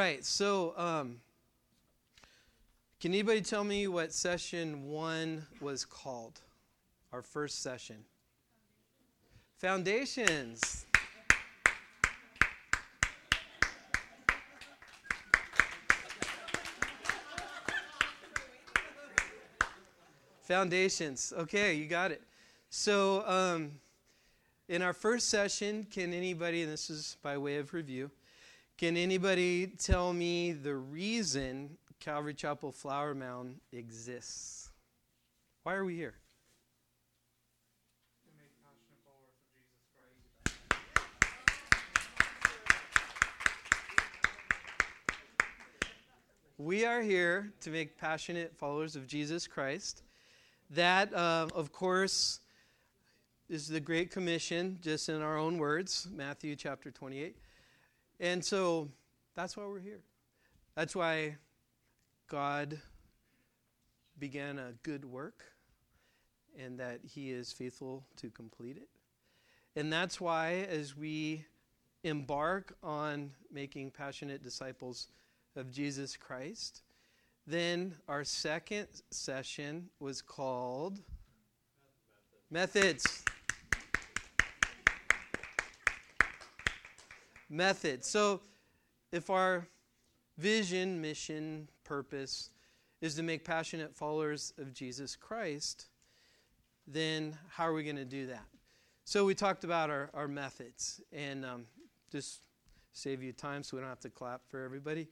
right, 0.00 0.24
so 0.24 0.74
um, 0.76 1.20
can 2.98 3.12
anybody 3.12 3.40
tell 3.40 3.62
me 3.62 3.86
what 3.86 4.12
session 4.12 4.88
one 4.88 5.46
was 5.60 5.84
called? 5.84 6.40
Our 7.12 7.22
first 7.22 7.62
session. 7.62 7.98
Foundations. 9.58 10.84
Foundations. 20.42 21.32
Okay, 21.38 21.74
you 21.74 21.86
got 21.86 22.10
it. 22.10 22.20
So, 22.68 23.24
um, 23.28 23.70
in 24.68 24.82
our 24.82 24.92
first 24.92 25.28
session, 25.28 25.86
can 25.88 26.12
anybody, 26.12 26.62
and 26.62 26.72
this 26.72 26.90
is 26.90 27.16
by 27.22 27.38
way 27.38 27.58
of 27.58 27.72
review, 27.72 28.10
can 28.76 28.96
anybody 28.96 29.68
tell 29.68 30.12
me 30.12 30.52
the 30.52 30.74
reason 30.74 31.78
Calvary 32.00 32.34
Chapel 32.34 32.72
Flower 32.72 33.14
Mound 33.14 33.60
exists? 33.72 34.70
Why 35.62 35.74
are 35.74 35.84
we 35.84 35.94
here? 35.94 36.14
We 46.58 46.84
are 46.84 47.02
here 47.02 47.52
to 47.60 47.70
make 47.70 47.98
passionate 47.98 48.56
followers 48.56 48.96
of 48.96 49.06
Jesus 49.06 49.46
Christ. 49.46 50.02
That, 50.70 51.12
uh, 51.12 51.48
of 51.54 51.72
course, 51.72 52.40
is 53.48 53.68
the 53.68 53.80
Great 53.80 54.10
Commission, 54.10 54.78
just 54.80 55.08
in 55.08 55.20
our 55.20 55.36
own 55.36 55.58
words, 55.58 56.08
Matthew 56.12 56.56
chapter 56.56 56.90
28. 56.90 57.36
And 58.20 58.44
so 58.44 58.88
that's 59.34 59.56
why 59.56 59.64
we're 59.64 59.80
here. 59.80 60.00
That's 60.74 60.94
why 60.94 61.36
God 62.28 62.80
began 64.18 64.58
a 64.58 64.72
good 64.82 65.04
work 65.04 65.44
and 66.58 66.78
that 66.78 67.00
He 67.04 67.30
is 67.30 67.52
faithful 67.52 68.04
to 68.16 68.30
complete 68.30 68.76
it. 68.76 68.88
And 69.76 69.92
that's 69.92 70.20
why, 70.20 70.66
as 70.70 70.96
we 70.96 71.44
embark 72.04 72.76
on 72.82 73.32
making 73.52 73.90
passionate 73.90 74.42
disciples 74.42 75.08
of 75.56 75.72
Jesus 75.72 76.16
Christ, 76.16 76.82
then 77.46 77.94
our 78.08 78.24
second 78.24 78.86
session 79.10 79.88
was 79.98 80.22
called 80.22 81.00
Methods. 82.50 83.04
Methods. 83.04 83.23
So, 88.00 88.40
if 89.12 89.30
our 89.30 89.66
vision, 90.38 91.00
mission, 91.00 91.68
purpose 91.84 92.50
is 93.00 93.14
to 93.14 93.22
make 93.22 93.44
passionate 93.44 93.94
followers 93.94 94.52
of 94.58 94.72
Jesus 94.72 95.14
Christ, 95.14 95.86
then 96.86 97.38
how 97.48 97.68
are 97.68 97.72
we 97.72 97.84
going 97.84 97.96
to 97.96 98.04
do 98.04 98.26
that? 98.26 98.44
So, 99.04 99.24
we 99.24 99.34
talked 99.34 99.62
about 99.62 99.88
our, 99.88 100.10
our 100.14 100.26
methods, 100.26 101.00
and 101.12 101.44
um, 101.44 101.66
just 102.10 102.40
save 102.92 103.22
you 103.22 103.32
time 103.32 103.62
so 103.62 103.76
we 103.76 103.80
don't 103.80 103.88
have 103.88 104.00
to 104.00 104.10
clap 104.10 104.40
for 104.48 104.64
everybody. 104.64 105.06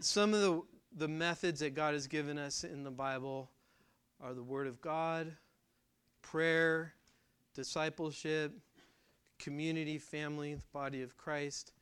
Some 0.00 0.34
of 0.34 0.40
the 0.40 0.62
the 0.94 1.08
methods 1.08 1.60
that 1.60 1.74
God 1.74 1.94
has 1.94 2.06
given 2.06 2.38
us 2.38 2.64
in 2.64 2.84
the 2.84 2.90
Bible 2.90 3.50
are 4.20 4.34
the 4.34 4.42
Word 4.42 4.66
of 4.66 4.80
God, 4.80 5.34
prayer, 6.20 6.92
discipleship, 7.54 8.52
community, 9.42 9.98
family, 9.98 10.54
the 10.54 10.62
body 10.72 11.02
of 11.02 11.16
Christ, 11.16 11.72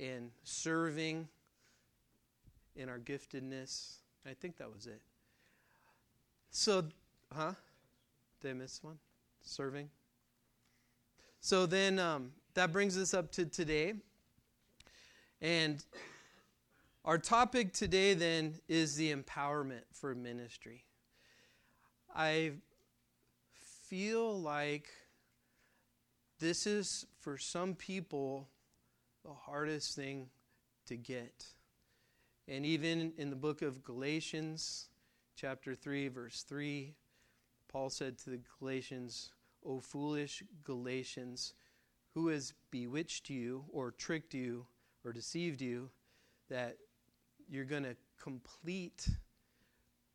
and 0.00 0.30
serving 0.44 1.28
in 2.76 2.88
our 2.88 2.98
giftedness. 2.98 3.96
I 4.24 4.34
think 4.34 4.56
that 4.58 4.72
was 4.72 4.86
it. 4.86 5.00
So, 6.50 6.84
huh? 7.34 7.52
Did 8.40 8.50
I 8.52 8.54
miss 8.54 8.82
one? 8.82 8.98
Serving. 9.42 9.90
So 11.40 11.66
then 11.66 11.98
um, 11.98 12.30
that 12.54 12.72
brings 12.72 12.96
us 12.96 13.12
up 13.12 13.30
to 13.32 13.44
today. 13.44 13.94
And 15.42 15.84
our 17.04 17.18
topic 17.18 17.72
today, 17.72 18.14
then, 18.14 18.54
is 18.68 18.96
the 18.96 19.14
empowerment 19.14 19.82
for 19.92 20.14
ministry. 20.14 20.84
I 22.14 22.52
feel 23.88 24.40
like 24.40 24.88
this 26.38 26.66
is, 26.66 27.06
for 27.20 27.38
some 27.38 27.74
people, 27.74 28.48
the 29.24 29.32
hardest 29.32 29.96
thing 29.96 30.28
to 30.86 30.96
get. 30.96 31.46
And 32.46 32.66
even 32.66 33.12
in 33.16 33.30
the 33.30 33.36
book 33.36 33.62
of 33.62 33.82
Galatians, 33.82 34.88
chapter 35.36 35.74
3, 35.74 36.08
verse 36.08 36.42
3, 36.42 36.94
Paul 37.68 37.90
said 37.90 38.18
to 38.18 38.30
the 38.30 38.40
Galatians, 38.58 39.30
O 39.64 39.80
foolish 39.80 40.42
Galatians, 40.62 41.54
who 42.14 42.28
has 42.28 42.52
bewitched 42.70 43.30
you 43.30 43.64
or 43.72 43.90
tricked 43.90 44.34
you 44.34 44.66
or 45.04 45.12
deceived 45.12 45.60
you 45.60 45.90
that 46.50 46.76
you're 47.48 47.64
going 47.64 47.82
to 47.82 47.96
complete 48.20 49.08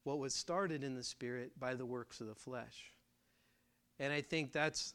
what 0.03 0.19
was 0.19 0.34
started 0.34 0.84
in 0.84 0.96
the 0.96 1.03
spirit 1.03 1.52
by 1.59 1.74
the 1.74 1.85
works 1.85 2.22
of 2.22 2.28
the 2.28 2.35
flesh. 2.35 2.94
And 4.00 4.13
I 4.13 4.22
think 4.22 4.52
that's 4.52 4.94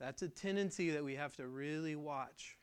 that's 0.00 0.22
a 0.22 0.28
tendency 0.28 0.90
that 0.90 1.04
we 1.04 1.14
have 1.14 1.36
to 1.36 1.46
really 1.46 1.94
watch 1.94 2.56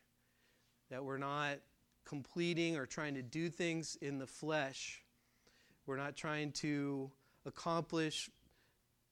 that 0.90 1.04
we're 1.04 1.20
not 1.20 1.58
completing 2.04 2.76
or 2.76 2.86
trying 2.86 3.14
to 3.14 3.22
do 3.22 3.50
things 3.50 3.98
in 4.02 4.18
the 4.18 4.26
flesh. 4.26 5.04
We're 5.86 5.98
not 5.98 6.16
trying 6.16 6.52
to 6.54 7.12
accomplish 7.46 8.30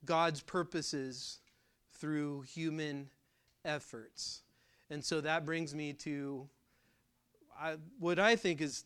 God's 0.06 0.42
purposes 0.42 1.40
through 1.94 2.42
human 2.42 3.10
efforts. 3.64 4.42
And 4.90 5.04
so 5.04 5.22
that 5.22 5.46
brings 5.46 5.76
me 5.76 5.94
to 5.94 6.48
I, 7.60 7.78
what 8.00 8.20
I 8.20 8.36
think 8.36 8.60
is 8.60 8.86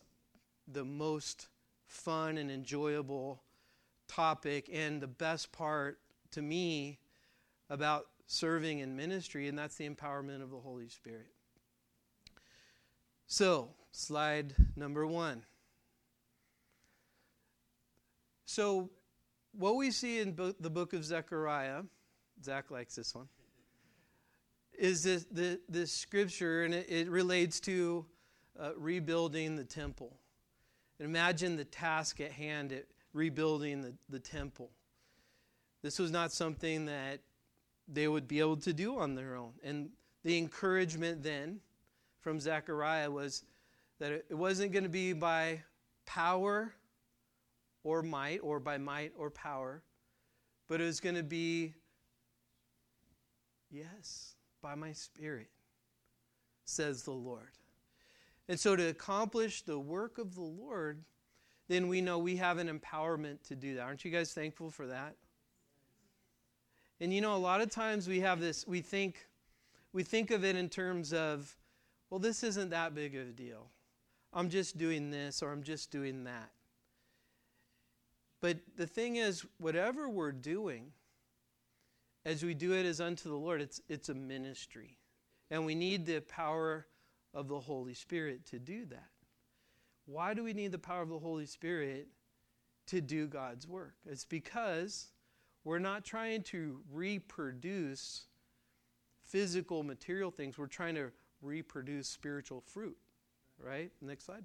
the 0.68 0.84
most 0.84 1.48
fun 1.86 2.38
and 2.38 2.50
enjoyable 2.50 3.42
topic 4.06 4.70
and 4.72 5.00
the 5.00 5.08
best 5.08 5.50
part 5.50 5.98
to 6.32 6.42
me 6.42 6.98
about 7.68 8.06
serving 8.30 8.78
in 8.78 8.94
ministry, 8.94 9.48
and 9.48 9.58
that's 9.58 9.74
the 9.74 9.88
empowerment 9.88 10.40
of 10.40 10.50
the 10.50 10.58
Holy 10.58 10.88
Spirit. 10.88 11.26
So, 13.26 13.70
slide 13.90 14.54
number 14.76 15.04
one. 15.04 15.42
So, 18.44 18.90
what 19.52 19.74
we 19.74 19.90
see 19.90 20.20
in 20.20 20.32
bo- 20.32 20.54
the 20.60 20.70
book 20.70 20.92
of 20.92 21.04
Zechariah, 21.04 21.82
Zach 22.42 22.70
likes 22.70 22.94
this 22.94 23.16
one, 23.16 23.28
is 24.78 25.02
this, 25.02 25.26
this, 25.32 25.58
this 25.68 25.92
scripture, 25.92 26.62
and 26.62 26.72
it, 26.72 26.86
it 26.88 27.10
relates 27.10 27.58
to 27.60 28.06
uh, 28.60 28.70
rebuilding 28.76 29.56
the 29.56 29.64
temple. 29.64 30.16
And 31.00 31.08
imagine 31.08 31.56
the 31.56 31.64
task 31.64 32.20
at 32.20 32.30
hand 32.30 32.72
at 32.72 32.86
rebuilding 33.12 33.82
the, 33.82 33.94
the 34.08 34.20
temple. 34.20 34.70
This 35.82 35.98
was 35.98 36.12
not 36.12 36.30
something 36.30 36.86
that 36.86 37.20
they 37.92 38.08
would 38.08 38.28
be 38.28 38.40
able 38.40 38.56
to 38.58 38.72
do 38.72 38.98
on 38.98 39.14
their 39.14 39.36
own. 39.36 39.52
And 39.62 39.90
the 40.22 40.38
encouragement 40.38 41.22
then 41.22 41.60
from 42.20 42.40
Zechariah 42.40 43.10
was 43.10 43.44
that 43.98 44.12
it 44.12 44.34
wasn't 44.34 44.72
going 44.72 44.84
to 44.84 44.90
be 44.90 45.12
by 45.12 45.62
power 46.06 46.74
or 47.82 48.02
might, 48.02 48.40
or 48.42 48.60
by 48.60 48.78
might 48.78 49.12
or 49.16 49.30
power, 49.30 49.82
but 50.68 50.80
it 50.80 50.84
was 50.84 51.00
going 51.00 51.14
to 51.14 51.22
be, 51.22 51.74
yes, 53.70 54.34
by 54.62 54.74
my 54.74 54.92
spirit, 54.92 55.48
says 56.64 57.02
the 57.02 57.12
Lord. 57.12 57.52
And 58.48 58.58
so, 58.58 58.76
to 58.76 58.88
accomplish 58.88 59.62
the 59.62 59.78
work 59.78 60.18
of 60.18 60.34
the 60.34 60.42
Lord, 60.42 61.04
then 61.68 61.88
we 61.88 62.00
know 62.00 62.18
we 62.18 62.36
have 62.36 62.58
an 62.58 62.68
empowerment 62.68 63.42
to 63.48 63.54
do 63.54 63.76
that. 63.76 63.82
Aren't 63.82 64.04
you 64.04 64.10
guys 64.10 64.32
thankful 64.32 64.70
for 64.70 64.88
that? 64.88 65.14
And 67.00 67.14
you 67.14 67.20
know, 67.20 67.34
a 67.34 67.38
lot 67.38 67.60
of 67.60 67.70
times 67.70 68.08
we 68.08 68.20
have 68.20 68.40
this, 68.40 68.66
we 68.66 68.80
think, 68.80 69.26
we 69.92 70.02
think 70.02 70.30
of 70.30 70.44
it 70.44 70.54
in 70.54 70.68
terms 70.68 71.12
of, 71.12 71.56
well, 72.10 72.20
this 72.20 72.42
isn't 72.42 72.70
that 72.70 72.94
big 72.94 73.14
of 73.16 73.28
a 73.28 73.32
deal. 73.32 73.68
I'm 74.32 74.50
just 74.50 74.76
doing 74.76 75.10
this 75.10 75.42
or 75.42 75.50
I'm 75.50 75.62
just 75.62 75.90
doing 75.90 76.24
that. 76.24 76.50
But 78.40 78.58
the 78.76 78.86
thing 78.86 79.16
is, 79.16 79.44
whatever 79.58 80.08
we're 80.08 80.32
doing, 80.32 80.92
as 82.24 82.42
we 82.42 82.54
do 82.54 82.72
it 82.74 82.86
as 82.86 83.00
unto 83.00 83.28
the 83.28 83.36
Lord, 83.36 83.60
it's, 83.60 83.80
it's 83.88 84.08
a 84.08 84.14
ministry. 84.14 84.98
And 85.50 85.66
we 85.66 85.74
need 85.74 86.06
the 86.06 86.20
power 86.20 86.86
of 87.34 87.48
the 87.48 87.60
Holy 87.60 87.94
Spirit 87.94 88.46
to 88.46 88.58
do 88.58 88.86
that. 88.86 89.08
Why 90.06 90.34
do 90.34 90.42
we 90.42 90.52
need 90.52 90.72
the 90.72 90.78
power 90.78 91.02
of 91.02 91.08
the 91.08 91.18
Holy 91.18 91.46
Spirit 91.46 92.08
to 92.88 93.00
do 93.00 93.26
God's 93.26 93.66
work? 93.66 93.94
It's 94.06 94.24
because 94.24 95.08
we're 95.64 95.78
not 95.78 96.04
trying 96.04 96.42
to 96.44 96.80
reproduce 96.92 98.24
physical 99.24 99.82
material 99.82 100.30
things, 100.30 100.58
we're 100.58 100.66
trying 100.66 100.94
to 100.96 101.10
reproduce 101.42 102.08
spiritual 102.08 102.60
fruit. 102.60 102.96
Right? 103.62 103.90
Next 104.00 104.24
slide. 104.24 104.44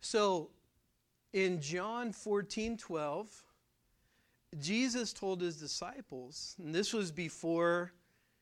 So 0.00 0.50
in 1.32 1.60
John 1.60 2.12
14 2.12 2.76
12, 2.76 3.44
Jesus 4.58 5.12
told 5.12 5.40
his 5.40 5.56
disciples, 5.56 6.56
and 6.62 6.74
this 6.74 6.92
was 6.92 7.10
before 7.10 7.92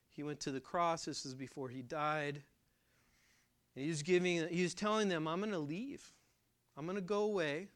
he 0.09 0.23
went 0.23 0.39
to 0.41 0.51
the 0.51 0.59
cross, 0.59 1.05
this 1.05 1.23
was 1.23 1.33
before 1.33 1.69
he 1.69 1.81
died. 1.81 2.41
And 3.75 3.83
he 3.83 3.89
was 3.89 4.03
giving 4.03 4.47
he 4.49 4.63
was 4.63 4.73
telling 4.73 5.07
them, 5.07 5.27
I'm 5.27 5.39
gonna 5.39 5.57
leave. 5.59 6.13
I'm 6.77 6.85
gonna 6.85 7.01
go 7.01 7.23
away. 7.23 7.67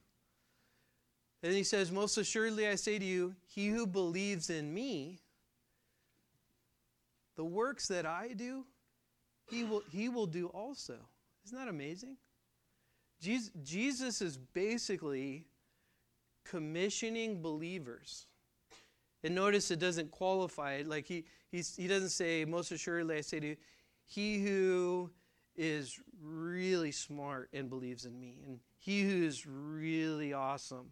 And 1.45 1.53
he 1.53 1.63
says, 1.63 1.91
Most 1.91 2.17
assuredly 2.17 2.67
I 2.67 2.73
say 2.73 2.97
to 2.97 3.05
you, 3.05 3.35
he 3.45 3.67
who 3.67 3.85
believes 3.85 4.49
in 4.49 4.73
me, 4.73 5.19
the 7.35 7.45
works 7.45 7.87
that 7.89 8.03
I 8.03 8.29
do, 8.35 8.65
he 9.51 9.63
will, 9.63 9.83
he 9.91 10.09
will 10.09 10.25
do 10.25 10.47
also. 10.47 10.95
Isn't 11.45 11.55
that 11.55 11.67
amazing? 11.67 12.17
Jesus, 13.21 13.51
Jesus 13.61 14.23
is 14.23 14.39
basically 14.39 15.45
commissioning 16.45 17.43
believers. 17.43 18.25
And 19.23 19.35
notice 19.35 19.69
it 19.69 19.77
doesn't 19.77 20.09
qualify 20.09 20.73
it. 20.73 20.87
Like 20.87 21.05
he, 21.05 21.25
he 21.51 21.87
doesn't 21.87 22.09
say, 22.09 22.43
most 22.43 22.71
assuredly, 22.71 23.17
I 23.17 23.21
say 23.21 23.39
to 23.39 23.47
you, 23.49 23.57
he 24.07 24.43
who 24.43 25.11
is 25.55 25.99
really 26.23 26.91
smart 26.91 27.49
and 27.53 27.69
believes 27.69 28.05
in 28.05 28.19
me, 28.19 28.39
and 28.47 28.61
he 28.79 29.03
who 29.03 29.23
is 29.23 29.45
really 29.45 30.33
awesome, 30.33 30.91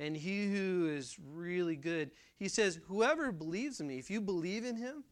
and 0.00 0.16
he 0.16 0.50
who 0.50 0.88
is 0.88 1.16
really 1.32 1.76
good. 1.76 2.10
He 2.38 2.48
says, 2.48 2.80
whoever 2.88 3.30
believes 3.30 3.80
in 3.80 3.86
me, 3.86 3.98
if 3.98 4.10
you 4.10 4.20
believe 4.20 4.64
in 4.64 4.74
him, 4.74 5.04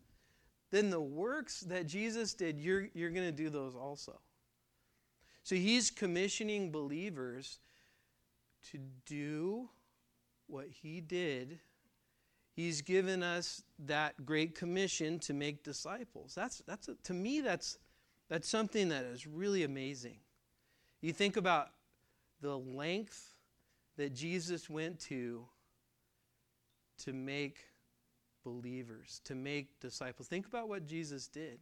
then 0.70 0.88
the 0.88 1.00
works 1.00 1.61
that 1.61 1.87
Jesus 1.87 2.32
did, 2.32 2.58
you're, 2.58 2.88
you're 2.94 3.11
going 3.11 3.26
to 3.26 3.32
do 3.32 3.50
those 3.50 3.76
also. 3.76 4.19
So 5.44 5.55
he's 5.55 5.90
commissioning 5.90 6.73
believers 6.73 7.58
to 8.70 8.79
do 9.05 9.69
what 10.46 10.67
he 10.69 11.02
did. 11.02 11.58
He's 12.56 12.81
given 12.81 13.23
us 13.23 13.62
that 13.81 14.25
great 14.25 14.55
commission 14.55 15.19
to 15.20 15.34
make 15.34 15.62
disciples. 15.62 16.34
That's, 16.34 16.62
that's 16.67 16.88
a, 16.88 16.94
to 17.05 17.12
me, 17.12 17.41
that's, 17.41 17.79
that's 18.29 18.49
something 18.49 18.88
that 18.88 19.05
is 19.05 19.26
really 19.26 19.64
amazing. 19.64 20.17
You 21.02 21.12
think 21.12 21.37
about 21.37 21.69
the 22.41 22.58
length 22.58 23.34
that 23.99 24.15
Jesus 24.15 24.71
went 24.71 24.99
to 25.00 25.45
to 27.05 27.12
make 27.12 27.59
believers, 28.45 29.21
to 29.25 29.35
make 29.35 29.79
disciples. 29.81 30.29
Think 30.29 30.47
about 30.47 30.69
what 30.69 30.87
Jesus 30.87 31.29
did. 31.29 31.59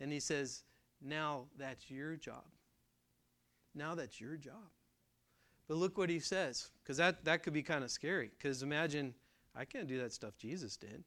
And 0.00 0.10
he 0.10 0.20
says, 0.20 0.62
now 1.02 1.46
that's 1.58 1.90
your 1.90 2.16
job. 2.16 2.44
Now 3.74 3.94
that's 3.94 4.20
your 4.20 4.36
job. 4.36 4.70
But 5.68 5.76
look 5.76 5.98
what 5.98 6.08
he 6.08 6.18
says, 6.18 6.70
because 6.82 6.96
that, 6.96 7.24
that 7.24 7.42
could 7.42 7.52
be 7.52 7.62
kind 7.62 7.84
of 7.84 7.90
scary. 7.90 8.30
Because 8.36 8.62
imagine, 8.62 9.14
I 9.54 9.64
can't 9.64 9.86
do 9.86 9.98
that 9.98 10.12
stuff 10.12 10.36
Jesus 10.38 10.76
did. 10.76 11.04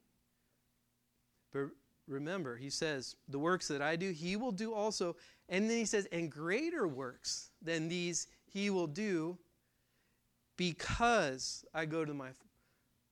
But 1.52 1.68
remember, 2.06 2.56
he 2.56 2.70
says, 2.70 3.16
the 3.28 3.38
works 3.38 3.68
that 3.68 3.82
I 3.82 3.96
do, 3.96 4.10
he 4.10 4.36
will 4.36 4.52
do 4.52 4.72
also. 4.74 5.16
And 5.48 5.68
then 5.68 5.78
he 5.78 5.84
says, 5.84 6.06
and 6.12 6.30
greater 6.30 6.86
works 6.86 7.50
than 7.60 7.88
these 7.88 8.26
he 8.46 8.70
will 8.70 8.86
do 8.86 9.38
because 10.56 11.64
I 11.74 11.86
go 11.86 12.04
to 12.04 12.14
my 12.14 12.30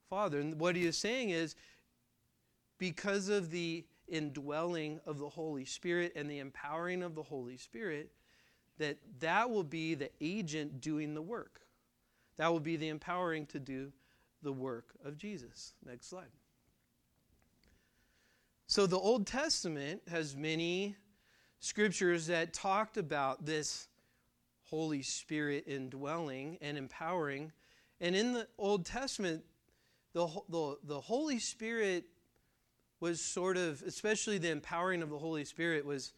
Father. 0.09 0.41
And 0.41 0.59
what 0.61 0.77
he 0.77 0.87
is 0.87 0.99
saying 0.99 1.31
is, 1.31 1.55
because 2.79 3.29
of 3.29 3.51
the 3.51 3.85
indwelling 4.09 5.01
of 5.07 5.19
the 5.19 5.29
Holy 5.29 5.65
Spirit 5.65 6.13
and 6.17 6.31
the 6.31 6.39
empowering 6.39 7.03
of 7.03 7.15
the 7.15 7.23
Holy 7.23 7.57
Spirit, 7.57 8.13
that 8.79 8.99
that 9.21 9.51
will 9.51 9.65
be 9.65 9.95
the 9.95 10.11
agent 10.21 10.81
doing 10.81 11.15
the 11.15 11.23
work. 11.23 11.61
That 12.37 12.53
will 12.53 12.61
be 12.61 12.77
the 12.77 12.89
empowering 12.89 13.47
to 13.47 13.61
do 13.61 13.93
the 14.43 14.53
work 14.53 14.87
of 15.05 15.17
Jesus. 15.17 15.75
Next 15.87 16.09
slide. 16.09 16.33
So 18.67 18.87
the 18.87 18.99
Old 18.99 19.27
Testament 19.27 20.03
has 20.11 20.35
many 20.35 20.97
scriptures 21.61 22.27
that 22.27 22.53
talked 22.53 22.97
about 22.97 23.45
this 23.45 23.89
Holy 24.73 25.03
Spirit 25.03 25.65
indwelling 25.67 26.57
and 26.63 26.79
empowering. 26.79 27.53
And 28.01 28.17
in 28.17 28.33
the 28.33 28.49
Old 28.57 28.87
Testament, 28.87 29.45
the, 30.15 30.27
the, 30.49 30.79
the 30.83 30.99
Holy 30.99 31.39
Spirit 31.39 32.07
was 32.99 33.21
sort 33.21 33.59
of, 33.59 33.83
especially 33.87 34.39
the 34.39 34.49
empowering 34.49 35.03
of 35.03 35.11
the 35.11 35.19
Holy 35.19 35.45
Spirit, 35.45 35.85
was 35.85 36.15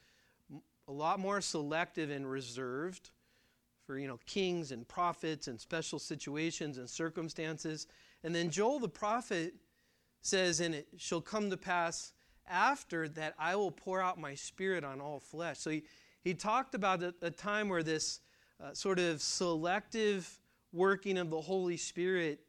a 0.86 0.92
lot 0.92 1.18
more 1.18 1.40
selective 1.40 2.10
and 2.10 2.30
reserved 2.30 3.10
for 3.88 3.98
you 3.98 4.06
know 4.06 4.20
kings 4.24 4.70
and 4.70 4.86
prophets 4.86 5.48
and 5.48 5.60
special 5.60 5.98
situations 5.98 6.78
and 6.78 6.88
circumstances 6.88 7.86
and 8.22 8.34
then 8.34 8.48
joel 8.48 8.78
the 8.78 8.88
prophet 8.88 9.54
says 10.22 10.60
and 10.60 10.74
it 10.74 10.86
shall 10.96 11.20
come 11.20 11.50
to 11.50 11.56
pass 11.56 12.12
after 12.48 13.08
that 13.08 13.34
i 13.38 13.54
will 13.54 13.70
pour 13.70 14.00
out 14.00 14.18
my 14.18 14.34
spirit 14.34 14.84
on 14.84 15.02
all 15.02 15.20
flesh 15.20 15.58
so 15.58 15.70
he, 15.70 15.82
he 16.22 16.32
talked 16.32 16.74
about 16.74 17.02
a, 17.02 17.14
a 17.20 17.30
time 17.30 17.68
where 17.68 17.82
this 17.82 18.20
uh, 18.62 18.72
sort 18.72 18.98
of 18.98 19.20
selective 19.20 20.38
working 20.72 21.18
of 21.18 21.30
the 21.30 21.40
holy 21.40 21.76
spirit 21.76 22.40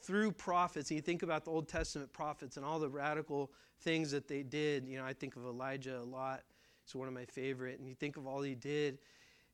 through 0.00 0.32
prophets 0.32 0.90
and 0.90 0.96
you 0.96 1.02
think 1.02 1.22
about 1.22 1.44
the 1.44 1.50
old 1.50 1.68
testament 1.68 2.12
prophets 2.12 2.56
and 2.56 2.66
all 2.66 2.78
the 2.78 2.88
radical 2.88 3.50
things 3.80 4.10
that 4.10 4.28
they 4.28 4.42
did 4.42 4.86
you 4.86 4.98
know 4.98 5.04
i 5.04 5.12
think 5.12 5.36
of 5.36 5.44
elijah 5.44 5.98
a 5.98 6.02
lot 6.02 6.42
it's 6.84 6.94
one 6.94 7.08
of 7.08 7.14
my 7.14 7.24
favorite. 7.24 7.78
And 7.78 7.88
you 7.88 7.94
think 7.94 8.16
of 8.16 8.26
all 8.26 8.42
he 8.42 8.54
did. 8.54 8.98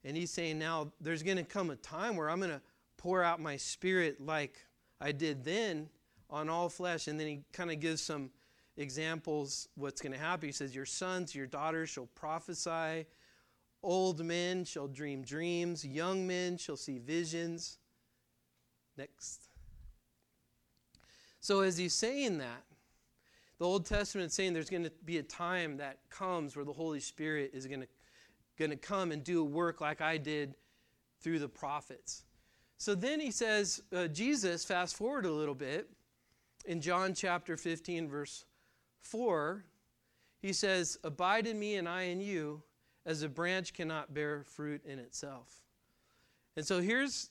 And 0.05 0.17
he's 0.17 0.31
saying 0.31 0.59
now 0.59 0.93
there's 1.01 1.23
going 1.23 1.37
to 1.37 1.45
come 1.45 1.71
a 1.71 1.77
time 1.77 2.17
where 2.17 2.31
I'm 2.31 2.39
going 2.39 2.51
to 2.51 2.63
pour 2.97 3.23
out 3.23 3.41
my 3.41 3.57
spirit 3.57 4.21
like 4.21 4.57
I 5.01 5.13
did 5.13 5.45
then 5.45 5.89
on 6.31 6.49
all 6.49 6.69
flesh. 6.69 7.09
And 7.09 7.19
then 7.19 7.27
he 7.27 7.41
kind 7.53 7.71
of 7.71 7.81
gives 7.81 8.03
some 8.03 8.31
examples 8.77 9.69
what's 9.75 10.01
going 10.01 10.13
to 10.13 10.19
happen. 10.19 10.49
He 10.49 10.53
says, 10.53 10.75
Your 10.75 10.87
sons, 10.87 11.35
your 11.35 11.47
daughters 11.47 11.91
shall 11.91 12.07
prophesy, 12.15 13.07
old 13.83 14.25
men 14.25 14.65
shall 14.65 14.89
dream 14.89 15.23
dreams, 15.23 15.85
young 15.85 16.27
men 16.27 16.57
shall 16.57 16.77
see 16.77 16.99
visions. 16.99 17.79
Next. 18.97 19.49
So, 21.41 21.61
as 21.61 21.79
he's 21.79 21.95
saying 21.95 22.39
that, 22.39 22.65
the 23.59 23.65
Old 23.65 23.87
Testament 23.87 24.29
is 24.29 24.35
saying 24.35 24.53
there's 24.53 24.71
going 24.71 24.85
to 24.85 24.93
be 25.05 25.19
a 25.19 25.23
time 25.23 25.77
that 25.79 25.99
comes 26.11 26.55
where 26.55 26.65
the 26.65 26.73
Holy 26.73 27.01
Spirit 27.01 27.51
is 27.55 27.67
going 27.67 27.81
to, 27.81 27.89
going 28.59 28.71
to 28.71 28.77
come 28.77 29.13
and 29.13 29.23
do 29.23 29.41
a 29.41 29.45
work 29.45 29.81
like 29.81 30.01
I 30.01 30.17
did 30.17 30.55
through 31.21 31.39
the 31.39 31.49
prophets. 31.49 32.25
So 32.77 32.95
then 32.95 33.19
he 33.19 33.33
says, 33.33 33.83
uh, 33.93 34.07
Jesus, 34.07 34.65
fast 34.65 34.97
forward 34.97 35.27
a 35.27 35.33
little 35.33 35.55
bit, 35.55 35.91
in 36.65 36.81
John 36.81 37.15
chapter 37.15 37.57
15, 37.57 38.09
verse 38.09 38.45
4, 39.01 39.65
he 40.41 40.53
says, 40.53 40.99
Abide 41.03 41.47
in 41.47 41.59
me 41.59 41.77
and 41.77 41.89
I 41.89 42.03
in 42.03 42.21
you, 42.21 42.63
as 43.09 43.23
a 43.23 43.29
branch 43.29 43.73
cannot 43.73 44.13
bear 44.13 44.45
fruit 44.45 44.85
in 44.85 44.99
itself. 44.99 45.63
And 46.57 46.67
so 46.67 46.83
here's, 46.83 47.31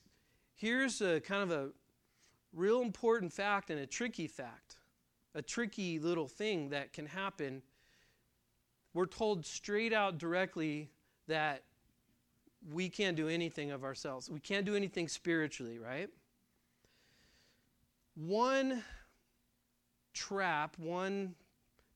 here's 0.55 1.01
a 1.01 1.21
kind 1.21 1.43
of 1.43 1.51
a 1.51 1.69
real 2.51 2.81
important 2.81 3.31
fact 3.31 3.69
and 3.69 3.79
a 3.79 3.85
tricky 3.85 4.27
fact 4.27 4.77
a 5.35 5.41
tricky 5.43 5.99
little 5.99 6.27
thing 6.27 6.69
that 6.69 6.93
can 6.93 7.05
happen. 7.05 7.61
We're 8.95 9.05
told 9.05 9.45
straight 9.45 9.93
out 9.93 10.17
directly 10.17 10.89
that 11.27 11.61
we 12.73 12.89
can't 12.89 13.15
do 13.15 13.27
anything 13.27 13.69
of 13.69 13.83
ourselves. 13.83 14.31
We 14.31 14.39
can't 14.39 14.65
do 14.65 14.75
anything 14.75 15.07
spiritually, 15.07 15.77
right? 15.77 16.09
One 18.15 18.83
trap, 20.15 20.75
one 20.79 21.35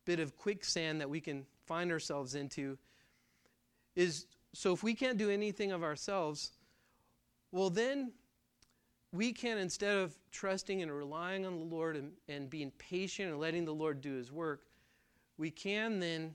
bit 0.05 0.19
of 0.19 0.37
quicksand 0.37 1.01
that 1.01 1.09
we 1.09 1.19
can 1.19 1.47
find 1.65 1.91
ourselves 1.91 2.35
into 2.35 2.77
is 3.95 4.25
so 4.53 4.73
if 4.73 4.83
we 4.83 4.93
can't 4.93 5.17
do 5.17 5.29
anything 5.29 5.71
of 5.71 5.83
ourselves, 5.83 6.51
well, 7.51 7.69
then 7.69 8.11
we 9.13 9.33
can, 9.33 9.57
instead 9.57 9.97
of 9.97 10.15
trusting 10.31 10.81
and 10.81 10.91
relying 10.91 11.45
on 11.45 11.57
the 11.57 11.65
Lord 11.65 11.95
and, 11.97 12.11
and 12.27 12.49
being 12.49 12.71
patient 12.77 13.29
and 13.29 13.39
letting 13.39 13.65
the 13.65 13.73
Lord 13.73 14.01
do 14.01 14.13
his 14.13 14.31
work, 14.31 14.63
we 15.37 15.51
can 15.51 15.99
then 15.99 16.33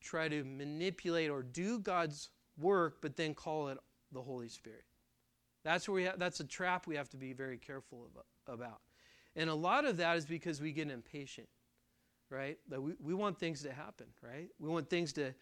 try 0.00 0.28
to 0.28 0.44
manipulate 0.44 1.30
or 1.30 1.42
do 1.42 1.78
God's 1.78 2.30
work, 2.58 2.98
but 3.00 3.16
then 3.16 3.34
call 3.34 3.68
it 3.68 3.78
the 4.12 4.20
Holy 4.20 4.48
Spirit. 4.48 4.84
That's 5.64 5.88
where 5.88 5.94
we 5.94 6.04
have, 6.04 6.18
that's 6.18 6.40
a 6.40 6.44
trap 6.44 6.86
we 6.86 6.96
have 6.96 7.08
to 7.10 7.16
be 7.16 7.32
very 7.32 7.56
careful 7.56 8.08
about. 8.46 8.80
And 9.36 9.48
a 9.48 9.54
lot 9.54 9.84
of 9.84 9.96
that 9.98 10.16
is 10.16 10.26
because 10.26 10.60
we 10.60 10.72
get 10.72 10.90
impatient, 10.90 11.48
right? 12.28 12.58
That 12.68 12.82
we, 12.82 12.94
we 13.00 13.14
want 13.14 13.38
things 13.38 13.62
to 13.62 13.72
happen, 13.72 14.06
right? 14.22 14.48
We 14.58 14.68
want 14.68 14.90
things 14.90 15.12
to 15.14 15.32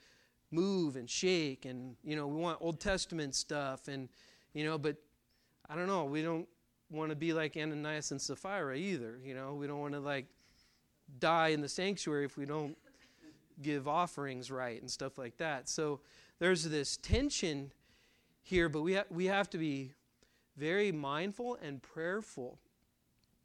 move 0.51 0.97
and 0.97 1.09
shake 1.09 1.65
and, 1.65 1.97
you 2.03 2.17
know, 2.17 2.27
we 2.27 2.41
want 2.41 2.59
Old 2.61 2.81
Testament 2.81 3.35
stuff 3.35 3.89
and, 3.89 4.09
you 4.53 4.65
know, 4.65 4.79
but 4.79 4.97
I 5.69 5.77
don't 5.77 5.87
know. 5.87 6.05
We 6.05 6.23
don't 6.23 6.49
want 6.91 7.11
to 7.11 7.17
be 7.17 7.33
like 7.33 7.57
Ananias 7.57 8.11
and 8.11 8.21
Sapphira 8.21 8.77
either. 8.77 9.19
You 9.25 9.35
know, 9.35 9.55
we 9.55 9.67
don't 9.67 9.79
want 9.79 9.95
to 9.95 10.01
like 10.01 10.27
die 11.19 11.49
in 11.49 11.61
the 11.61 11.69
sanctuary 11.69 12.25
if 12.25 12.37
we 12.37 12.47
don't 12.47 12.77
give 13.63 13.87
offerings 13.87 14.51
right 14.51 14.81
and 14.81 14.91
stuff 14.91 15.19
like 15.19 15.37
that. 15.37 15.69
So 15.69 16.01
there's 16.39 16.65
this 16.65 16.97
tension 16.97 17.73
here, 18.43 18.69
but 18.69 18.83
we, 18.83 18.95
ha- 18.95 19.05
we 19.11 19.27
have 19.27 19.51
to 19.51 19.59
be 19.59 19.93
very 20.57 20.91
mindful 20.91 21.59
and 21.63 21.81
prayerful 21.81 22.59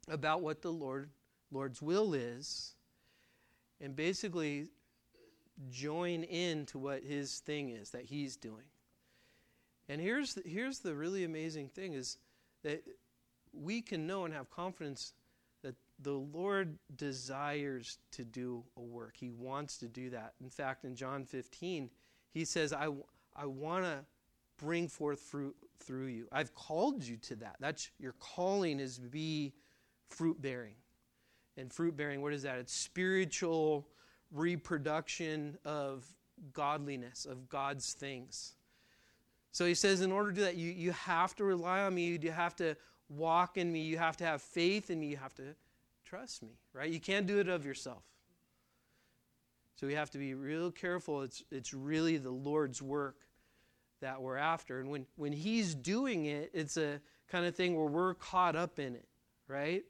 about 0.08 0.40
what 0.40 0.62
the 0.62 0.72
Lord 0.72 1.10
Lord's 1.52 1.80
will 1.80 2.12
is 2.12 2.74
and 3.80 3.94
basically 3.94 4.68
join 5.70 6.22
in 6.22 6.66
to 6.66 6.78
what 6.78 7.02
his 7.02 7.38
thing 7.40 7.70
is 7.70 7.90
that 7.90 8.04
he's 8.04 8.36
doing. 8.36 8.64
And 9.88 10.00
here's 10.00 10.34
the, 10.34 10.42
here's 10.44 10.80
the 10.80 10.94
really 10.94 11.24
amazing 11.24 11.68
thing 11.68 11.94
is 11.94 12.18
that 12.64 12.82
we 13.52 13.80
can 13.80 14.06
know 14.06 14.24
and 14.24 14.34
have 14.34 14.50
confidence 14.50 15.12
that 15.62 15.74
the 16.00 16.12
Lord 16.12 16.78
desires 16.96 17.98
to 18.12 18.24
do 18.24 18.64
a 18.76 18.82
work. 18.82 19.14
He 19.16 19.30
wants 19.30 19.78
to 19.78 19.88
do 19.88 20.10
that. 20.10 20.34
In 20.42 20.50
fact, 20.50 20.84
in 20.84 20.94
John 20.94 21.24
15, 21.24 21.90
he 22.32 22.44
says, 22.44 22.72
I, 22.72 22.88
I 23.34 23.46
want 23.46 23.84
to 23.84 24.04
bring 24.58 24.88
forth 24.88 25.20
fruit 25.20 25.54
through 25.78 26.06
you. 26.06 26.26
I've 26.32 26.54
called 26.54 27.02
you 27.02 27.16
to 27.18 27.36
that. 27.36 27.56
That's 27.60 27.90
your 27.98 28.14
calling 28.18 28.80
is 28.80 28.98
be 28.98 29.52
fruit 30.08 30.40
bearing. 30.40 30.74
And 31.56 31.72
fruit 31.72 31.96
bearing, 31.96 32.20
what 32.20 32.34
is 32.34 32.42
that? 32.42 32.58
It's 32.58 32.74
spiritual 32.74 33.88
reproduction 34.32 35.58
of 35.64 36.06
godliness, 36.52 37.24
of 37.24 37.48
God's 37.48 37.92
things. 37.92 38.54
So 39.52 39.64
he 39.64 39.74
says, 39.74 40.02
in 40.02 40.12
order 40.12 40.30
to 40.30 40.34
do 40.34 40.42
that, 40.42 40.56
you, 40.56 40.70
you 40.70 40.92
have 40.92 41.34
to 41.36 41.44
rely 41.44 41.80
on 41.80 41.94
me. 41.94 42.18
You 42.20 42.30
have 42.30 42.54
to 42.56 42.76
walk 43.08 43.56
in 43.56 43.72
me. 43.72 43.82
You 43.82 43.98
have 43.98 44.16
to 44.18 44.24
have 44.24 44.42
faith 44.42 44.90
in 44.90 45.00
me. 45.00 45.06
You 45.06 45.16
have 45.16 45.34
to 45.34 45.54
trust 46.04 46.42
me, 46.42 46.58
right? 46.72 46.90
You 46.90 47.00
can't 47.00 47.26
do 47.26 47.38
it 47.38 47.48
of 47.48 47.64
yourself. 47.64 48.02
So 49.76 49.86
we 49.86 49.94
have 49.94 50.10
to 50.10 50.18
be 50.18 50.34
real 50.34 50.70
careful. 50.70 51.22
It's, 51.22 51.42
it's 51.50 51.74
really 51.74 52.16
the 52.16 52.30
Lord's 52.30 52.80
work 52.80 53.16
that 54.00 54.20
we're 54.20 54.36
after. 54.36 54.80
And 54.80 54.90
when, 54.90 55.06
when 55.16 55.32
He's 55.32 55.74
doing 55.74 56.26
it, 56.26 56.50
it's 56.52 56.76
a 56.76 57.00
kind 57.28 57.46
of 57.46 57.54
thing 57.54 57.76
where 57.76 57.86
we're 57.86 58.14
caught 58.14 58.56
up 58.56 58.78
in 58.78 58.94
it, 58.94 59.08
right? 59.48 59.84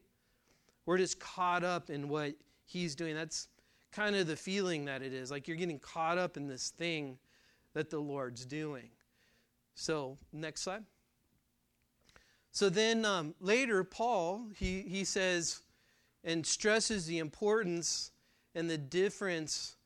We're 0.87 0.99
just 0.99 1.21
caught 1.21 1.65
up 1.65 1.91
in 1.91 2.09
what 2.09 2.35
He's 2.65 2.95
doing. 2.95 3.15
That's 3.15 3.49
kind 3.93 4.17
of 4.17 4.27
the 4.27 4.37
feeling 4.37 4.85
that 4.87 5.03
it 5.03 5.13
is. 5.13 5.31
Like 5.31 5.49
you're 5.49 5.57
getting 5.57 5.79
caught 5.79 6.19
up 6.19 6.37
in 6.37 6.49
this 6.49 6.71
thing 6.71 7.19
that 7.75 7.91
the 7.91 7.99
Lord's 7.99 8.45
doing. 8.45 8.91
So, 9.75 10.17
next 10.33 10.63
slide. 10.63 10.85
So 12.51 12.71
then 12.71 13.05
um, 13.05 13.35
later, 13.39 13.85
Paul, 13.85 14.47
he, 14.59 14.81
he 14.81 15.05
says 15.05 15.61
and 16.25 16.45
stresses 16.45 17.07
the 17.07 17.19
importance 17.19 18.11
and 18.55 18.69
the 18.69 18.79
difference 18.79 19.77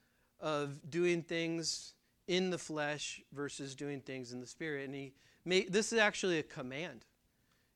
of 0.40 0.90
doing 0.90 1.23
things 1.23 1.95
in 2.28 2.50
the 2.50 2.59
flesh 2.59 3.21
versus 3.33 3.75
doing 3.75 4.00
things 4.00 4.33
in 4.33 4.40
the 4.40 4.47
spirit. 4.47 4.87
And 4.87 4.95
he 4.95 5.12
made, 5.45 5.73
this 5.73 5.92
is 5.92 5.99
actually 5.99 6.38
a 6.38 6.42
command. 6.42 7.04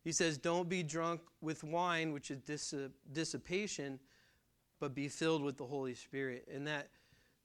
He 0.04 0.12
says, 0.12 0.38
Don't 0.38 0.69
be 0.69 0.83
drunk 0.83 1.21
with 1.40 1.64
wine, 1.64 2.12
which 2.12 2.31
is 2.31 2.38
dissipation, 3.12 3.99
but 4.85 4.95
be 4.95 5.09
filled 5.09 5.43
with 5.43 5.57
the 5.57 5.64
Holy 5.64 5.95
Spirit. 5.95 6.47
And 6.53 6.67
that, 6.67 6.91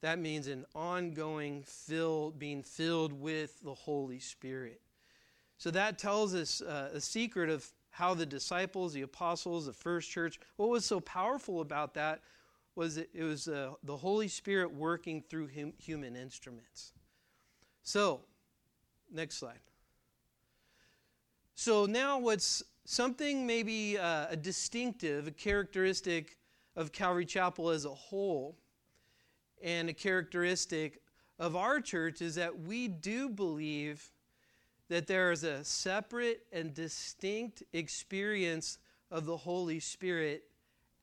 that 0.01 0.19
means 0.19 0.47
an 0.47 0.65
ongoing 0.75 1.63
fill, 1.65 2.31
being 2.31 2.63
filled 2.63 3.13
with 3.13 3.61
the 3.63 3.73
Holy 3.73 4.19
Spirit. 4.19 4.81
So 5.57 5.71
that 5.71 5.97
tells 5.97 6.35
us 6.35 6.59
uh, 6.61 6.89
a 6.93 6.99
secret 6.99 7.49
of 7.49 7.65
how 7.91 8.13
the 8.13 8.25
disciples, 8.25 8.91
the 8.91 9.03
apostles, 9.03 9.67
the 9.67 9.71
first 9.71 10.11
church, 10.11 10.37
what 10.57 10.67
was 10.67 10.83
so 10.83 10.99
powerful 10.99 11.61
about 11.61 11.93
that 11.93 12.19
was 12.75 12.97
it, 12.97 13.09
it 13.13 13.23
was 13.23 13.47
uh, 13.47 13.71
the 13.83 13.95
Holy 13.95 14.27
Spirit 14.27 14.73
working 14.73 15.21
through 15.21 15.47
hum, 15.55 15.71
human 15.77 16.17
instruments. 16.17 16.91
So, 17.83 18.19
next 19.09 19.37
slide. 19.37 19.61
So 21.55 21.85
now 21.85 22.19
what's 22.19 22.63
something 22.83 23.47
maybe 23.47 23.97
uh, 23.97 24.27
a 24.29 24.35
distinctive, 24.35 25.27
a 25.27 25.31
characteristic 25.31 26.35
of 26.79 26.93
Calvary 26.93 27.25
Chapel 27.25 27.71
as 27.71 27.83
a 27.83 27.93
whole, 27.93 28.57
and 29.61 29.89
a 29.89 29.93
characteristic 29.93 31.01
of 31.37 31.57
our 31.57 31.81
church 31.81 32.21
is 32.21 32.35
that 32.35 32.61
we 32.61 32.87
do 32.87 33.27
believe 33.27 34.09
that 34.87 35.05
there 35.05 35.33
is 35.33 35.43
a 35.43 35.61
separate 35.65 36.43
and 36.53 36.73
distinct 36.73 37.63
experience 37.73 38.77
of 39.11 39.25
the 39.25 39.35
Holy 39.35 39.81
Spirit 39.81 40.45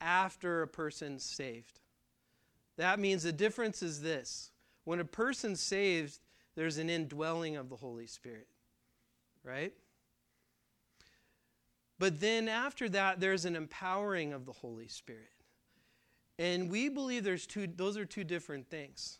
after 0.01 0.63
a 0.63 0.67
person's 0.67 1.23
saved. 1.23 1.81
That 2.79 2.99
means 2.99 3.23
the 3.23 3.33
difference 3.33 3.83
is 3.83 4.01
this 4.01 4.53
when 4.85 4.99
a 4.99 5.05
person's 5.05 5.61
saved, 5.61 6.21
there's 6.55 6.79
an 6.79 6.89
indwelling 6.89 7.55
of 7.57 7.69
the 7.69 7.77
Holy 7.77 8.07
Spirit, 8.07 8.49
right? 9.45 9.75
But 11.99 12.19
then 12.21 12.49
after 12.49 12.89
that, 12.89 13.21
there's 13.21 13.45
an 13.45 13.57
empowering 13.57 14.33
of 14.33 14.47
the 14.47 14.53
Holy 14.53 14.89
Spirit. 14.89 15.36
And 16.39 16.71
we 16.71 16.89
believe 16.89 17.25
there's 17.25 17.47
two, 17.47 17.67
those 17.67 17.97
are 17.97 18.05
two 18.05 18.25
different 18.25 18.69
things. 18.69 19.19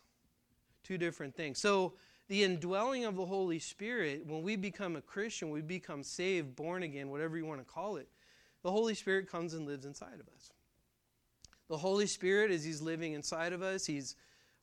Two 0.83 0.97
different 0.97 1.35
things. 1.35 1.59
So 1.59 1.93
the 2.27 2.43
indwelling 2.43 3.05
of 3.05 3.15
the 3.15 3.25
Holy 3.25 3.59
Spirit, 3.59 4.25
when 4.25 4.41
we 4.43 4.55
become 4.55 4.95
a 4.95 5.01
Christian, 5.01 5.49
we 5.49 5.61
become 5.61 6.03
saved, 6.03 6.55
born 6.55 6.83
again, 6.83 7.09
whatever 7.09 7.37
you 7.37 7.45
want 7.45 7.59
to 7.59 7.65
call 7.65 7.97
it, 7.97 8.07
the 8.63 8.71
Holy 8.71 8.93
Spirit 8.93 9.29
comes 9.29 9.53
and 9.53 9.65
lives 9.65 9.85
inside 9.85 10.19
of 10.19 10.27
us. 10.35 10.51
The 11.69 11.77
Holy 11.77 12.07
Spirit, 12.07 12.51
as 12.51 12.63
He's 12.63 12.81
living 12.81 13.13
inside 13.13 13.53
of 13.53 13.61
us, 13.61 13.85
He's 13.85 14.15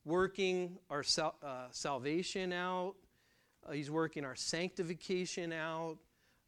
working 0.05 0.77
our 0.89 1.03
sal- 1.03 1.35
uh, 1.43 1.67
salvation 1.71 2.53
out, 2.53 2.95
uh, 3.67 3.71
He's 3.71 3.91
working 3.91 4.25
our 4.25 4.35
sanctification 4.35 5.51
out. 5.51 5.97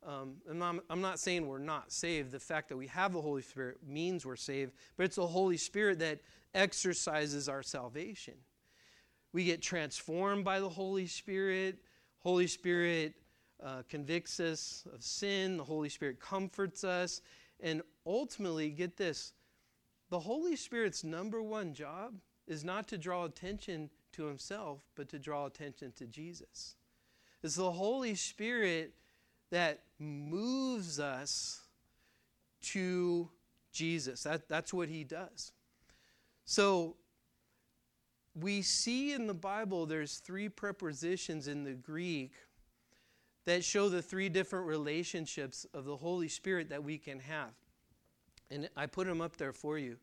Um, 0.08 0.36
I'm, 0.50 0.80
I'm 0.90 1.02
not 1.02 1.20
saying 1.20 1.46
we're 1.46 1.60
not 1.60 1.92
saved. 1.92 2.32
The 2.32 2.40
fact 2.40 2.70
that 2.70 2.78
we 2.78 2.88
have 2.88 3.12
the 3.12 3.22
Holy 3.22 3.42
Spirit 3.42 3.80
means 3.86 4.26
we're 4.26 4.38
saved, 4.38 4.72
but 4.96 5.04
it's 5.04 5.18
the 5.18 5.28
Holy 5.28 5.58
Spirit 5.58 6.00
that 6.00 6.22
exercises 6.56 7.50
our 7.50 7.62
salvation. 7.62 8.36
We 9.34 9.44
get 9.44 9.62
transformed 9.62 10.46
by 10.46 10.62
the 10.62 10.70
Holy 10.70 11.08
Spirit. 11.08 11.80
Holy 12.20 12.48
Spirit 12.48 13.16
uh, 13.62 13.84
convicts 13.90 14.40
us 14.40 14.88
of 14.94 15.04
sin. 15.04 15.58
The 15.58 15.64
Holy 15.64 15.90
Spirit 15.90 16.22
comforts 16.22 16.86
us. 16.86 17.22
And 17.60 17.82
ultimately, 18.06 18.70
get 18.70 18.96
this 18.96 19.34
the 20.10 20.20
Holy 20.20 20.56
Spirit's 20.56 21.04
number 21.04 21.44
one 21.44 21.74
job 21.74 22.14
is 22.48 22.64
not 22.64 22.88
to 22.88 22.98
draw 22.98 23.26
attention 23.26 23.90
to 24.14 24.24
himself, 24.24 24.80
but 24.96 25.10
to 25.10 25.20
draw 25.20 25.46
attention 25.48 25.92
to 25.98 26.06
Jesus. 26.06 26.76
It's 27.44 27.56
the 27.56 27.72
Holy 27.72 28.16
Spirit 28.16 28.94
that 29.52 29.82
moves 30.00 31.00
us 31.00 31.62
to 32.62 33.30
Jesus. 33.72 34.24
That, 34.24 34.48
that's 34.50 34.74
what 34.74 34.90
he 34.90 35.04
does. 35.04 35.52
So 36.46 36.96
we 38.36 38.62
see 38.62 39.14
in 39.14 39.28
the 39.28 39.34
Bible 39.34 39.86
there's 39.86 40.18
three 40.18 40.50
prepositions 40.50 41.48
in 41.48 41.64
the 41.64 41.74
Greek 41.74 42.34
that 43.46 43.64
show 43.64 43.90
the 43.90 44.02
three 44.02 44.30
different 44.30 44.68
relationships 44.68 45.66
of 45.74 45.86
the 45.86 45.96
Holy 45.96 46.28
Spirit 46.28 46.70
that 46.70 46.84
we 46.84 46.98
can 46.98 47.20
have. 47.20 47.54
And 48.52 48.70
I 48.76 48.86
put 48.86 49.08
them 49.08 49.22
up 49.22 49.38
there 49.38 49.54
for 49.54 49.78
you. 49.78 49.98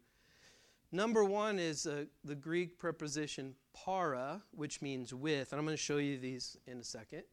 Number 0.93 1.25
one 1.25 1.59
is 1.59 1.87
uh, 1.87 2.05
the 2.25 2.35
Greek 2.35 2.79
preposition 2.79 3.55
para, 3.75 4.43
which 4.53 4.81
means 4.81 5.13
with. 5.13 5.53
And 5.53 5.59
I'm 5.59 5.67
going 5.67 5.77
to 5.77 5.83
show 5.83 5.97
you 5.97 6.19
these 6.19 6.57
in 6.67 6.79
a 6.79 6.85
second. 6.85 7.25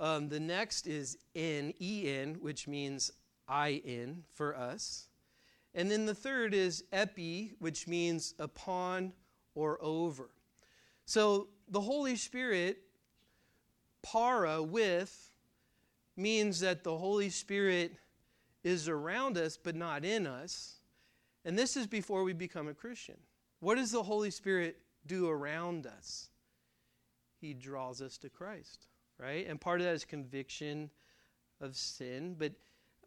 Um, 0.00 0.28
the 0.30 0.40
next 0.40 0.86
is 0.86 1.18
in, 1.34 1.74
en, 1.80 2.36
which 2.40 2.66
means 2.66 3.12
I 3.46 3.82
in 3.84 4.24
for 4.34 4.56
us. 4.56 5.08
And 5.74 5.90
then 5.90 6.06
the 6.06 6.14
third 6.14 6.54
is 6.54 6.84
epi, 6.90 7.52
which 7.58 7.86
means 7.86 8.34
upon 8.38 9.12
or 9.54 9.78
over. 9.82 10.30
So 11.04 11.48
the 11.68 11.80
Holy 11.80 12.16
Spirit, 12.16 12.78
para, 14.02 14.62
with, 14.62 15.30
means 16.16 16.60
that 16.60 16.82
the 16.82 16.96
Holy 16.96 17.30
Spirit 17.30 17.94
is 18.64 18.88
around 18.88 19.36
us 19.36 19.56
but 19.56 19.74
not 19.74 20.04
in 20.04 20.26
us. 20.26 20.76
And 21.44 21.58
this 21.58 21.76
is 21.76 21.86
before 21.86 22.24
we 22.24 22.32
become 22.32 22.68
a 22.68 22.74
Christian. 22.74 23.16
What 23.60 23.76
does 23.76 23.92
the 23.92 24.02
Holy 24.02 24.30
Spirit 24.30 24.78
do 25.06 25.28
around 25.28 25.86
us? 25.86 26.28
He 27.40 27.54
draws 27.54 28.02
us 28.02 28.18
to 28.18 28.28
Christ, 28.28 28.86
right? 29.20 29.46
And 29.48 29.60
part 29.60 29.80
of 29.80 29.86
that 29.86 29.94
is 29.94 30.04
conviction 30.04 30.90
of 31.60 31.76
sin, 31.76 32.34
but 32.38 32.52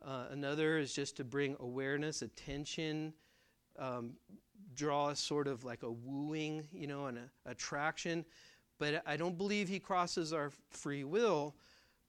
uh, 0.06 0.26
another 0.32 0.78
is 0.78 0.94
just 0.94 1.18
to 1.18 1.24
bring 1.24 1.56
awareness, 1.60 2.22
attention, 2.22 3.14
um, 3.80 4.14
draw 4.76 5.10
us 5.10 5.20
sort 5.20 5.48
of 5.48 5.64
like 5.64 5.84
a 5.84 5.92
wooing, 5.92 6.68
you 6.72 6.88
know, 6.88 7.08
an 7.08 7.18
a 7.18 7.52
attraction. 7.52 8.26
But 8.80 9.02
I 9.06 9.18
don't 9.18 9.38
believe 9.38 9.70
he 9.70 9.80
crosses 9.80 10.34
our 10.34 10.52
free 10.72 11.04
will. 11.04 11.56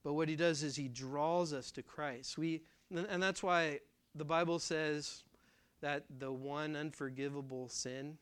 But 0.02 0.14
what 0.14 0.28
he 0.28 0.36
does 0.36 0.62
is 0.62 0.76
he 0.76 0.88
draws 0.88 1.52
us 1.52 1.70
to 1.72 1.82
Christ. 1.82 2.36
We, 2.36 2.62
and 2.94 3.22
that's 3.22 3.42
why 3.42 3.80
the 4.14 4.24
Bible 4.24 4.58
says 4.58 5.24
that 5.80 6.04
the 6.18 6.30
one 6.30 6.76
unforgivable 6.76 7.68
sin, 7.68 8.18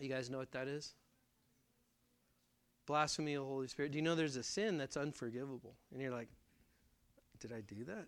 you 0.00 0.08
guys 0.08 0.30
know 0.30 0.38
what 0.38 0.52
that 0.52 0.68
is? 0.68 0.94
Blasphemy 2.86 3.34
of 3.34 3.44
the 3.44 3.48
Holy 3.48 3.68
Spirit. 3.68 3.92
Do 3.92 3.98
you 3.98 4.02
know 4.02 4.14
there's 4.14 4.36
a 4.36 4.42
sin 4.42 4.78
that's 4.78 4.96
unforgivable? 4.96 5.74
And 5.92 6.00
you're 6.00 6.12
like, 6.12 6.28
did 7.40 7.52
I 7.52 7.60
do 7.60 7.84
that? 7.84 8.06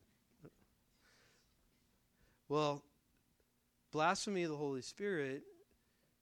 Well, 2.49 2.83
blasphemy 3.91 4.45
of 4.45 4.51
the 4.51 4.57
Holy 4.57 4.83
Spirit, 4.83 5.43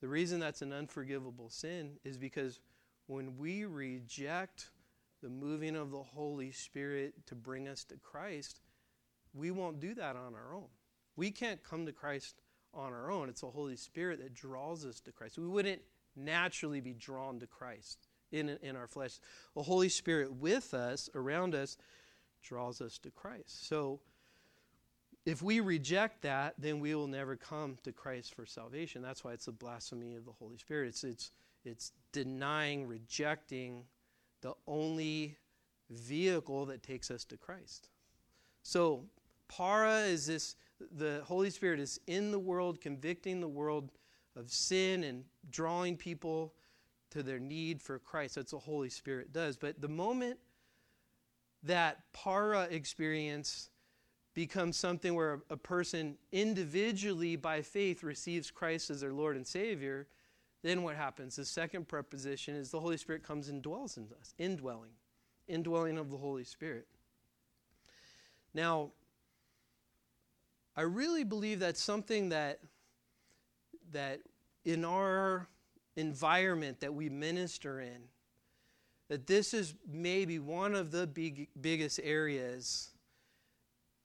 the 0.00 0.08
reason 0.08 0.40
that's 0.40 0.62
an 0.62 0.72
unforgivable 0.72 1.50
sin 1.50 1.98
is 2.04 2.16
because 2.16 2.60
when 3.06 3.36
we 3.36 3.64
reject 3.64 4.70
the 5.22 5.28
moving 5.28 5.76
of 5.76 5.90
the 5.90 6.02
Holy 6.02 6.50
Spirit 6.50 7.26
to 7.26 7.34
bring 7.34 7.68
us 7.68 7.84
to 7.84 7.96
Christ, 7.96 8.60
we 9.34 9.50
won't 9.50 9.80
do 9.80 9.94
that 9.94 10.16
on 10.16 10.34
our 10.34 10.54
own. 10.54 10.68
We 11.16 11.30
can't 11.30 11.62
come 11.62 11.86
to 11.86 11.92
Christ 11.92 12.42
on 12.72 12.92
our 12.92 13.10
own. 13.10 13.28
It's 13.28 13.42
the 13.42 13.48
Holy 13.48 13.76
Spirit 13.76 14.20
that 14.20 14.34
draws 14.34 14.84
us 14.84 15.00
to 15.00 15.12
Christ. 15.12 15.38
We 15.38 15.46
wouldn't 15.46 15.82
naturally 16.16 16.80
be 16.80 16.94
drawn 16.94 17.38
to 17.40 17.46
Christ 17.46 18.08
in, 18.34 18.58
in 18.62 18.76
our 18.76 18.86
flesh. 18.86 19.18
The 19.54 19.62
Holy 19.62 19.88
Spirit 19.88 20.32
with 20.32 20.74
us, 20.74 21.08
around 21.14 21.54
us, 21.54 21.76
draws 22.42 22.80
us 22.80 22.98
to 22.98 23.10
Christ. 23.10 23.66
So 23.68 24.00
if 25.24 25.40
we 25.40 25.60
reject 25.60 26.22
that, 26.22 26.54
then 26.58 26.80
we 26.80 26.94
will 26.94 27.06
never 27.06 27.36
come 27.36 27.78
to 27.84 27.92
Christ 27.92 28.34
for 28.34 28.44
salvation. 28.44 29.00
That's 29.00 29.24
why 29.24 29.32
it's 29.32 29.48
a 29.48 29.52
blasphemy 29.52 30.16
of 30.16 30.24
the 30.24 30.32
Holy 30.32 30.58
Spirit. 30.58 30.88
It's, 30.88 31.04
it's, 31.04 31.30
it's 31.64 31.92
denying, 32.12 32.86
rejecting 32.86 33.84
the 34.42 34.54
only 34.66 35.38
vehicle 35.90 36.66
that 36.66 36.82
takes 36.82 37.10
us 37.10 37.24
to 37.26 37.36
Christ. 37.36 37.88
So, 38.62 39.04
para 39.48 40.00
is 40.00 40.26
this 40.26 40.56
the 40.96 41.22
Holy 41.24 41.50
Spirit 41.50 41.80
is 41.80 42.00
in 42.06 42.30
the 42.30 42.38
world, 42.38 42.80
convicting 42.80 43.40
the 43.40 43.48
world 43.48 43.92
of 44.36 44.50
sin 44.50 45.04
and 45.04 45.24
drawing 45.50 45.96
people 45.96 46.52
to 47.14 47.22
their 47.22 47.38
need 47.38 47.80
for 47.80 47.98
Christ. 47.98 48.34
That's 48.34 48.52
what 48.52 48.62
the 48.62 48.70
Holy 48.70 48.90
Spirit 48.90 49.32
does. 49.32 49.56
But 49.56 49.80
the 49.80 49.88
moment 49.88 50.38
that 51.62 52.12
para 52.12 52.62
experience 52.64 53.70
becomes 54.34 54.76
something 54.76 55.14
where 55.14 55.42
a 55.48 55.56
person 55.56 56.16
individually 56.32 57.36
by 57.36 57.62
faith 57.62 58.02
receives 58.02 58.50
Christ 58.50 58.90
as 58.90 59.00
their 59.00 59.12
Lord 59.12 59.36
and 59.36 59.46
Savior, 59.46 60.08
then 60.62 60.82
what 60.82 60.96
happens? 60.96 61.36
The 61.36 61.44
second 61.44 61.88
preposition 61.88 62.56
is 62.56 62.70
the 62.70 62.80
Holy 62.80 62.96
Spirit 62.96 63.22
comes 63.22 63.48
and 63.48 63.62
dwells 63.62 63.96
in 63.96 64.08
us, 64.20 64.34
indwelling, 64.38 64.92
indwelling 65.46 65.98
of 65.98 66.10
the 66.10 66.16
Holy 66.16 66.44
Spirit. 66.44 66.86
Now, 68.52 68.90
I 70.76 70.82
really 70.82 71.22
believe 71.22 71.60
that's 71.60 71.82
something 71.82 72.30
that 72.30 72.58
that 73.92 74.20
in 74.64 74.84
our 74.84 75.46
environment 75.96 76.80
that 76.80 76.94
we 76.94 77.08
minister 77.08 77.80
in, 77.80 78.08
that 79.08 79.26
this 79.26 79.54
is 79.54 79.74
maybe 79.86 80.38
one 80.38 80.74
of 80.74 80.90
the 80.90 81.06
big, 81.06 81.48
biggest 81.60 82.00
areas 82.02 82.90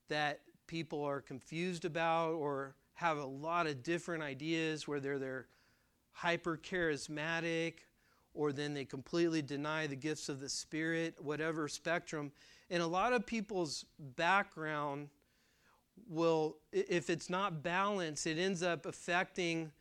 that 0.10 0.41
people 0.67 1.03
are 1.03 1.22
confused 1.22 1.86
about 1.86 2.34
or 2.34 2.75
have 2.93 3.17
a 3.17 3.25
lot 3.25 3.65
of 3.65 3.81
different 3.81 4.22
ideas, 4.22 4.88
whether 4.88 5.17
they're 5.17 5.48
hyper 6.12 6.58
charismatic 6.58 7.75
or 8.34 8.51
then 8.51 8.74
they 8.74 8.86
completely 8.86 9.41
deny 9.41 9.88
the 9.88 9.96
gifts 9.96 10.29
of 10.29 10.39
the 10.39 10.50
Spirit, 10.50 11.15
whatever 11.19 11.67
spectrum. 11.67 12.31
And 12.69 12.84
a 12.84 12.88
lot 12.88 13.13
of 13.13 13.25
people's 13.25 13.86
background 13.98 15.10
will, 16.08 16.58
if 16.72 17.10
it's 17.10 17.29
not 17.29 17.63
balanced, 17.63 18.27
it 18.27 18.38
ends 18.38 18.62
up 18.62 18.86
affecting 18.86 19.72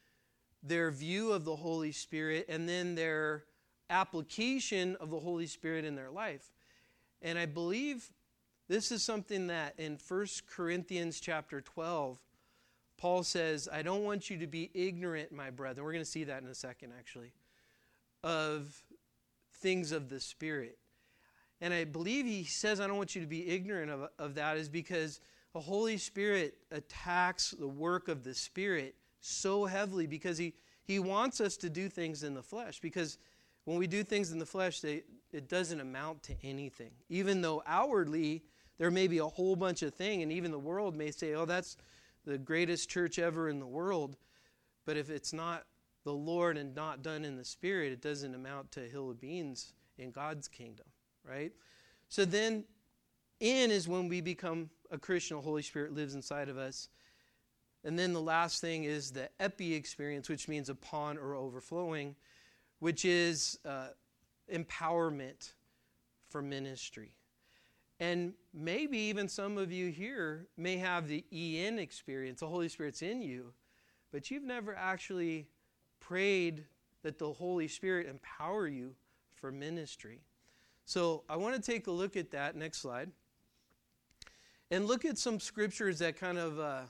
their 0.63 0.91
view 0.91 1.33
of 1.33 1.45
the 1.45 1.57
Holy 1.57 1.93
Spirit 1.93 2.47
and 2.49 2.69
then 2.69 2.95
their 2.95 3.45
application 3.91 4.97
of 5.01 5.11
the 5.11 5.21
Holy 5.21 5.47
Spirit 5.47 5.85
in 5.85 5.95
their 5.95 6.11
life. 6.11 6.51
And 7.23 7.39
I 7.39 7.47
believe 7.47 8.11
this 8.69 8.93
is 8.93 9.03
something 9.03 9.47
that 9.47 9.75
in 9.79 9.99
1 10.07 10.27
Corinthians 10.49 11.21
chapter 11.21 11.61
12, 11.61 12.19
Paul 12.99 13.23
says, 13.23 13.69
I 13.73 13.83
don't 13.83 14.05
want 14.05 14.29
you 14.29 14.39
to 14.39 14.47
be 14.47 14.71
ignorant, 14.75 15.33
my 15.33 15.51
brethren. 15.51 15.85
We're 15.85 15.93
going 15.93 16.05
to 16.05 16.11
see 16.11 16.25
that 16.25 16.43
in 16.43 16.49
a 16.49 16.55
second, 16.55 16.93
actually, 16.99 17.33
of 18.23 18.83
things 19.55 19.93
of 19.93 20.09
the 20.09 20.21
Spirit. 20.21 20.79
And 21.61 21.73
I 21.73 21.85
believe 21.85 22.27
he 22.27 22.45
says, 22.45 22.81
I 22.81 22.87
don't 22.87 22.97
want 22.97 23.15
you 23.15 23.21
to 23.21 23.27
be 23.27 23.49
ignorant 23.49 23.91
of, 23.91 24.09
of 24.19 24.35
that, 24.35 24.57
is 24.57 24.69
because 24.69 25.21
the 25.55 25.61
Holy 25.61 25.97
Spirit 25.97 26.55
attacks 26.71 27.53
the 27.53 27.69
work 27.69 28.09
of 28.09 28.23
the 28.23 28.35
Spirit 28.35 28.97
so 29.21 29.65
heavily 29.65 30.07
because 30.07 30.39
he, 30.39 30.55
he 30.85 30.99
wants 30.99 31.41
us 31.41 31.57
to 31.59 31.71
do 31.71 31.89
things 31.89 32.23
in 32.23 32.35
the 32.35 32.43
flesh. 32.43 32.81
Because 32.81 33.19
when 33.65 33.79
we 33.79 33.87
do 33.87 34.03
things 34.03 34.33
in 34.33 34.39
the 34.39 34.47
flesh, 34.47 34.81
they, 34.81 35.03
it 35.33 35.49
doesn't 35.49 35.81
amount 35.81 36.23
to 36.25 36.35
anything. 36.43 36.91
Even 37.09 37.41
though 37.41 37.63
outwardly 37.67 38.43
there 38.79 38.91
may 38.91 39.09
be 39.09 39.19
a 39.19 39.27
whole 39.27 39.57
bunch 39.57 39.83
of 39.83 39.95
things, 39.95 40.23
and 40.23 40.33
even 40.33 40.51
the 40.51 40.59
world 40.59 40.97
may 40.97 41.11
say, 41.11 41.35
oh, 41.35 41.45
that's 41.45 41.77
the 42.25 42.39
greatest 42.39 42.89
church 42.89 43.19
ever 43.19 43.49
in 43.49 43.59
the 43.59 43.67
world. 43.67 44.17
But 44.87 44.97
if 44.97 45.11
it's 45.11 45.33
not 45.33 45.65
the 46.05 46.13
Lord 46.13 46.57
and 46.57 46.75
not 46.75 47.03
done 47.03 47.25
in 47.25 47.37
the 47.37 47.45
Spirit, 47.45 47.93
it 47.93 48.01
doesn't 48.01 48.35
amount 48.35 48.73
to 48.73 48.85
a 48.85 48.89
hill 48.89 49.11
of 49.11 49.21
beans 49.21 49.73
in 49.99 50.11
God's 50.11 50.49
kingdom, 50.49 50.87
right? 51.29 51.53
So 52.09 52.25
then, 52.25 52.65
in 53.41 53.71
is 53.71 53.87
when 53.87 54.09
we 54.09 54.21
become 54.21 54.71
a 54.91 54.99
Christian, 54.99 55.37
the 55.37 55.43
Holy 55.43 55.63
Spirit 55.63 55.93
lives 55.93 56.15
inside 56.15 56.49
of 56.49 56.57
us. 56.57 56.89
And 57.85 57.99
then 57.99 58.13
the 58.13 58.21
last 58.21 58.61
thing 58.61 58.85
is 58.85 59.13
the 59.13 59.29
epi 59.41 59.75
experience, 59.75 60.29
which 60.29 60.49
means 60.49 60.69
upon 60.69 61.17
or 61.17 61.35
overflowing, 61.35 62.17
which 62.81 63.05
is 63.05 63.59
uh, 63.65 63.89
empowerment 64.53 65.53
for 66.29 66.43
ministry. 66.43 67.13
And 68.01 68.35
maybe 68.55 68.99
even 68.99 69.29
some 69.29 69.59
of 69.59 69.73
you 69.73 69.91
here 69.91 70.47
may 70.57 70.77
have 70.77 71.09
the 71.09 71.25
EN 71.33 71.79
experience, 71.79 72.41
the 72.41 72.47
Holy 72.47 72.69
Spirit's 72.69 73.03
in 73.03 73.23
you, 73.23 73.53
but 74.13 74.31
you've 74.31 74.45
never 74.45 74.75
actually 74.75 75.49
prayed 76.01 76.65
that 77.03 77.19
the 77.19 77.33
Holy 77.33 77.69
Spirit 77.69 78.07
empower 78.07 78.69
you 78.69 78.95
for 79.35 79.51
ministry. 79.51 80.21
So 80.85 81.25
I 81.29 81.37
want 81.37 81.55
to 81.55 81.61
take 81.61 81.87
a 81.87 81.91
look 81.91 82.17
at 82.17 82.31
that. 82.31 82.57
Next 82.57 82.79
slide. 82.79 83.11
And 84.71 84.87
look 84.87 85.05
at 85.05 85.19
some 85.19 85.41
scriptures 85.41 85.99
that 85.99 86.19
kind 86.19 86.39
of 86.39 86.59
uh, 86.59 86.83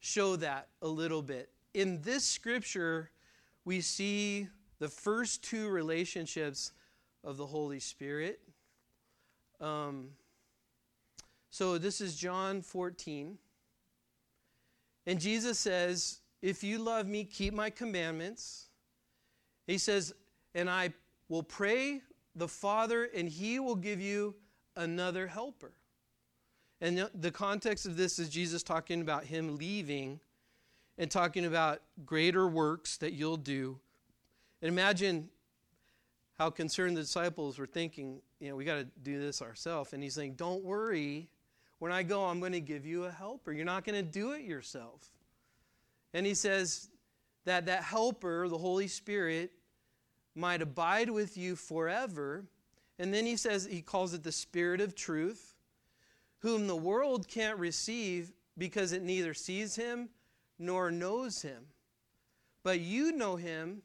show 0.00 0.36
that 0.36 0.68
a 0.82 0.88
little 0.88 1.22
bit. 1.22 1.50
In 1.74 2.02
this 2.02 2.24
scripture, 2.24 3.10
we 3.64 3.80
see 3.80 4.48
the 4.78 4.88
first 4.88 5.44
two 5.44 5.68
relationships 5.68 6.72
of 7.22 7.36
the 7.36 7.46
Holy 7.46 7.78
Spirit. 7.78 8.40
Um, 9.60 10.08
so 11.50 11.78
this 11.78 12.00
is 12.00 12.16
John 12.16 12.62
14. 12.62 13.38
And 15.06 15.20
Jesus 15.20 15.58
says, 15.58 16.20
If 16.42 16.64
you 16.64 16.78
love 16.78 17.06
me, 17.06 17.24
keep 17.24 17.52
my 17.52 17.70
commandments. 17.70 18.66
He 19.66 19.78
says, 19.78 20.14
And 20.54 20.68
I 20.68 20.92
will 21.28 21.42
pray 21.42 22.00
the 22.34 22.48
Father, 22.48 23.08
and 23.14 23.28
he 23.28 23.58
will 23.58 23.76
give 23.76 24.00
you 24.00 24.34
another 24.76 25.26
helper. 25.26 25.72
And 26.80 27.08
the 27.14 27.30
context 27.30 27.84
of 27.84 27.96
this 27.96 28.18
is 28.18 28.30
Jesus 28.30 28.62
talking 28.62 29.02
about 29.02 29.24
him 29.24 29.56
leaving 29.56 30.20
and 30.96 31.10
talking 31.10 31.44
about 31.44 31.82
greater 32.06 32.46
works 32.46 32.96
that 32.98 33.12
you'll 33.12 33.36
do. 33.36 33.78
And 34.62 34.68
imagine 34.68 35.28
how 36.38 36.48
concerned 36.48 36.96
the 36.96 37.02
disciples 37.02 37.58
were 37.58 37.66
thinking, 37.66 38.22
you 38.38 38.48
know, 38.48 38.56
we 38.56 38.64
got 38.64 38.76
to 38.76 38.86
do 39.02 39.20
this 39.20 39.42
ourselves. 39.42 39.92
And 39.92 40.02
he's 40.02 40.14
saying, 40.14 40.34
don't 40.34 40.64
worry. 40.64 41.28
When 41.80 41.92
I 41.92 42.02
go, 42.02 42.24
I'm 42.24 42.40
going 42.40 42.52
to 42.52 42.60
give 42.60 42.86
you 42.86 43.04
a 43.04 43.10
helper. 43.10 43.52
You're 43.52 43.66
not 43.66 43.84
going 43.84 43.96
to 43.96 44.10
do 44.10 44.32
it 44.32 44.42
yourself. 44.42 45.10
And 46.14 46.24
he 46.24 46.34
says 46.34 46.88
that 47.44 47.66
that 47.66 47.82
helper, 47.82 48.48
the 48.48 48.58
Holy 48.58 48.88
Spirit, 48.88 49.52
might 50.34 50.62
abide 50.62 51.10
with 51.10 51.36
you 51.36 51.56
forever. 51.56 52.44
And 52.98 53.12
then 53.12 53.26
he 53.26 53.36
says, 53.36 53.66
he 53.70 53.82
calls 53.82 54.14
it 54.14 54.22
the 54.22 54.32
Spirit 54.32 54.80
of 54.80 54.94
truth 54.94 55.49
whom 56.40 56.66
the 56.66 56.76
world 56.76 57.28
can't 57.28 57.58
receive 57.58 58.32
because 58.58 58.92
it 58.92 59.02
neither 59.02 59.32
sees 59.32 59.76
him 59.76 60.10
nor 60.58 60.90
knows 60.90 61.42
him. 61.42 61.64
But 62.62 62.80
you 62.80 63.12
know 63.12 63.36
him, 63.36 63.82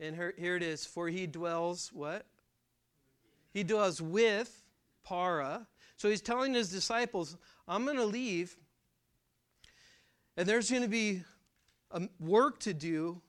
and 0.00 0.16
here 0.16 0.56
it 0.56 0.62
is 0.62 0.86
for 0.86 1.08
he 1.08 1.26
dwells 1.26 1.90
what? 1.92 2.24
He 3.52 3.62
dwells 3.62 4.00
with 4.00 4.64
para. 5.04 5.66
So 5.96 6.08
he's 6.08 6.22
telling 6.22 6.54
his 6.54 6.70
disciples, 6.70 7.36
I'm 7.66 7.84
going 7.84 7.96
to 7.96 8.04
leave, 8.04 8.56
and 10.36 10.46
there's 10.46 10.70
going 10.70 10.82
to 10.82 10.88
be 10.88 11.22
work 12.20 12.60
to 12.60 12.74
do. 12.74 13.20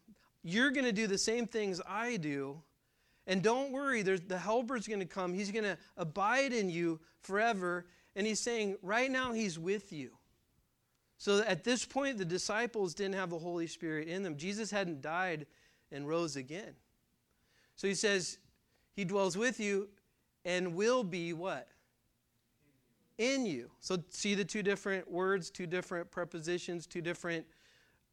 You're 0.43 0.71
going 0.71 0.85
to 0.85 0.91
do 0.91 1.07
the 1.07 1.17
same 1.17 1.47
things 1.47 1.81
I 1.87 2.17
do. 2.17 2.61
And 3.25 3.41
don't 3.41 3.73
worry, 3.73 4.01
the 4.01 4.37
helper's 4.37 4.87
going 4.87 5.01
to 5.01 5.05
come. 5.05 5.33
He's 5.33 5.51
going 5.51 5.65
to 5.65 5.77
abide 5.97 6.53
in 6.53 6.69
you 6.69 6.99
forever, 7.21 7.85
and 8.17 8.25
he's 8.25 8.39
saying, 8.39 8.77
right 8.81 9.11
now, 9.11 9.31
he's 9.31 9.59
with 9.59 9.93
you. 9.93 10.09
So 11.19 11.43
at 11.43 11.63
this 11.63 11.85
point, 11.85 12.17
the 12.17 12.25
disciples 12.25 12.95
didn't 12.95 13.13
have 13.13 13.29
the 13.29 13.37
Holy 13.37 13.67
Spirit 13.67 14.07
in 14.07 14.23
them. 14.23 14.37
Jesus 14.37 14.71
hadn't 14.71 15.03
died 15.03 15.45
and 15.91 16.07
rose 16.07 16.35
again. 16.35 16.73
So 17.75 17.87
he 17.87 17.93
says, 17.93 18.39
He 18.95 19.05
dwells 19.05 19.37
with 19.37 19.59
you 19.59 19.89
and 20.45 20.73
will 20.73 21.03
be 21.03 21.31
what? 21.31 21.67
In 23.19 23.45
you. 23.45 23.69
So 23.81 24.03
see 24.09 24.33
the 24.33 24.45
two 24.45 24.63
different 24.63 25.09
words, 25.09 25.51
two 25.51 25.67
different 25.67 26.09
prepositions, 26.09 26.87
two 26.87 27.01
different 27.01 27.45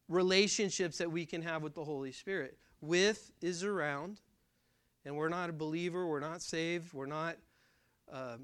relationships 0.07 0.99
that 0.99 1.11
we 1.11 1.25
can 1.25 1.41
have 1.41 1.63
with 1.63 1.73
the 1.73 1.83
Holy 1.83 2.11
Spirit. 2.11 2.59
With 2.79 3.31
is 3.41 3.63
around, 3.63 4.21
and 5.03 5.15
we're 5.15 5.29
not 5.29 5.49
a 5.49 5.53
believer, 5.53 6.05
we're 6.05 6.19
not 6.19 6.43
saved, 6.43 6.93
we're 6.93 7.07
not 7.07 7.37
uh, 8.11 8.37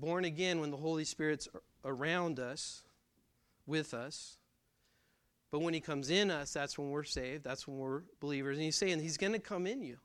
born 0.00 0.24
again 0.24 0.60
when 0.60 0.70
the 0.70 0.76
Holy 0.76 1.04
Spirit's 1.04 1.48
around 1.84 2.38
us, 2.38 2.82
with 3.66 3.94
us. 3.94 4.38
But 5.50 5.60
when 5.60 5.74
He 5.74 5.80
comes 5.80 6.10
in 6.10 6.30
us, 6.30 6.52
that's 6.52 6.78
when 6.78 6.90
we're 6.90 7.04
saved, 7.04 7.44
that's 7.44 7.66
when 7.66 7.78
we're 7.78 8.02
believers. 8.20 8.56
And 8.56 8.64
He's 8.64 8.76
saying 8.76 9.00
He's 9.00 9.16
going 9.16 9.32
to 9.32 9.38
come 9.38 9.66
in 9.66 9.82
you. 9.82 9.98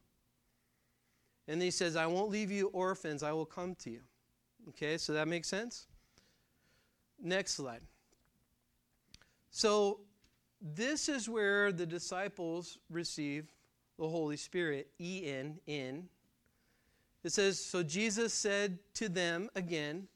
And 1.47 1.61
He 1.61 1.71
says, 1.71 1.95
I 1.95 2.05
won't 2.05 2.29
leave 2.29 2.51
you 2.51 2.67
orphans, 2.67 3.23
I 3.23 3.31
will 3.33 3.45
come 3.45 3.75
to 3.75 3.89
you. 3.89 4.01
Okay, 4.69 4.97
so 4.97 5.13
that 5.13 5.27
makes 5.27 5.47
sense? 5.49 5.87
Next 7.21 7.53
slide. 7.53 7.81
So, 9.51 9.99
this 10.61 11.09
is 11.09 11.27
where 11.27 11.73
the 11.73 11.85
disciples 11.85 12.77
receive 12.89 13.51
the 13.99 14.07
Holy 14.07 14.37
Spirit, 14.37 14.87
E 14.99 15.23
N, 15.25 15.59
in. 15.67 16.07
It 17.23 17.31
says, 17.31 17.59
So 17.59 17.83
Jesus 17.83 18.33
said 18.33 18.79
to 18.95 19.09
them 19.09 19.49
again, 19.55 20.07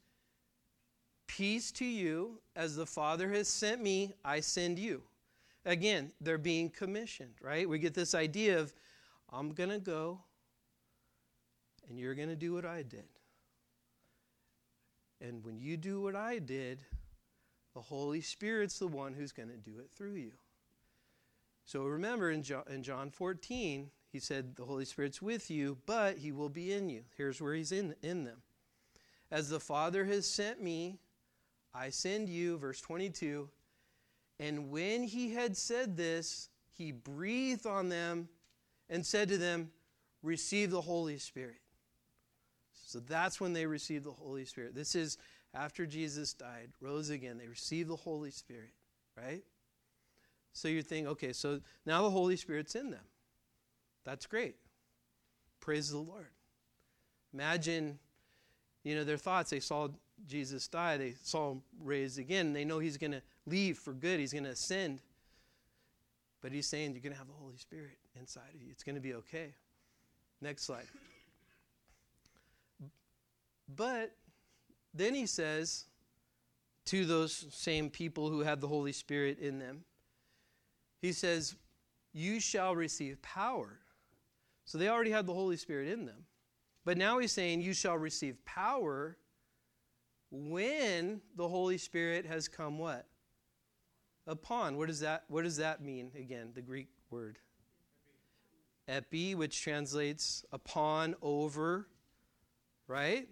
Peace 1.26 1.70
to 1.72 1.84
you, 1.84 2.40
as 2.56 2.74
the 2.74 2.86
Father 2.86 3.30
has 3.32 3.48
sent 3.48 3.82
me, 3.82 4.12
I 4.24 4.40
send 4.40 4.78
you. 4.78 5.02
Again, 5.64 6.10
they're 6.20 6.38
being 6.38 6.70
commissioned, 6.70 7.34
right? 7.42 7.68
We 7.68 7.78
get 7.78 7.94
this 7.94 8.14
idea 8.14 8.58
of, 8.58 8.72
I'm 9.30 9.52
going 9.52 9.68
to 9.68 9.78
go, 9.78 10.20
and 11.88 11.98
you're 11.98 12.14
going 12.14 12.30
to 12.30 12.36
do 12.36 12.54
what 12.54 12.64
I 12.64 12.82
did. 12.82 13.04
And 15.20 15.44
when 15.44 15.58
you 15.58 15.76
do 15.76 16.00
what 16.00 16.16
I 16.16 16.38
did, 16.38 16.82
the 17.74 17.80
Holy 17.80 18.20
Spirit's 18.20 18.78
the 18.78 18.86
one 18.86 19.12
who's 19.12 19.32
going 19.32 19.50
to 19.50 19.56
do 19.56 19.78
it 19.78 19.90
through 19.94 20.14
you. 20.14 20.32
So 21.64 21.84
remember 21.84 22.30
in 22.30 22.42
John, 22.42 22.62
in 22.70 22.82
John 22.82 23.10
14, 23.10 23.90
he 24.12 24.18
said, 24.18 24.56
The 24.56 24.64
Holy 24.64 24.84
Spirit's 24.84 25.20
with 25.20 25.50
you, 25.50 25.78
but 25.86 26.18
he 26.18 26.32
will 26.32 26.48
be 26.48 26.72
in 26.72 26.88
you. 26.88 27.02
Here's 27.16 27.40
where 27.40 27.54
he's 27.54 27.72
in, 27.72 27.94
in 28.02 28.24
them. 28.24 28.38
As 29.30 29.48
the 29.48 29.60
Father 29.60 30.04
has 30.06 30.28
sent 30.28 30.62
me, 30.62 30.98
I 31.74 31.90
send 31.90 32.28
you, 32.28 32.56
verse 32.58 32.80
22. 32.80 33.48
And 34.40 34.70
when 34.70 35.02
he 35.02 35.34
had 35.34 35.56
said 35.56 35.96
this, 35.96 36.48
he 36.70 36.92
breathed 36.92 37.66
on 37.66 37.88
them 37.88 38.28
and 38.88 39.04
said 39.04 39.28
to 39.28 39.38
them, 39.38 39.70
Receive 40.22 40.70
the 40.70 40.80
Holy 40.80 41.18
Spirit. 41.18 41.60
So 42.86 43.00
that's 43.00 43.40
when 43.40 43.52
they 43.52 43.66
received 43.66 44.04
the 44.04 44.12
Holy 44.12 44.44
Spirit. 44.44 44.74
This 44.74 44.94
is 44.94 45.18
after 45.54 45.86
Jesus 45.86 46.32
died, 46.32 46.70
rose 46.80 47.10
again. 47.10 47.38
They 47.38 47.46
received 47.46 47.90
the 47.90 47.96
Holy 47.96 48.30
Spirit, 48.30 48.72
right? 49.16 49.42
So 50.52 50.68
you 50.68 50.82
think, 50.82 51.06
okay, 51.06 51.32
so 51.32 51.60
now 51.86 52.02
the 52.02 52.10
Holy 52.10 52.36
Spirit's 52.36 52.74
in 52.74 52.90
them. 52.90 53.04
That's 54.04 54.26
great. 54.26 54.56
Praise 55.60 55.90
the 55.90 55.98
Lord. 55.98 56.28
Imagine, 57.34 57.98
you 58.84 58.94
know, 58.94 59.04
their 59.04 59.16
thoughts. 59.16 59.50
They 59.50 59.60
saw 59.60 59.88
Jesus 60.26 60.66
die, 60.68 60.96
they 60.96 61.14
saw 61.22 61.52
him 61.52 61.62
raised 61.82 62.18
again. 62.18 62.52
They 62.52 62.64
know 62.64 62.78
he's 62.78 62.96
going 62.96 63.12
to 63.12 63.22
leave 63.46 63.78
for 63.78 63.92
good, 63.92 64.18
he's 64.18 64.32
going 64.32 64.44
to 64.44 64.50
ascend. 64.50 65.00
But 66.40 66.52
he's 66.52 66.66
saying 66.66 66.92
you're 66.92 67.02
going 67.02 67.12
to 67.12 67.18
have 67.18 67.28
the 67.28 67.34
Holy 67.34 67.56
Spirit 67.56 67.98
inside 68.18 68.54
of 68.54 68.62
you. 68.62 68.68
It's 68.70 68.84
going 68.84 68.94
to 68.94 69.00
be 69.00 69.14
okay. 69.14 69.54
Next 70.40 70.64
slide. 70.64 70.86
But 73.74 74.12
then 74.94 75.14
he 75.14 75.26
says 75.26 75.84
to 76.86 77.04
those 77.04 77.46
same 77.50 77.90
people 77.90 78.30
who 78.30 78.40
had 78.40 78.60
the 78.60 78.68
Holy 78.68 78.92
Spirit 78.92 79.38
in 79.40 79.58
them, 79.58 79.84
he 81.00 81.12
says, 81.12 81.56
You 82.12 82.40
shall 82.40 82.74
receive 82.74 83.20
power. 83.20 83.78
So 84.68 84.76
they 84.76 84.90
already 84.90 85.12
had 85.12 85.26
the 85.26 85.32
Holy 85.32 85.56
Spirit 85.56 85.88
in 85.88 86.04
them. 86.04 86.26
But 86.84 86.98
now 86.98 87.18
he's 87.18 87.32
saying, 87.32 87.62
You 87.62 87.72
shall 87.72 87.96
receive 87.96 88.44
power 88.44 89.16
when 90.30 91.22
the 91.34 91.48
Holy 91.48 91.78
Spirit 91.78 92.26
has 92.26 92.48
come 92.48 92.78
what? 92.78 93.06
Upon. 94.26 94.76
What 94.76 94.88
does 94.88 95.00
that, 95.00 95.24
what 95.28 95.44
does 95.44 95.56
that 95.56 95.82
mean? 95.82 96.10
Again, 96.14 96.50
the 96.54 96.60
Greek 96.60 96.88
word. 97.08 97.38
Epi, 98.86 99.34
which 99.34 99.62
translates 99.62 100.44
upon, 100.52 101.14
over, 101.22 101.88
right? 102.88 103.26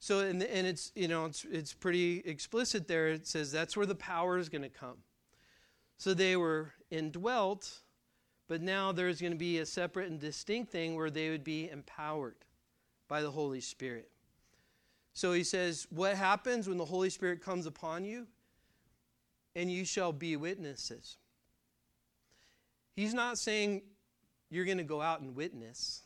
So, 0.00 0.20
and, 0.20 0.42
and 0.42 0.66
it's, 0.66 0.92
you 0.94 1.08
know, 1.08 1.24
it's, 1.24 1.46
it's 1.50 1.72
pretty 1.72 2.18
explicit 2.26 2.86
there. 2.88 3.08
It 3.08 3.26
says 3.26 3.52
that's 3.52 3.74
where 3.74 3.86
the 3.86 3.94
power 3.94 4.36
is 4.36 4.50
going 4.50 4.62
to 4.62 4.68
come. 4.68 4.98
So 5.96 6.12
they 6.12 6.36
were 6.36 6.74
indwelt, 6.90 7.80
but 8.48 8.62
now 8.62 8.92
there's 8.92 9.20
going 9.20 9.32
to 9.32 9.38
be 9.38 9.58
a 9.58 9.66
separate 9.66 10.08
and 10.08 10.20
distinct 10.20 10.70
thing 10.70 10.94
where 10.94 11.10
they 11.10 11.30
would 11.30 11.44
be 11.44 11.68
empowered 11.68 12.36
by 13.08 13.22
the 13.22 13.30
Holy 13.30 13.60
Spirit. 13.60 14.10
So 15.12 15.32
he 15.32 15.44
says, 15.44 15.86
What 15.90 16.16
happens 16.16 16.68
when 16.68 16.78
the 16.78 16.84
Holy 16.84 17.10
Spirit 17.10 17.42
comes 17.42 17.66
upon 17.66 18.04
you? 18.04 18.26
And 19.54 19.72
you 19.72 19.84
shall 19.84 20.12
be 20.12 20.36
witnesses. 20.36 21.16
He's 22.94 23.14
not 23.14 23.38
saying 23.38 23.82
you're 24.50 24.64
going 24.64 24.78
to 24.78 24.84
go 24.84 25.00
out 25.00 25.20
and 25.20 25.34
witness. 25.34 26.02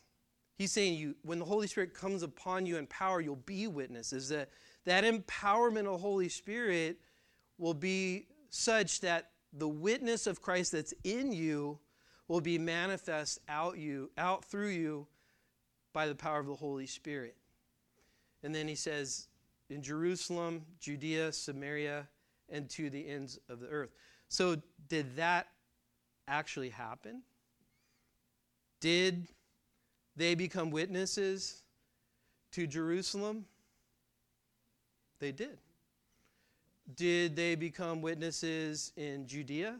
He's 0.57 0.71
saying 0.71 0.95
you 0.95 1.15
when 1.23 1.39
the 1.39 1.45
Holy 1.45 1.67
Spirit 1.67 1.93
comes 1.93 2.23
upon 2.23 2.65
you 2.65 2.77
in 2.77 2.87
power, 2.87 3.19
you'll 3.19 3.35
be 3.35 3.67
witnesses. 3.67 4.29
That 4.29 4.49
that 4.85 5.03
empowerment 5.03 5.93
of 5.93 5.99
Holy 5.99 6.29
Spirit 6.29 6.97
will 7.57 7.73
be 7.73 8.27
such 8.49 9.01
that 9.01 9.31
the 9.53 9.67
witness 9.67 10.27
of 10.27 10.41
Christ 10.41 10.71
that's 10.71 10.93
in 11.03 11.31
you 11.33 11.79
will 12.31 12.39
be 12.39 12.57
manifest 12.57 13.39
out 13.49 13.77
you 13.77 14.09
out 14.17 14.45
through 14.45 14.69
you 14.69 15.05
by 15.91 16.07
the 16.07 16.15
power 16.15 16.39
of 16.39 16.47
the 16.47 16.55
Holy 16.55 16.87
Spirit. 16.87 17.35
And 18.41 18.55
then 18.55 18.69
he 18.69 18.75
says 18.75 19.27
in 19.69 19.83
Jerusalem, 19.83 20.61
Judea, 20.79 21.33
Samaria, 21.33 22.07
and 22.47 22.69
to 22.69 22.89
the 22.89 23.05
ends 23.05 23.37
of 23.49 23.59
the 23.59 23.67
earth. 23.67 23.89
So 24.29 24.55
did 24.87 25.17
that 25.17 25.47
actually 26.25 26.69
happen? 26.69 27.21
Did 28.79 29.27
they 30.15 30.33
become 30.33 30.71
witnesses 30.71 31.63
to 32.53 32.65
Jerusalem? 32.65 33.43
They 35.19 35.33
did. 35.33 35.57
Did 36.95 37.35
they 37.35 37.55
become 37.55 38.01
witnesses 38.01 38.93
in 38.95 39.27
Judea, 39.27 39.75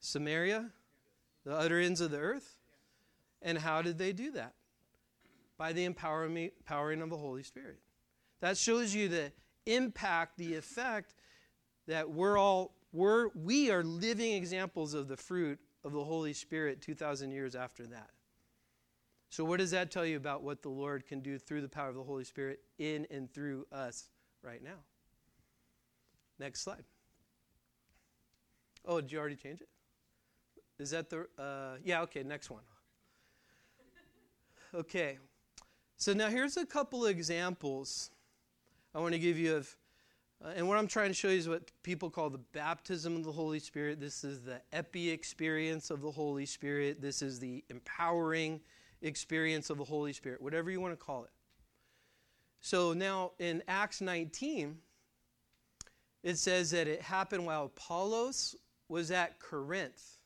Samaria, 0.00 0.72
the 1.48 1.56
utter 1.56 1.80
ends 1.80 2.02
of 2.02 2.10
the 2.10 2.18
earth? 2.18 2.58
And 3.40 3.56
how 3.56 3.80
did 3.80 3.96
they 3.96 4.12
do 4.12 4.32
that? 4.32 4.52
By 5.56 5.72
the 5.72 5.86
empowering 5.86 6.50
of 7.00 7.08
the 7.08 7.16
Holy 7.16 7.42
Spirit. 7.42 7.78
That 8.40 8.58
shows 8.58 8.94
you 8.94 9.08
the 9.08 9.32
impact, 9.64 10.36
the 10.36 10.56
effect 10.56 11.14
that 11.86 12.10
we're 12.10 12.36
all 12.36 12.74
we're 12.92 13.28
we 13.34 13.70
are 13.70 13.82
living 13.82 14.34
examples 14.34 14.92
of 14.92 15.08
the 15.08 15.16
fruit 15.16 15.58
of 15.84 15.92
the 15.92 16.04
Holy 16.04 16.34
Spirit 16.34 16.82
2000 16.82 17.30
years 17.30 17.56
after 17.56 17.86
that. 17.86 18.10
So 19.30 19.42
what 19.42 19.58
does 19.58 19.70
that 19.70 19.90
tell 19.90 20.04
you 20.04 20.18
about 20.18 20.42
what 20.42 20.60
the 20.60 20.68
Lord 20.68 21.06
can 21.06 21.20
do 21.20 21.38
through 21.38 21.62
the 21.62 21.68
power 21.68 21.88
of 21.88 21.94
the 21.94 22.02
Holy 22.02 22.24
Spirit 22.24 22.60
in 22.78 23.06
and 23.10 23.32
through 23.32 23.66
us 23.72 24.10
right 24.42 24.62
now? 24.62 24.80
Next 26.38 26.60
slide. 26.60 26.84
Oh, 28.84 29.00
did 29.00 29.12
you 29.12 29.18
already 29.18 29.36
change 29.36 29.62
it? 29.62 29.68
Is 30.78 30.90
that 30.90 31.10
the, 31.10 31.26
uh, 31.38 31.76
yeah, 31.84 32.02
okay, 32.02 32.22
next 32.22 32.50
one. 32.50 32.62
Okay, 34.74 35.16
so 35.96 36.12
now 36.12 36.28
here's 36.28 36.58
a 36.58 36.66
couple 36.66 37.06
of 37.06 37.10
examples 37.10 38.10
I 38.94 39.00
want 39.00 39.14
to 39.14 39.18
give 39.18 39.38
you 39.38 39.56
of, 39.56 39.74
uh, 40.44 40.50
and 40.56 40.68
what 40.68 40.76
I'm 40.76 40.86
trying 40.86 41.08
to 41.08 41.14
show 41.14 41.28
you 41.28 41.38
is 41.38 41.48
what 41.48 41.70
people 41.82 42.10
call 42.10 42.28
the 42.28 42.40
baptism 42.52 43.16
of 43.16 43.24
the 43.24 43.32
Holy 43.32 43.60
Spirit. 43.60 43.98
This 43.98 44.24
is 44.24 44.42
the 44.42 44.60
epi 44.74 45.08
experience 45.08 45.90
of 45.90 46.02
the 46.02 46.10
Holy 46.10 46.44
Spirit. 46.44 47.00
This 47.00 47.22
is 47.22 47.40
the 47.40 47.64
empowering 47.70 48.60
experience 49.00 49.70
of 49.70 49.78
the 49.78 49.84
Holy 49.84 50.12
Spirit, 50.12 50.42
whatever 50.42 50.70
you 50.70 50.82
want 50.82 50.92
to 50.92 51.02
call 51.02 51.24
it. 51.24 51.30
So 52.60 52.92
now 52.92 53.32
in 53.38 53.62
Acts 53.68 54.00
19, 54.00 54.76
it 56.22 56.36
says 56.36 56.70
that 56.72 56.86
it 56.86 57.00
happened 57.00 57.46
while 57.46 57.64
Apollos 57.64 58.56
was 58.88 59.10
at 59.10 59.38
Corinth. 59.38 60.17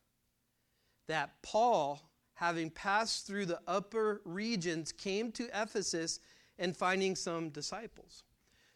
That 1.09 1.43
Paul, 1.43 2.01
having 2.35 2.71
passed 2.71 3.27
through 3.27 3.47
the 3.47 3.61
upper 3.67 4.21
regions, 4.25 4.93
came 4.93 5.33
to 5.33 5.49
Ephesus 5.55 6.21
and 6.59 6.77
finding 6.77 7.17
some 7.17 7.51
disciples. 7.51 8.23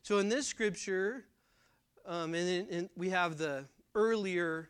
So 0.03 0.19
in 0.19 0.29
this 0.29 0.47
scripture, 0.47 1.25
um, 2.05 2.35
and, 2.35 2.69
and, 2.71 2.91
we 2.97 3.11
have 3.11 3.39
the 3.39 3.65
earlier 3.95 4.69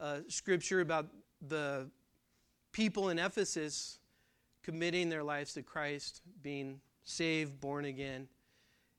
uh, 0.00 0.18
scripture 0.28 0.80
about 0.80 1.06
the 1.48 1.88
people 2.72 3.10
in 3.10 3.18
Ephesus 3.18 3.98
committing 4.62 5.08
their 5.08 5.22
lives 5.22 5.54
to 5.54 5.62
Christ, 5.62 6.22
being 6.42 6.80
saved, 7.04 7.60
born 7.60 7.84
again, 7.84 8.28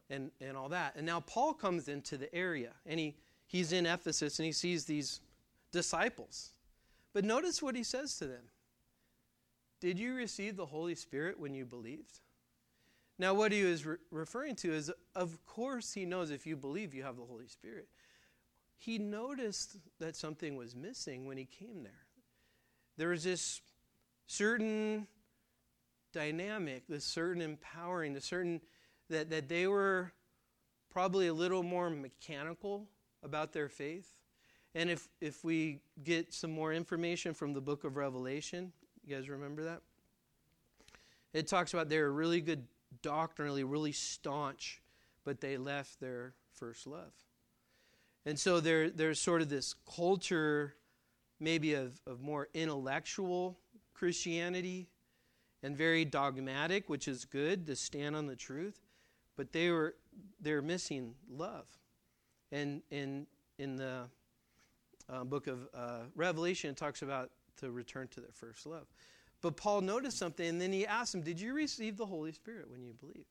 and, 0.10 0.31
and 0.41 0.57
all 0.57 0.69
that. 0.69 0.95
And 0.95 1.05
now 1.05 1.19
Paul 1.21 1.53
comes 1.53 1.88
into 1.88 2.17
the 2.17 2.34
area, 2.34 2.71
and 2.86 2.99
he, 2.99 3.15
he's 3.47 3.71
in 3.71 3.86
Ephesus, 3.86 4.39
and 4.39 4.45
he 4.45 4.51
sees 4.51 4.86
these 4.86 5.21
disciples. 5.71 6.51
But 7.13 7.26
notice 7.26 7.62
what 7.62 7.76
he 7.76 7.84
says 7.84 8.17
to 8.17 8.28
them 8.28 8.43
Did 9.80 10.00
you 10.00 10.13
receive 10.13 10.56
the 10.56 10.65
Holy 10.65 10.95
Spirit 10.95 11.39
when 11.39 11.54
you 11.54 11.65
believed? 11.65 12.19
Now, 13.19 13.34
what 13.34 13.52
he 13.52 13.63
was 13.63 13.86
re- 13.86 13.97
referring 14.10 14.56
to 14.58 14.74
is, 14.74 14.91
of 15.15 15.45
course, 15.45 15.93
he 15.93 16.06
knows 16.06 16.32
if 16.32 16.47
you 16.47 16.56
believe, 16.56 16.93
you 16.93 17.04
have 17.04 17.17
the 17.17 17.26
Holy 17.26 17.47
Spirit. 17.47 17.88
He 18.78 18.97
noticed 18.97 19.78
that 20.00 20.15
something 20.15 20.56
was 20.56 20.76
missing 20.76 21.28
when 21.28 21.38
he 21.38 21.45
came 21.45 21.84
there. 21.84 22.08
There 22.97 23.10
was 23.10 23.24
this 23.24 23.62
certain 24.26 25.06
dynamic, 26.13 26.88
this 26.88 27.06
certain 27.06 27.43
empowering, 27.43 28.13
the 28.13 28.21
certain 28.21 28.60
that, 29.10 29.30
that 29.30 29.50
they 29.50 29.67
were 29.67 30.12
probably 30.89 31.28
a 31.28 31.34
little 31.34 31.63
more 31.63 31.89
mechanical 31.89 32.88
about 33.21 33.54
their 33.54 33.69
faith. 33.69 34.12
And 34.73 34.89
if, 34.89 35.07
if 35.19 35.43
we 35.43 35.79
get 36.03 36.34
some 36.34 36.51
more 36.51 36.73
information 36.73 37.34
from 37.34 37.53
the 37.53 37.62
book 37.62 37.84
of 37.84 37.97
Revelation, 37.97 38.71
you 39.03 39.15
guys 39.15 39.29
remember 39.29 39.63
that? 39.63 39.81
It 41.34 41.47
talks 41.47 41.73
about 41.73 41.89
they're 41.89 42.12
really 42.12 42.41
good 42.41 42.65
doctrinally 43.01 43.63
really 43.63 43.91
staunch, 43.91 44.81
but 45.23 45.41
they 45.41 45.57
left 45.57 45.99
their 45.99 46.34
first 46.53 46.88
love. 46.88 47.13
And 48.25 48.38
so 48.38 48.60
there, 48.60 48.89
there's 48.89 49.19
sort 49.19 49.41
of 49.41 49.49
this 49.49 49.73
culture, 49.95 50.75
maybe 51.39 51.73
of, 51.73 51.99
of 52.05 52.21
more 52.21 52.49
intellectual 52.53 53.57
Christianity 53.93 54.88
and 55.63 55.75
very 55.75 56.05
dogmatic, 56.05 56.89
which 56.89 57.07
is 57.07 57.25
good 57.25 57.65
to 57.67 57.75
stand 57.75 58.15
on 58.15 58.27
the 58.27 58.36
truth, 58.36 58.79
but 59.38 59.51
they 59.51 59.69
were 59.69 59.95
they're 60.39 60.62
missing 60.62 61.15
love. 61.29 61.65
And 62.51 62.81
in 62.91 63.27
in 63.57 63.75
the 63.75 64.05
uh, 65.12 65.24
book 65.24 65.47
of 65.47 65.67
uh, 65.74 66.00
Revelation, 66.15 66.74
talks 66.74 67.02
about 67.02 67.32
to 67.58 67.71
return 67.71 68.08
to 68.10 68.21
their 68.21 68.32
first 68.34 68.65
love. 68.65 68.88
But 69.41 69.58
Paul 69.58 69.82
noticed 69.82 70.17
something, 70.17 70.47
and 70.47 70.62
then 70.62 70.71
he 70.71 70.86
asked 70.86 71.13
him, 71.13 71.21
Did 71.21 71.39
you 71.39 71.54
receive 71.54 71.97
the 71.97 72.06
Holy 72.06 72.32
Spirit 72.32 72.69
when 72.69 72.84
you 72.84 72.93
believed? 72.93 73.26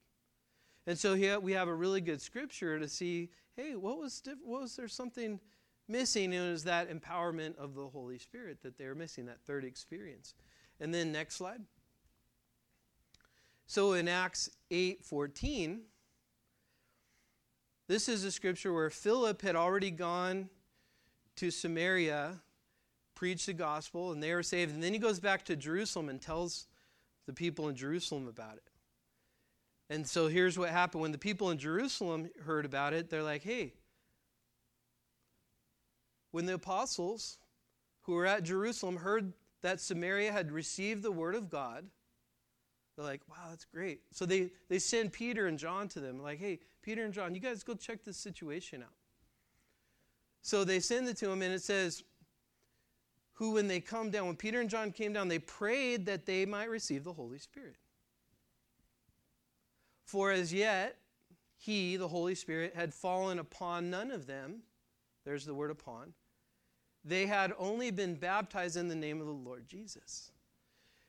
And 0.86 0.98
so 0.98 1.14
here 1.14 1.38
we 1.38 1.52
have 1.52 1.68
a 1.68 1.74
really 1.74 2.00
good 2.00 2.20
scripture 2.20 2.78
to 2.78 2.88
see 2.88 3.30
hey, 3.56 3.76
what 3.76 3.98
was, 3.98 4.20
diff- 4.20 4.38
what 4.42 4.62
was 4.62 4.76
there 4.76 4.88
something 4.88 5.38
missing? 5.86 6.32
It 6.32 6.50
was 6.50 6.64
that 6.64 6.88
empowerment 6.90 7.56
of 7.58 7.74
the 7.74 7.86
Holy 7.86 8.18
Spirit 8.18 8.62
that 8.62 8.78
they 8.78 8.86
were 8.86 8.94
missing, 8.94 9.26
that 9.26 9.40
third 9.46 9.64
experience. 9.64 10.34
And 10.80 10.94
then 10.94 11.12
next 11.12 11.36
slide. 11.36 11.60
So 13.66 13.92
in 13.92 14.08
Acts 14.08 14.50
8 14.70 15.04
14, 15.04 15.82
this 17.86 18.08
is 18.08 18.24
a 18.24 18.32
scripture 18.32 18.72
where 18.72 18.90
Philip 18.90 19.42
had 19.42 19.56
already 19.56 19.90
gone 19.90 20.48
to 21.40 21.50
Samaria 21.50 22.38
preach 23.14 23.46
the 23.46 23.54
gospel, 23.54 24.12
and 24.12 24.22
they 24.22 24.34
were 24.34 24.42
saved. 24.42 24.74
And 24.74 24.82
then 24.82 24.92
he 24.92 24.98
goes 24.98 25.20
back 25.20 25.44
to 25.46 25.56
Jerusalem 25.56 26.10
and 26.10 26.20
tells 26.20 26.66
the 27.26 27.32
people 27.32 27.68
in 27.70 27.76
Jerusalem 27.76 28.28
about 28.28 28.56
it. 28.56 28.70
And 29.88 30.06
so 30.06 30.28
here's 30.28 30.58
what 30.58 30.68
happened 30.68 31.00
when 31.00 31.12
the 31.12 31.18
people 31.18 31.50
in 31.50 31.58
Jerusalem 31.58 32.28
heard 32.44 32.66
about 32.66 32.92
it, 32.92 33.08
they're 33.08 33.22
like, 33.22 33.42
hey, 33.42 33.72
when 36.30 36.44
the 36.44 36.54
apostles 36.54 37.38
who 38.02 38.12
were 38.12 38.26
at 38.26 38.42
Jerusalem 38.42 38.98
heard 38.98 39.32
that 39.62 39.80
Samaria 39.80 40.32
had 40.32 40.52
received 40.52 41.02
the 41.02 41.10
word 41.10 41.34
of 41.34 41.48
God, 41.48 41.86
they're 42.96 43.04
like, 43.04 43.22
wow, 43.28 43.48
that's 43.48 43.64
great. 43.64 44.00
So 44.12 44.26
they, 44.26 44.50
they 44.68 44.78
send 44.78 45.12
Peter 45.12 45.46
and 45.46 45.58
John 45.58 45.88
to 45.88 46.00
them, 46.00 46.22
like, 46.22 46.38
hey, 46.38 46.60
Peter 46.82 47.02
and 47.02 47.14
John, 47.14 47.34
you 47.34 47.40
guys 47.40 47.62
go 47.62 47.74
check 47.74 48.04
this 48.04 48.18
situation 48.18 48.82
out. 48.82 48.99
So 50.42 50.64
they 50.64 50.80
send 50.80 51.08
it 51.08 51.16
to 51.18 51.30
him, 51.30 51.42
and 51.42 51.52
it 51.52 51.62
says, 51.62 52.02
who, 53.34 53.52
when 53.52 53.68
they 53.68 53.80
come 53.80 54.10
down, 54.10 54.26
when 54.26 54.36
Peter 54.36 54.60
and 54.60 54.68
John 54.68 54.92
came 54.92 55.14
down, 55.14 55.28
they 55.28 55.38
prayed 55.38 56.04
that 56.06 56.26
they 56.26 56.44
might 56.44 56.68
receive 56.68 57.04
the 57.04 57.12
Holy 57.12 57.38
Spirit. 57.38 57.76
For 60.04 60.30
as 60.30 60.52
yet, 60.52 60.98
he, 61.56 61.96
the 61.96 62.08
Holy 62.08 62.34
Spirit, 62.34 62.74
had 62.74 62.92
fallen 62.92 63.38
upon 63.38 63.90
none 63.90 64.10
of 64.10 64.26
them. 64.26 64.60
There's 65.24 65.46
the 65.46 65.54
word 65.54 65.70
upon. 65.70 66.12
They 67.04 67.26
had 67.26 67.54
only 67.58 67.90
been 67.90 68.14
baptized 68.14 68.76
in 68.76 68.88
the 68.88 68.94
name 68.94 69.20
of 69.20 69.26
the 69.26 69.32
Lord 69.32 69.66
Jesus. 69.66 70.32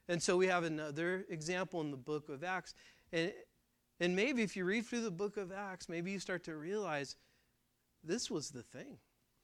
And 0.07 0.21
so 0.21 0.37
we 0.37 0.47
have 0.47 0.63
another 0.63 1.25
example 1.29 1.81
in 1.81 1.91
the 1.91 1.97
book 1.97 2.29
of 2.29 2.43
Acts. 2.43 2.73
And, 3.11 3.33
and 3.99 4.15
maybe 4.15 4.41
if 4.41 4.55
you 4.55 4.63
read 4.65 4.85
through 4.85 5.01
the 5.01 5.11
book 5.11 5.35
of 5.35 5.51
Acts, 5.51 5.89
maybe 5.89 6.11
you 6.11 6.19
start 6.19 6.43
to 6.45 6.55
realize 6.55 7.17
this 8.03 8.31
was 8.31 8.51
the 8.51 8.63
thing. 8.63 8.97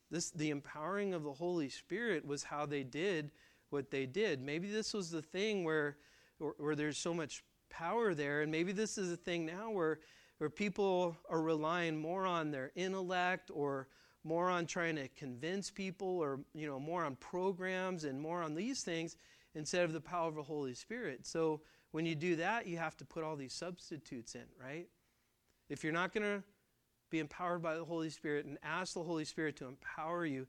This, 0.10 0.30
the 0.30 0.50
empowering 0.50 1.14
of 1.14 1.24
the 1.24 1.34
Holy 1.34 1.70
Spirit 1.70 2.26
was 2.26 2.44
how 2.44 2.66
they 2.66 2.84
did 2.84 3.32
what 3.70 3.92
they 3.92 4.06
did. 4.06 4.42
Maybe 4.42 4.70
this 4.70 4.94
was 4.94 5.12
the 5.12 5.22
thing 5.22 5.64
where, 5.64 5.98
where 6.58 6.76
there's 6.76 6.98
so 6.98 7.14
much 7.14 7.44
power 7.70 8.14
there, 8.14 8.42
and 8.42 8.52
maybe 8.52 8.72
this 8.72 8.98
is 8.98 9.12
a 9.12 9.18
thing 9.18 9.46
now 9.46 9.70
where, 9.70 10.00
where 10.38 10.50
people 10.50 11.18
are 11.30 11.42
relying 11.42 11.98
more 11.98 12.26
on 12.26 12.52
their 12.52 12.72
intellect 12.76 13.52
or 13.54 13.88
more 14.24 14.50
on 14.50 14.66
trying 14.66 14.96
to 14.96 15.08
convince 15.10 15.72
people 15.72 16.20
or 16.20 16.42
you 16.54 16.68
know 16.68 16.80
more 16.80 17.06
on 17.06 17.16
programs 17.16 18.04
and 18.04 18.20
more 18.20 18.44
on 18.44 18.54
these 18.54 18.84
things 18.84 19.16
instead 19.56 19.86
of 19.86 19.94
the 19.94 20.02
power 20.02 20.28
of 20.28 20.36
the 20.36 20.44
Holy 20.44 20.74
Spirit. 20.74 21.26
So 21.26 21.62
when 21.92 22.06
you 22.06 22.14
do 22.14 22.36
that, 22.36 22.68
you 22.68 22.78
have 22.78 22.98
to 22.98 23.06
put 23.06 23.24
all 23.24 23.36
these 23.36 23.54
substitutes 23.54 24.36
in, 24.36 24.44
right? 24.62 24.88
If 25.70 25.84
you're 25.84 25.94
not 25.94 26.14
going 26.14 26.24
to 26.24 26.44
be 27.10 27.20
empowered 27.20 27.62
by 27.62 27.76
the 27.76 27.86
Holy 27.86 28.10
Spirit 28.10 28.46
and 28.46 28.58
ask 28.64 28.94
the 28.94 29.04
Holy 29.04 29.26
Spirit 29.26 29.56
to 29.58 29.68
empower 29.68 30.26
you, 30.26 30.48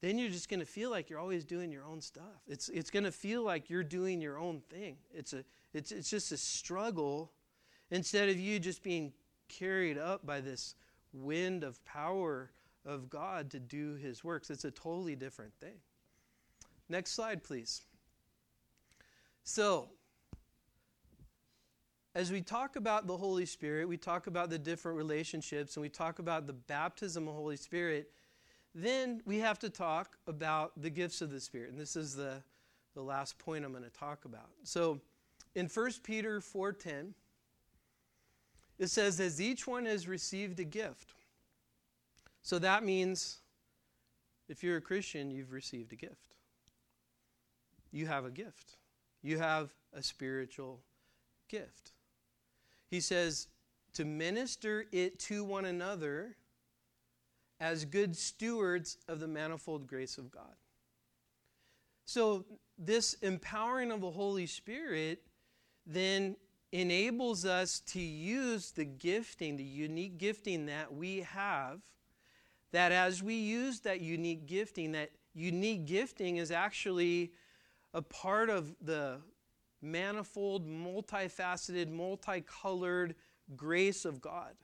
then 0.00 0.18
you're 0.18 0.30
just 0.30 0.48
going 0.48 0.60
to 0.60 0.66
feel 0.66 0.90
like 0.90 1.08
you're 1.08 1.18
always 1.18 1.44
doing 1.44 1.72
your 1.72 1.84
own 1.84 2.00
stuff. 2.00 2.42
It's, 2.46 2.68
it's 2.68 2.90
going 2.90 3.04
to 3.04 3.12
feel 3.12 3.42
like 3.42 3.70
you're 3.70 3.82
doing 3.82 4.20
your 4.20 4.38
own 4.38 4.60
thing. 4.68 4.96
It's, 5.12 5.32
a, 5.32 5.44
it's, 5.72 5.92
it's 5.92 6.10
just 6.10 6.30
a 6.32 6.36
struggle 6.36 7.32
instead 7.90 8.28
of 8.28 8.38
you 8.38 8.58
just 8.58 8.82
being 8.82 9.12
carried 9.48 9.96
up 9.96 10.26
by 10.26 10.40
this 10.40 10.74
wind 11.12 11.64
of 11.64 11.82
power 11.84 12.50
of 12.84 13.08
God 13.08 13.50
to 13.52 13.60
do 13.60 13.94
his 13.94 14.22
works. 14.22 14.50
It's 14.50 14.64
a 14.64 14.70
totally 14.70 15.16
different 15.16 15.54
thing. 15.60 15.78
Next 16.88 17.12
slide, 17.12 17.42
please. 17.42 17.82
So, 19.42 19.88
as 22.14 22.30
we 22.30 22.40
talk 22.40 22.76
about 22.76 23.06
the 23.06 23.16
Holy 23.16 23.44
Spirit, 23.44 23.88
we 23.88 23.96
talk 23.96 24.28
about 24.28 24.48
the 24.48 24.58
different 24.58 24.96
relationships, 24.96 25.76
and 25.76 25.82
we 25.82 25.88
talk 25.88 26.20
about 26.20 26.46
the 26.46 26.52
baptism 26.52 27.26
of 27.26 27.34
the 27.34 27.40
Holy 27.40 27.56
Spirit, 27.56 28.10
then 28.74 29.20
we 29.24 29.38
have 29.38 29.58
to 29.60 29.70
talk 29.70 30.16
about 30.26 30.72
the 30.80 30.90
gifts 30.90 31.20
of 31.20 31.30
the 31.30 31.40
Spirit. 31.40 31.70
And 31.70 31.78
this 31.78 31.96
is 31.96 32.14
the, 32.14 32.42
the 32.94 33.02
last 33.02 33.38
point 33.38 33.64
I'm 33.64 33.72
going 33.72 33.84
to 33.84 33.90
talk 33.90 34.24
about. 34.24 34.50
So 34.62 35.00
in 35.54 35.66
1 35.66 35.90
Peter 36.02 36.40
4.10, 36.40 37.12
it 38.78 38.90
says, 38.90 39.20
as 39.20 39.40
each 39.40 39.66
one 39.66 39.86
has 39.86 40.08
received 40.08 40.58
a 40.60 40.64
gift. 40.64 41.14
So 42.42 42.58
that 42.58 42.84
means 42.84 43.38
if 44.48 44.62
you're 44.62 44.76
a 44.76 44.80
Christian, 44.80 45.30
you've 45.30 45.52
received 45.52 45.92
a 45.92 45.96
gift. 45.96 46.34
You 47.92 48.06
have 48.06 48.24
a 48.24 48.30
gift. 48.30 48.76
You 49.22 49.38
have 49.38 49.72
a 49.92 50.02
spiritual 50.02 50.80
gift. 51.48 51.92
He 52.94 53.00
says, 53.00 53.48
to 53.94 54.04
minister 54.04 54.84
it 54.92 55.18
to 55.18 55.42
one 55.42 55.64
another 55.64 56.36
as 57.58 57.84
good 57.84 58.14
stewards 58.14 58.98
of 59.08 59.18
the 59.18 59.26
manifold 59.26 59.88
grace 59.88 60.16
of 60.16 60.30
God. 60.30 60.54
So, 62.04 62.44
this 62.78 63.14
empowering 63.14 63.90
of 63.90 64.00
the 64.00 64.12
Holy 64.12 64.46
Spirit 64.46 65.22
then 65.84 66.36
enables 66.70 67.44
us 67.44 67.80
to 67.80 68.00
use 68.00 68.70
the 68.70 68.84
gifting, 68.84 69.56
the 69.56 69.64
unique 69.64 70.16
gifting 70.16 70.66
that 70.66 70.94
we 70.94 71.22
have. 71.22 71.80
That 72.70 72.92
as 72.92 73.24
we 73.24 73.34
use 73.34 73.80
that 73.80 74.02
unique 74.02 74.46
gifting, 74.46 74.92
that 74.92 75.10
unique 75.34 75.86
gifting 75.86 76.36
is 76.36 76.52
actually 76.52 77.32
a 77.92 78.02
part 78.02 78.50
of 78.50 78.72
the 78.80 79.18
manifold, 79.84 80.66
multifaceted, 80.66 81.90
multicolored 81.90 83.14
grace 83.54 84.04
of 84.04 84.20
God. 84.20 84.54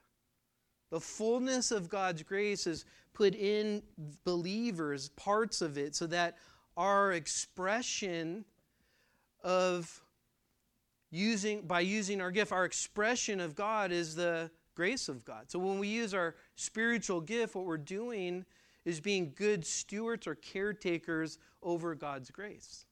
The 0.89 0.99
fullness 0.99 1.71
of 1.71 1.89
God's 1.89 2.23
grace 2.23 2.67
is 2.67 2.85
put 3.13 3.33
in 3.35 3.83
believers, 4.25 5.09
parts 5.09 5.61
of 5.61 5.77
it, 5.77 5.95
so 5.95 6.07
that 6.07 6.37
our 6.75 7.13
expression 7.13 8.43
of 9.43 10.01
using, 11.11 11.61
by 11.61 11.81
using 11.81 12.21
our 12.21 12.31
gift, 12.31 12.51
our 12.51 12.65
expression 12.65 13.39
of 13.39 13.55
God 13.55 13.91
is 13.91 14.15
the 14.15 14.51
grace 14.75 15.09
of 15.09 15.23
God. 15.23 15.51
So 15.51 15.59
when 15.59 15.79
we 15.79 15.87
use 15.87 16.13
our 16.13 16.35
spiritual 16.55 17.21
gift, 17.21 17.55
what 17.55 17.65
we're 17.65 17.77
doing 17.77 18.45
is 18.83 18.99
being 18.99 19.33
good 19.35 19.65
stewards 19.65 20.27
or 20.27 20.35
caretakers 20.35 21.37
over 21.61 21.93
God's 21.95 22.31
grace. 22.31 22.85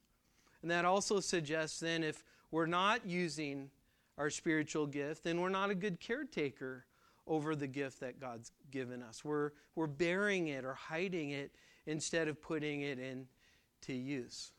And 0.62 0.72
that 0.72 0.86
also 0.86 1.20
suggests 1.20 1.80
then 1.80 2.04
if 2.04 2.24
we're 2.52 2.66
not 2.66 3.06
using 3.06 3.70
our 4.18 4.30
spiritual 4.30 4.86
gift, 4.86 5.24
then 5.24 5.40
we're 5.40 5.50
not 5.50 5.70
a 5.70 5.76
good 5.76 6.00
caretaker 6.00 6.86
over 7.26 7.56
the 7.56 7.68
gift 7.68 8.00
that 8.02 8.20
God's 8.20 8.52
given 8.72 9.02
us. 9.02 9.24
We're, 9.24 9.52
we're 9.76 9.88
bearing 9.88 10.48
it 10.48 10.66
or 10.66 10.74
hiding 10.74 11.30
it 11.30 11.52
instead 11.86 12.28
of 12.28 12.42
putting 12.42 12.82
it 12.82 13.00
into 13.00 13.94
use. 13.94 14.52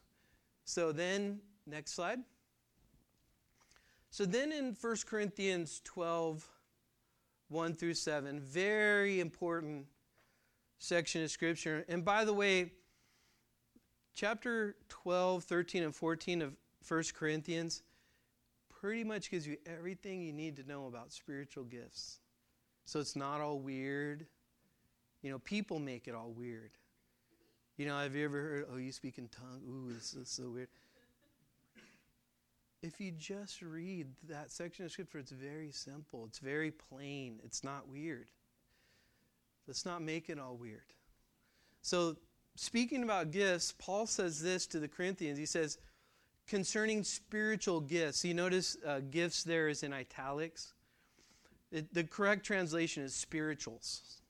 So 0.64 0.92
then, 0.92 1.40
next 1.66 1.92
slide. 1.92 2.20
So 4.10 4.24
then 4.24 4.52
in 4.52 4.76
1 4.80 4.96
Corinthians 5.06 5.80
12, 5.84 6.48
1 7.48 7.74
through 7.74 7.94
7, 7.94 8.40
very 8.40 9.20
important 9.20 9.86
section 10.78 11.22
of 11.22 11.30
Scripture. 11.30 11.84
And 11.88 12.04
by 12.04 12.24
the 12.24 12.32
way, 12.32 12.72
chapter 14.14 14.76
12, 14.88 15.44
13, 15.44 15.82
and 15.82 15.94
14 15.94 16.42
of 16.42 16.56
1 16.86 17.02
Corinthians 17.14 17.82
pretty 18.68 19.04
much 19.04 19.30
gives 19.30 19.46
you 19.46 19.56
everything 19.66 20.22
you 20.22 20.32
need 20.32 20.56
to 20.56 20.66
know 20.66 20.86
about 20.86 21.12
spiritual 21.12 21.64
gifts. 21.64 22.18
So 22.86 22.98
it's 22.98 23.16
not 23.16 23.40
all 23.40 23.58
weird. 23.58 24.26
You 25.22 25.30
know, 25.30 25.38
people 25.38 25.78
make 25.78 26.08
it 26.08 26.14
all 26.14 26.32
weird. 26.36 26.70
You 27.76 27.86
know, 27.86 27.98
have 27.98 28.14
you 28.14 28.24
ever 28.24 28.40
heard, 28.40 28.66
oh, 28.72 28.76
you 28.76 28.92
speak 28.92 29.18
in 29.18 29.28
tongue? 29.28 29.62
Ooh, 29.68 29.92
this 29.92 30.14
is 30.14 30.28
so 30.28 30.50
weird. 30.50 30.68
If 32.82 33.00
you 33.00 33.12
just 33.12 33.60
read 33.60 34.06
that 34.28 34.50
section 34.50 34.86
of 34.86 34.92
scripture, 34.92 35.18
it's 35.18 35.30
very 35.30 35.70
simple. 35.70 36.24
It's 36.26 36.38
very 36.38 36.70
plain. 36.70 37.40
It's 37.44 37.62
not 37.62 37.88
weird. 37.88 38.28
Let's 39.66 39.84
not 39.84 40.00
make 40.02 40.30
it 40.30 40.38
all 40.38 40.56
weird. 40.56 40.94
So, 41.82 42.16
speaking 42.60 43.02
about 43.02 43.30
gifts, 43.30 43.72
Paul 43.78 44.06
says 44.06 44.42
this 44.42 44.66
to 44.66 44.78
the 44.78 44.88
Corinthians. 44.88 45.38
He 45.38 45.46
says, 45.46 45.78
concerning 46.46 47.02
spiritual 47.04 47.80
gifts, 47.80 48.22
you 48.22 48.34
notice 48.34 48.76
uh, 48.86 49.00
gifts 49.10 49.42
there 49.44 49.68
is 49.68 49.82
in 49.82 49.94
italics. 49.94 50.74
It, 51.72 51.92
the 51.94 52.04
correct 52.04 52.44
translation 52.44 53.02
is 53.02 53.14
spirituals. 53.14 54.20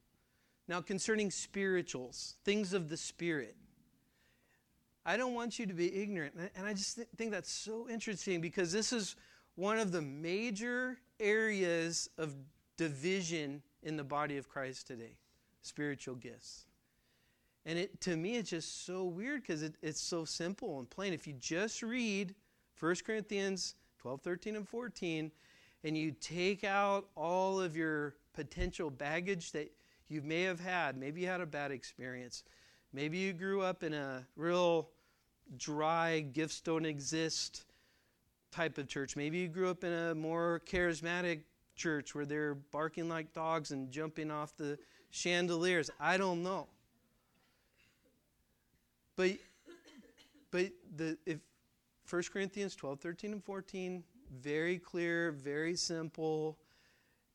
Now, 0.69 0.81
concerning 0.81 1.33
spirituals, 1.33 2.37
things 2.45 2.73
of 2.73 2.89
the 2.89 2.97
Spirit, 2.97 3.57
I 5.05 5.17
don't 5.17 5.35
want 5.35 5.59
you 5.59 5.67
to 5.67 5.75
be 5.75 5.93
ignorant. 6.01 6.35
And 6.55 6.67
I 6.67 6.73
just 6.73 7.01
think 7.17 7.33
that's 7.33 7.51
so 7.51 7.89
interesting 7.89 8.41
because 8.41 8.71
this 8.71 8.93
is 8.93 9.17
one 9.57 9.79
of 9.79 9.91
the 9.91 10.03
major 10.03 10.99
areas 11.19 12.09
of 12.17 12.37
division 12.77 13.63
in 13.83 13.97
the 13.97 14.05
body 14.05 14.37
of 14.37 14.49
Christ 14.49 14.87
today 14.87 15.17
spiritual 15.63 16.15
gifts. 16.15 16.67
And 17.67 17.79
it, 17.79 18.01
to 18.03 18.17
me, 18.17 18.37
it's 18.37 18.51
just 18.51 18.87
so 18.87 19.05
weird 19.05 19.43
because 19.43 19.63
it, 19.63 19.75
it's 19.83 20.01
so 20.01 20.25
simple 20.25 20.79
and 20.79 20.89
plain. 20.89 21.13
If 21.13 21.27
you 21.27 21.35
just 21.35 21.83
read 21.83 22.35
1 22.79 22.95
Corinthians 23.05 23.75
12, 23.99 24.23
13, 24.23 24.57
and 24.57 24.69
14, 24.69 25.31
and 25.85 25.97
you 25.97 26.13
take 26.13 26.65
out 26.65 27.09
all 27.17 27.61
of 27.61 27.77
your 27.77 28.15
potential 28.33 28.91
baggage 28.91 29.53
that 29.53 29.71
you 30.09 30.23
may 30.23 30.43
have 30.43 30.61
had, 30.61 30.97
maybe 30.97 31.21
you 31.21 31.27
had 31.27 31.41
a 31.41 31.47
bad 31.47 31.71
experience, 31.71 32.45
maybe 32.93 33.19
you 33.19 33.33
grew 33.33 33.61
up 33.61 33.83
in 33.83 33.93
a 33.93 34.27
real 34.37 34.89
dry, 35.57 36.21
gifts 36.21 36.61
don't 36.61 36.87
exist 36.87 37.65
type 38.51 38.79
of 38.79 38.89
church. 38.89 39.17
Maybe 39.17 39.39
you 39.39 39.49
grew 39.49 39.69
up 39.69 39.85
in 39.85 39.93
a 39.93 40.15
more 40.15 40.63
charismatic 40.67 41.41
church 41.77 42.15
where 42.15 42.27
they're 42.27 42.55
barking 42.55 43.09
like 43.09 43.33
dogs 43.33 43.71
and 43.71 43.91
jumping 43.91 44.31
off 44.31 44.57
the 44.57 44.79
chandeliers. 45.11 45.91
I 46.01 46.17
don't 46.17 46.43
know. 46.43 46.69
But 49.21 49.33
but 50.51 50.73
the 50.97 51.19
if 51.27 51.41
1 52.09 52.23
Corinthians 52.33 52.75
12, 52.75 53.01
13, 53.01 53.33
and 53.33 53.45
14, 53.45 54.03
very 54.41 54.79
clear, 54.79 55.31
very 55.33 55.77
simple. 55.77 56.59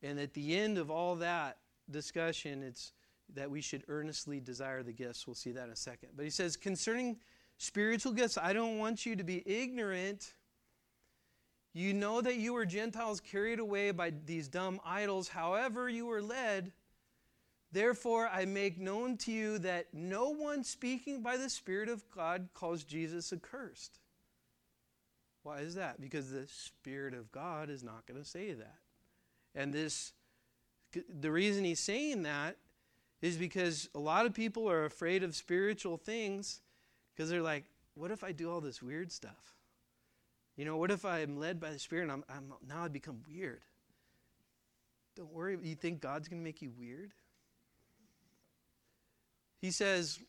And 0.01 0.19
at 0.19 0.33
the 0.33 0.57
end 0.57 0.77
of 0.77 0.89
all 0.89 1.15
that 1.17 1.57
discussion, 1.89 2.63
it's 2.63 2.91
that 3.35 3.49
we 3.49 3.61
should 3.61 3.83
earnestly 3.87 4.39
desire 4.39 4.81
the 4.83 4.93
gifts. 4.93 5.27
We'll 5.27 5.35
see 5.35 5.51
that 5.51 5.65
in 5.65 5.69
a 5.69 5.75
second. 5.75 6.09
But 6.15 6.25
he 6.25 6.31
says, 6.31 6.57
concerning 6.57 7.17
spiritual 7.57 8.13
gifts, 8.13 8.37
I 8.37 8.51
don't 8.51 8.79
want 8.79 9.05
you 9.05 9.15
to 9.15 9.23
be 9.23 9.43
ignorant. 9.45 10.33
You 11.73 11.93
know 11.93 12.19
that 12.21 12.37
you 12.37 12.53
were 12.53 12.65
Gentiles 12.65 13.19
carried 13.19 13.59
away 13.59 13.91
by 13.91 14.11
these 14.25 14.47
dumb 14.47 14.79
idols, 14.83 15.29
however, 15.29 15.87
you 15.87 16.07
were 16.07 16.21
led. 16.21 16.71
Therefore, 17.71 18.29
I 18.31 18.45
make 18.45 18.79
known 18.79 19.17
to 19.17 19.31
you 19.31 19.59
that 19.59 19.87
no 19.93 20.29
one 20.29 20.63
speaking 20.63 21.21
by 21.21 21.37
the 21.37 21.49
Spirit 21.49 21.89
of 21.89 22.09
God 22.09 22.49
calls 22.53 22.83
Jesus 22.83 23.33
accursed. 23.33 23.99
Why 25.43 25.59
is 25.59 25.75
that? 25.75 25.99
Because 25.99 26.31
the 26.31 26.47
Spirit 26.47 27.13
of 27.13 27.31
God 27.31 27.69
is 27.69 27.83
not 27.83 28.05
going 28.07 28.21
to 28.21 28.27
say 28.27 28.53
that. 28.53 28.77
And 29.53 29.73
this, 29.73 30.13
the 31.19 31.31
reason 31.31 31.63
he's 31.63 31.79
saying 31.79 32.23
that 32.23 32.57
is 33.21 33.37
because 33.37 33.89
a 33.93 33.99
lot 33.99 34.25
of 34.25 34.33
people 34.33 34.69
are 34.69 34.85
afraid 34.85 35.23
of 35.23 35.35
spiritual 35.35 35.97
things 35.97 36.61
because 37.13 37.29
they're 37.29 37.41
like, 37.41 37.65
what 37.93 38.11
if 38.11 38.23
I 38.23 38.31
do 38.31 38.51
all 38.51 38.61
this 38.61 38.81
weird 38.81 39.11
stuff? 39.11 39.55
You 40.57 40.65
know, 40.65 40.77
what 40.77 40.91
if 40.91 41.03
I'm 41.05 41.37
led 41.37 41.59
by 41.59 41.71
the 41.71 41.79
Spirit 41.79 42.03
and 42.03 42.11
I'm, 42.11 42.23
I'm 42.29 42.53
now 42.67 42.83
I 42.83 42.87
become 42.87 43.21
weird? 43.27 43.61
Don't 45.15 45.31
worry. 45.31 45.57
You 45.61 45.75
think 45.75 46.01
God's 46.01 46.27
going 46.27 46.41
to 46.41 46.43
make 46.43 46.61
you 46.61 46.71
weird? 46.77 47.13
He 49.61 49.71
says, 49.71 50.19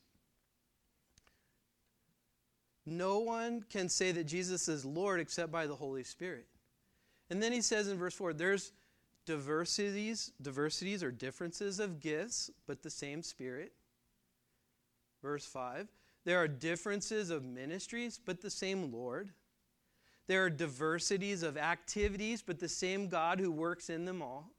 No 2.85 3.19
one 3.19 3.65
can 3.69 3.89
say 3.89 4.13
that 4.13 4.25
Jesus 4.25 4.69
is 4.69 4.85
Lord 4.85 5.21
except 5.21 5.51
by 5.51 5.67
the 5.67 5.75
Holy 5.75 6.05
Spirit. 6.05 6.47
And 7.31 7.43
then 7.43 7.53
he 7.53 7.61
says 7.61 7.89
in 7.89 7.99
verse 7.99 8.15
4 8.15 8.33
there's 8.33 8.73
diversities, 9.27 10.33
diversities 10.41 11.03
or 11.03 11.11
differences 11.11 11.81
of 11.81 12.01
gifts, 12.01 12.51
but 12.67 12.83
the 12.83 12.91
same 12.91 13.23
Spirit. 13.23 13.73
Verse 15.23 15.45
5 15.45 15.89
there 16.27 16.39
are 16.39 16.49
differences 16.49 17.31
of 17.31 17.45
ministries, 17.45 18.19
but 18.23 18.41
the 18.41 18.51
same 18.51 18.91
Lord. 18.93 19.31
There 20.27 20.45
are 20.45 20.51
diversities 20.51 21.45
of 21.45 21.57
activities, 21.57 22.43
but 22.43 22.59
the 22.59 22.69
same 22.69 23.09
God 23.09 23.39
who 23.39 23.53
works 23.53 23.89
in 23.89 24.05
them 24.05 24.21
all. 24.21 24.51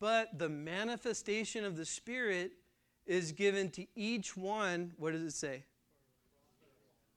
But 0.00 0.38
the 0.38 0.48
manifestation 0.48 1.66
of 1.66 1.76
the 1.76 1.84
Spirit 1.84 2.52
is 3.06 3.32
given 3.32 3.70
to 3.70 3.86
each 3.94 4.36
one. 4.36 4.92
What 4.96 5.12
does 5.12 5.22
it 5.22 5.32
say? 5.32 5.64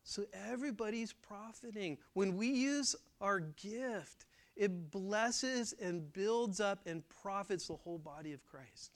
So 0.03 0.23
everybody's 0.49 1.13
profiting. 1.13 1.97
When 2.13 2.37
we 2.37 2.47
use 2.47 2.95
our 3.21 3.39
gift, 3.39 4.25
it 4.55 4.91
blesses 4.91 5.73
and 5.81 6.13
builds 6.13 6.59
up 6.59 6.79
and 6.85 7.03
profits 7.09 7.67
the 7.67 7.75
whole 7.75 7.97
body 7.97 8.31
of 8.33 8.45
Christ. 8.45 8.91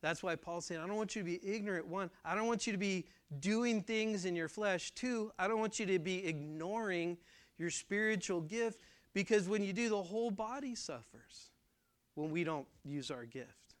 That's 0.00 0.22
why 0.22 0.36
Paul's 0.36 0.64
saying, 0.64 0.80
I 0.80 0.86
don't 0.86 0.96
want 0.96 1.14
you 1.14 1.22
to 1.22 1.26
be 1.26 1.40
ignorant. 1.46 1.86
One, 1.86 2.10
I 2.24 2.34
don't 2.34 2.46
want 2.46 2.66
you 2.66 2.72
to 2.72 2.78
be 2.78 3.06
doing 3.40 3.82
things 3.82 4.24
in 4.24 4.34
your 4.34 4.48
flesh. 4.48 4.92
Two, 4.92 5.30
I 5.38 5.46
don't 5.46 5.60
want 5.60 5.78
you 5.78 5.86
to 5.86 5.98
be 5.98 6.26
ignoring 6.26 7.18
your 7.58 7.70
spiritual 7.70 8.40
gift 8.40 8.80
because 9.12 9.48
when 9.48 9.62
you 9.62 9.74
do, 9.74 9.90
the 9.90 10.02
whole 10.02 10.30
body 10.30 10.74
suffers 10.74 11.50
when 12.14 12.30
we 12.30 12.42
don't 12.42 12.66
use 12.84 13.10
our 13.10 13.26
gift. 13.26 13.74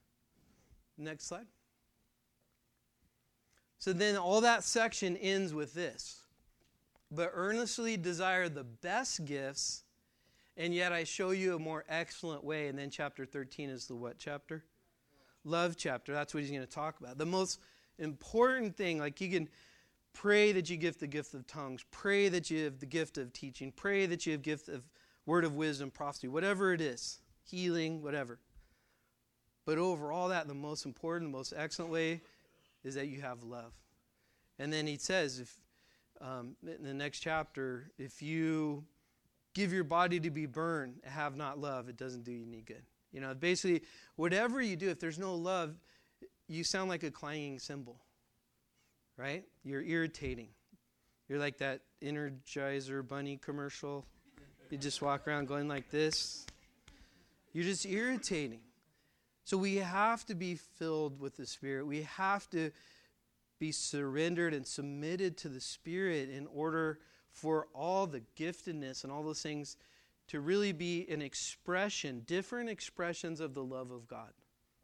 Next 0.98 1.26
slide. 1.26 1.46
So 3.80 3.92
then 3.92 4.16
all 4.16 4.40
that 4.42 4.62
section 4.62 5.16
ends 5.16 5.52
with 5.52 5.74
this. 5.74 6.20
But 7.10 7.32
earnestly 7.34 7.96
desire 7.96 8.48
the 8.48 8.62
best 8.62 9.24
gifts, 9.24 9.82
and 10.56 10.72
yet 10.72 10.92
I 10.92 11.02
show 11.02 11.32
you 11.32 11.56
a 11.56 11.58
more 11.58 11.84
excellent 11.88 12.44
way. 12.44 12.68
And 12.68 12.78
then 12.78 12.90
chapter 12.90 13.26
13 13.26 13.68
is 13.68 13.86
the 13.86 13.96
what 13.96 14.18
chapter? 14.18 14.62
love 15.44 15.76
chapter. 15.76 16.12
That's 16.12 16.34
what 16.34 16.42
he's 16.42 16.50
going 16.50 16.62
to 16.62 16.66
talk 16.66 17.00
about. 17.00 17.18
The 17.18 17.26
most 17.26 17.60
important 17.98 18.76
thing, 18.76 18.98
like 18.98 19.20
you 19.20 19.30
can 19.30 19.48
pray 20.12 20.52
that 20.52 20.68
you 20.68 20.76
give 20.76 20.98
the 20.98 21.06
gift 21.06 21.34
of 21.34 21.46
tongues, 21.46 21.84
pray 21.90 22.28
that 22.28 22.50
you 22.50 22.64
have 22.64 22.78
the 22.78 22.86
gift 22.86 23.18
of 23.18 23.32
teaching, 23.32 23.72
pray 23.74 24.06
that 24.06 24.26
you 24.26 24.32
have 24.32 24.42
gift 24.42 24.68
of 24.68 24.82
word 25.26 25.44
of 25.44 25.54
wisdom, 25.54 25.90
prophecy, 25.90 26.28
whatever 26.28 26.72
it 26.72 26.80
is, 26.80 27.20
healing, 27.44 28.02
whatever. 28.02 28.38
But 29.66 29.78
over 29.78 30.10
all 30.10 30.28
that, 30.28 30.48
the 30.48 30.54
most 30.54 30.84
important, 30.84 31.30
the 31.30 31.36
most 31.36 31.52
excellent 31.56 31.92
way 31.92 32.22
is 32.84 32.94
that 32.94 33.08
you 33.08 33.20
have 33.20 33.42
love. 33.42 33.72
And 34.58 34.72
then 34.72 34.86
he 34.86 34.96
says, 34.96 35.40
if 35.40 35.54
um, 36.20 36.56
in 36.66 36.82
the 36.82 36.94
next 36.94 37.20
chapter, 37.20 37.90
if 37.98 38.20
you 38.20 38.84
give 39.54 39.72
your 39.72 39.84
body 39.84 40.20
to 40.20 40.30
be 40.30 40.46
burned, 40.46 40.96
have 41.04 41.36
not 41.36 41.58
love, 41.58 41.88
it 41.88 41.96
doesn't 41.96 42.24
do 42.24 42.32
you 42.32 42.44
any 42.46 42.62
good. 42.62 42.82
You 43.12 43.20
know, 43.20 43.34
basically, 43.34 43.82
whatever 44.16 44.60
you 44.60 44.76
do, 44.76 44.90
if 44.90 45.00
there's 45.00 45.18
no 45.18 45.34
love, 45.34 45.74
you 46.46 46.62
sound 46.62 46.88
like 46.88 47.02
a 47.02 47.10
clanging 47.10 47.58
cymbal, 47.58 47.96
right? 49.16 49.44
You're 49.64 49.82
irritating. 49.82 50.48
You're 51.28 51.38
like 51.38 51.58
that 51.58 51.80
Energizer 52.02 53.06
Bunny 53.06 53.36
commercial. 53.36 54.04
You 54.68 54.78
just 54.78 55.02
walk 55.02 55.26
around 55.26 55.48
going 55.48 55.68
like 55.68 55.90
this. 55.90 56.46
You're 57.52 57.64
just 57.64 57.86
irritating. 57.86 58.60
So 59.44 59.56
we 59.56 59.76
have 59.76 60.24
to 60.26 60.34
be 60.34 60.54
filled 60.54 61.20
with 61.20 61.36
the 61.36 61.46
Spirit. 61.46 61.86
We 61.86 62.02
have 62.02 62.48
to 62.50 62.70
be 63.58 63.72
surrendered 63.72 64.54
and 64.54 64.66
submitted 64.66 65.36
to 65.38 65.48
the 65.48 65.60
Spirit 65.60 66.30
in 66.30 66.46
order 66.46 66.98
for 67.30 67.68
all 67.74 68.06
the 68.06 68.22
giftedness 68.36 69.04
and 69.04 69.12
all 69.12 69.22
those 69.22 69.42
things 69.42 69.76
to 70.28 70.40
really 70.40 70.72
be 70.72 71.06
an 71.10 71.22
expression, 71.22 72.22
different 72.26 72.70
expressions 72.70 73.40
of 73.40 73.54
the 73.54 73.64
love 73.64 73.90
of 73.90 74.06
God. 74.06 74.30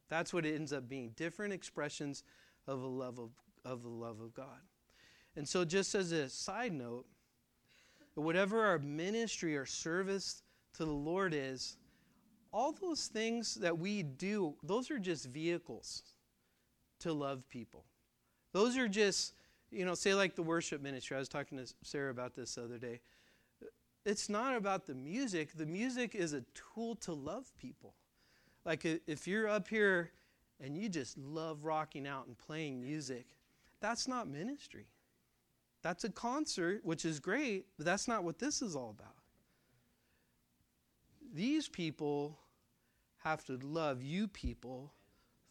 That's 0.08 0.32
what 0.32 0.44
it 0.44 0.54
ends 0.54 0.72
up 0.72 0.88
being 0.88 1.10
different 1.16 1.52
expressions 1.52 2.22
of 2.66 2.80
the 2.80 2.88
love 2.88 3.18
of, 3.18 3.30
of 3.64 3.82
the 3.82 3.88
love 3.88 4.20
of 4.20 4.34
God. 4.34 4.60
And 5.36 5.46
so, 5.46 5.64
just 5.64 5.94
as 5.94 6.12
a 6.12 6.28
side 6.28 6.72
note, 6.72 7.06
whatever 8.14 8.64
our 8.64 8.78
ministry 8.78 9.56
or 9.56 9.66
service 9.66 10.42
to 10.74 10.84
the 10.84 10.90
Lord 10.90 11.34
is, 11.34 11.76
all 12.52 12.72
those 12.72 13.06
things 13.06 13.54
that 13.56 13.78
we 13.78 14.02
do, 14.02 14.54
those 14.62 14.90
are 14.90 14.98
just 14.98 15.26
vehicles 15.26 16.02
to 17.00 17.12
love 17.12 17.48
people. 17.48 17.84
Those 18.52 18.76
are 18.76 18.88
just, 18.88 19.34
you 19.70 19.84
know, 19.84 19.94
say 19.94 20.14
like 20.14 20.34
the 20.34 20.42
worship 20.42 20.80
ministry. 20.80 21.16
I 21.16 21.20
was 21.20 21.28
talking 21.28 21.58
to 21.58 21.66
Sarah 21.82 22.10
about 22.10 22.34
this 22.34 22.54
the 22.54 22.64
other 22.64 22.78
day. 22.78 23.00
It's 24.04 24.28
not 24.28 24.56
about 24.56 24.86
the 24.86 24.94
music. 24.94 25.52
The 25.56 25.66
music 25.66 26.14
is 26.14 26.32
a 26.32 26.44
tool 26.54 26.94
to 26.96 27.12
love 27.12 27.52
people. 27.58 27.94
Like 28.64 28.84
if 28.84 29.26
you're 29.28 29.48
up 29.48 29.68
here 29.68 30.12
and 30.60 30.76
you 30.76 30.88
just 30.88 31.18
love 31.18 31.64
rocking 31.64 32.06
out 32.06 32.26
and 32.26 32.38
playing 32.38 32.80
music, 32.80 33.26
that's 33.80 34.08
not 34.08 34.28
ministry. 34.28 34.86
That's 35.82 36.04
a 36.04 36.08
concert, 36.08 36.80
which 36.84 37.04
is 37.04 37.20
great, 37.20 37.66
but 37.76 37.84
that's 37.84 38.08
not 38.08 38.24
what 38.24 38.38
this 38.38 38.62
is 38.62 38.74
all 38.74 38.90
about. 38.98 39.15
These 41.36 41.68
people 41.68 42.38
have 43.18 43.44
to 43.44 43.58
love 43.58 44.02
you 44.02 44.26
people 44.26 44.94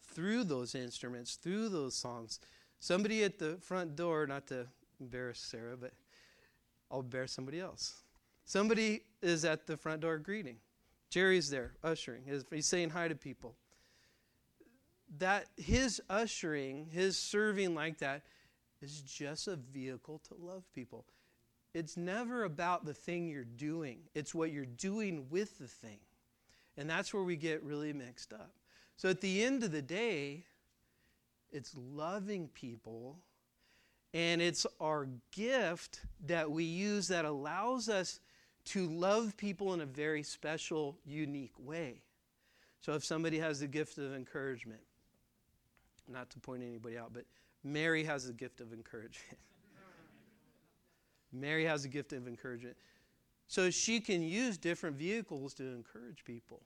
through 0.02 0.42
those 0.42 0.74
instruments, 0.74 1.36
through 1.36 1.68
those 1.68 1.94
songs. 1.94 2.40
Somebody 2.80 3.22
at 3.22 3.38
the 3.38 3.56
front 3.58 3.94
door, 3.94 4.26
not 4.26 4.48
to 4.48 4.66
embarrass 5.00 5.38
Sarah, 5.38 5.76
but 5.76 5.92
I'll 6.90 7.00
embarrass 7.00 7.30
somebody 7.30 7.60
else. 7.60 8.02
Somebody 8.44 9.02
is 9.22 9.44
at 9.44 9.68
the 9.68 9.76
front 9.76 10.00
door 10.00 10.18
greeting. 10.18 10.56
Jerry's 11.08 11.50
there, 11.50 11.74
ushering. 11.84 12.24
He's 12.50 12.66
saying 12.66 12.90
hi 12.90 13.06
to 13.06 13.14
people. 13.14 13.54
That 15.18 15.46
his 15.56 16.02
ushering, 16.10 16.88
his 16.90 17.16
serving 17.16 17.76
like 17.76 17.98
that, 17.98 18.22
is 18.82 19.02
just 19.02 19.46
a 19.46 19.54
vehicle 19.54 20.20
to 20.26 20.34
love 20.34 20.64
people. 20.74 21.04
It's 21.76 21.98
never 21.98 22.44
about 22.44 22.86
the 22.86 22.94
thing 22.94 23.28
you're 23.28 23.44
doing, 23.44 23.98
it's 24.14 24.34
what 24.34 24.50
you're 24.50 24.64
doing 24.64 25.26
with 25.28 25.58
the 25.58 25.68
thing. 25.68 25.98
And 26.78 26.88
that's 26.88 27.12
where 27.12 27.22
we 27.22 27.36
get 27.36 27.62
really 27.62 27.92
mixed 27.92 28.32
up. 28.32 28.50
So 28.96 29.10
at 29.10 29.20
the 29.20 29.44
end 29.44 29.62
of 29.62 29.72
the 29.72 29.82
day, 29.82 30.44
it's 31.52 31.74
loving 31.76 32.48
people, 32.48 33.18
and 34.14 34.40
it's 34.40 34.66
our 34.80 35.06
gift 35.32 36.00
that 36.24 36.50
we 36.50 36.64
use 36.64 37.08
that 37.08 37.26
allows 37.26 37.90
us 37.90 38.20
to 38.66 38.86
love 38.86 39.36
people 39.36 39.74
in 39.74 39.82
a 39.82 39.86
very 39.86 40.22
special, 40.22 40.96
unique 41.04 41.58
way. 41.58 42.00
So 42.80 42.94
if 42.94 43.04
somebody 43.04 43.38
has 43.38 43.60
the 43.60 43.66
gift 43.66 43.98
of 43.98 44.14
encouragement, 44.14 44.80
not 46.08 46.30
to 46.30 46.38
point 46.38 46.62
anybody 46.62 46.96
out, 46.96 47.12
but 47.12 47.26
Mary 47.62 48.02
has 48.04 48.26
the 48.26 48.32
gift 48.32 48.62
of 48.62 48.72
encouragement. 48.72 49.38
Mary 51.40 51.64
has 51.64 51.84
a 51.84 51.88
gift 51.88 52.12
of 52.12 52.26
encouragement. 52.26 52.76
So 53.46 53.70
she 53.70 54.00
can 54.00 54.22
use 54.22 54.58
different 54.58 54.96
vehicles 54.96 55.54
to 55.54 55.64
encourage 55.64 56.24
people. 56.24 56.62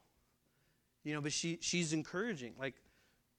You 1.04 1.14
know, 1.14 1.20
but 1.20 1.32
she, 1.32 1.58
she's 1.60 1.92
encouraging. 1.92 2.54
Like, 2.58 2.74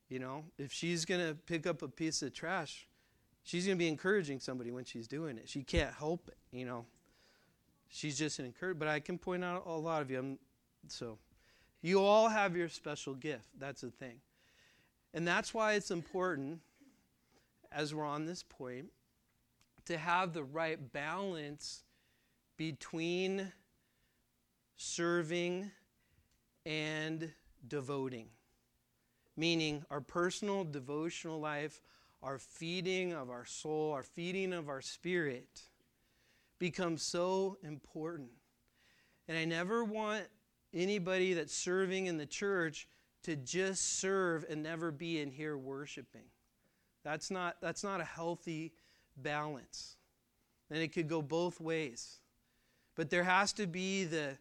you 0.10 0.20
know, 0.20 0.44
if 0.58 0.72
she's 0.72 1.06
going 1.06 1.22
to 1.28 1.36
pick 1.36 1.66
up 1.66 1.82
a 1.82 1.88
piece 1.88 2.22
of 2.22 2.34
trash, 2.34 2.88
she's 3.44 3.66
going 3.66 3.78
to 3.78 3.80
be 3.80 3.88
encouraging 3.88 4.40
somebody 4.40 4.72
when 4.72 4.84
she's 4.84 5.08
doing 5.08 5.38
it. 5.38 5.48
She 5.48 5.64
can't 5.64 5.94
help 5.94 6.28
it, 6.28 6.38
you 6.52 6.66
know. 6.66 6.86
She's 7.90 8.18
just 8.18 8.40
an 8.40 8.46
encouragement. 8.46 8.80
But 8.80 8.88
I 8.90 9.00
can 9.00 9.18
point 9.18 9.44
out 9.44 9.64
a 9.66 9.72
lot 9.72 10.02
of 10.02 10.12
you. 10.12 10.20
I'm, 10.20 10.40
so, 10.88 11.18
you 11.82 12.02
all 12.02 12.30
have 12.30 12.56
your 12.56 12.70
special 12.70 13.14
gift. 13.14 13.48
That's 13.58 13.82
the 13.82 13.92
thing. 13.92 14.20
And 15.14 15.28
that's 15.28 15.54
why 15.54 15.74
it's 15.74 15.92
important, 15.92 16.60
as 17.72 17.94
we're 17.94 18.06
on 18.06 18.26
this 18.26 18.44
point, 18.44 18.88
to 19.86 19.98
have 19.98 20.34
the 20.34 20.44
right 20.44 20.92
balance 20.92 21.84
between 22.58 23.52
serving 24.78 25.72
and 26.66 27.32
devoting. 27.68 28.28
Meaning, 29.38 29.84
our 29.90 30.02
personal 30.02 30.64
devotional 30.64 31.40
life, 31.40 31.82
our 32.22 32.38
feeding 32.38 33.14
of 33.14 33.30
our 33.30 33.46
soul, 33.46 33.92
our 33.92 34.04
feeding 34.04 34.54
of 34.54 34.70
our 34.70 34.82
spirit 34.82 35.62
becomes 36.60 37.02
so 37.02 37.58
important. 37.64 38.30
And 39.28 39.38
I 39.38 39.46
never 39.46 39.84
want 39.84 40.26
anybody 40.74 41.34
that's 41.34 41.56
serving 41.56 42.06
in 42.06 42.18
the 42.18 42.26
church 42.26 42.88
to 43.24 43.36
just 43.36 44.00
serve 44.00 44.46
and 44.50 44.64
never 44.64 44.92
be 44.92 45.20
in 45.20 45.32
here 45.32 45.58
worshiping. 45.58 46.26
That's 47.04 47.32
not, 47.32 47.58
that's 47.62 47.84
not 47.84 48.02
a 48.02 48.06
healthy 48.06 48.74
balance. 49.18 49.98
And 50.70 50.80
it 50.80 50.90
could 50.90 51.08
go 51.08 51.22
both 51.22 51.60
ways. 51.60 52.20
But 52.96 53.10
there 53.10 53.24
has 53.24 53.54
to 53.54 53.68
be 53.68 54.06
the 54.06 54.38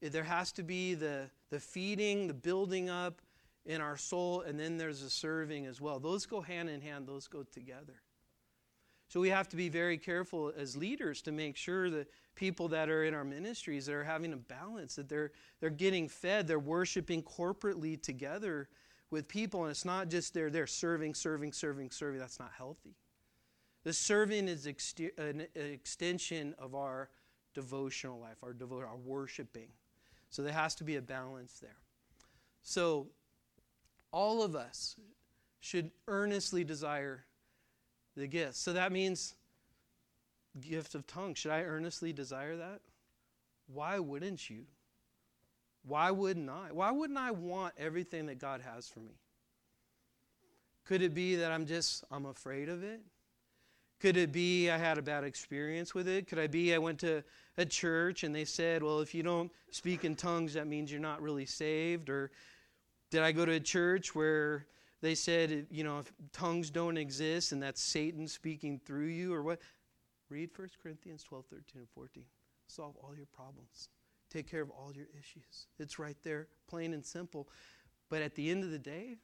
there 0.00 0.24
has 0.24 0.52
to 0.52 0.62
be 0.62 0.94
the, 0.94 1.28
the 1.50 1.58
feeding, 1.58 2.28
the 2.28 2.34
building 2.34 2.88
up 2.88 3.20
in 3.66 3.80
our 3.80 3.96
soul, 3.96 4.42
and 4.42 4.58
then 4.58 4.78
there's 4.78 5.02
the 5.02 5.10
serving 5.10 5.66
as 5.66 5.80
well. 5.80 5.98
Those 5.98 6.24
go 6.24 6.40
hand 6.40 6.70
in 6.70 6.80
hand, 6.80 7.06
those 7.06 7.26
go 7.26 7.42
together. 7.42 8.00
So 9.08 9.20
we 9.20 9.30
have 9.30 9.48
to 9.48 9.56
be 9.56 9.68
very 9.68 9.96
careful 9.96 10.52
as 10.56 10.76
leaders 10.76 11.22
to 11.22 11.32
make 11.32 11.56
sure 11.56 11.88
that 11.90 12.10
people 12.34 12.68
that 12.68 12.90
are 12.90 13.04
in 13.04 13.14
our 13.14 13.24
ministries 13.24 13.86
that 13.86 13.94
are 13.94 14.04
having 14.04 14.32
a 14.32 14.36
balance, 14.36 14.96
that 14.96 15.08
they're 15.08 15.32
they're 15.60 15.70
getting 15.70 16.08
fed, 16.08 16.46
they're 16.46 16.58
worshiping 16.58 17.22
corporately 17.22 18.00
together 18.00 18.68
with 19.10 19.26
people, 19.26 19.62
and 19.62 19.70
it's 19.70 19.86
not 19.86 20.08
just 20.10 20.34
they're 20.34 20.50
they're 20.50 20.66
serving, 20.66 21.14
serving, 21.14 21.52
serving, 21.52 21.90
serving. 21.90 22.20
That's 22.20 22.38
not 22.38 22.52
healthy. 22.56 22.96
The 23.84 23.92
serving 23.92 24.48
is 24.48 24.66
an 25.18 25.46
extension 25.54 26.54
of 26.58 26.74
our 26.74 27.08
devotional 27.54 28.18
life, 28.18 28.36
our 28.42 28.52
devo- 28.52 28.86
our 28.86 28.96
worshiping. 28.96 29.68
So 30.30 30.42
there 30.42 30.52
has 30.52 30.74
to 30.76 30.84
be 30.84 30.96
a 30.96 31.02
balance 31.02 31.58
there. 31.60 31.76
So 32.62 33.08
all 34.12 34.42
of 34.42 34.54
us 34.54 34.96
should 35.60 35.90
earnestly 36.06 36.64
desire 36.64 37.24
the 38.16 38.26
gift. 38.26 38.56
So 38.56 38.72
that 38.72 38.92
means 38.92 39.34
gift 40.60 40.94
of 40.94 41.06
tongues. 41.06 41.38
Should 41.38 41.52
I 41.52 41.62
earnestly 41.62 42.12
desire 42.12 42.56
that? 42.56 42.80
Why 43.66 43.98
wouldn't 43.98 44.50
you? 44.50 44.64
Why 45.82 46.10
wouldn't 46.10 46.50
I? 46.50 46.72
Why 46.72 46.90
wouldn't 46.90 47.18
I 47.18 47.30
want 47.30 47.74
everything 47.78 48.26
that 48.26 48.38
God 48.38 48.60
has 48.60 48.88
for 48.88 49.00
me? 49.00 49.14
Could 50.84 51.02
it 51.02 51.14
be 51.14 51.36
that 51.36 51.52
I'm 51.52 51.66
just 51.66 52.04
I'm 52.10 52.26
afraid 52.26 52.68
of 52.68 52.82
it? 52.82 53.00
Could 54.00 54.16
it 54.16 54.30
be 54.30 54.70
I 54.70 54.78
had 54.78 54.96
a 54.96 55.02
bad 55.02 55.24
experience 55.24 55.94
with 55.94 56.06
it? 56.06 56.28
Could 56.28 56.38
I 56.38 56.46
be 56.46 56.72
I 56.72 56.78
went 56.78 57.00
to 57.00 57.24
a 57.56 57.64
church 57.64 58.22
and 58.22 58.34
they 58.34 58.44
said, 58.44 58.82
well, 58.82 59.00
if 59.00 59.12
you 59.14 59.24
don't 59.24 59.50
speak 59.70 60.04
in 60.04 60.14
tongues, 60.14 60.54
that 60.54 60.68
means 60.68 60.92
you're 60.92 61.00
not 61.00 61.20
really 61.20 61.46
saved? 61.46 62.08
Or 62.08 62.30
did 63.10 63.22
I 63.22 63.32
go 63.32 63.44
to 63.44 63.52
a 63.52 63.60
church 63.60 64.14
where 64.14 64.66
they 65.00 65.16
said, 65.16 65.66
you 65.70 65.82
know, 65.82 65.98
if 65.98 66.12
tongues 66.32 66.70
don't 66.70 66.96
exist 66.96 67.50
and 67.50 67.62
that's 67.62 67.82
Satan 67.82 68.28
speaking 68.28 68.80
through 68.84 69.06
you 69.06 69.34
or 69.34 69.42
what? 69.42 69.60
Read 70.30 70.50
1 70.54 70.68
Corinthians 70.80 71.24
12, 71.24 71.46
13, 71.46 71.64
and 71.76 71.88
14. 71.94 72.24
Solve 72.66 72.94
all 73.02 73.16
your 73.16 73.26
problems. 73.26 73.88
Take 74.30 74.48
care 74.48 74.62
of 74.62 74.70
all 74.70 74.92
your 74.94 75.06
issues. 75.18 75.66
It's 75.78 75.98
right 75.98 76.16
there, 76.22 76.48
plain 76.68 76.92
and 76.92 77.04
simple. 77.04 77.48
But 78.10 78.22
at 78.22 78.34
the 78.34 78.50
end 78.50 78.62
of 78.62 78.70
the 78.70 78.78
day, 78.78 79.16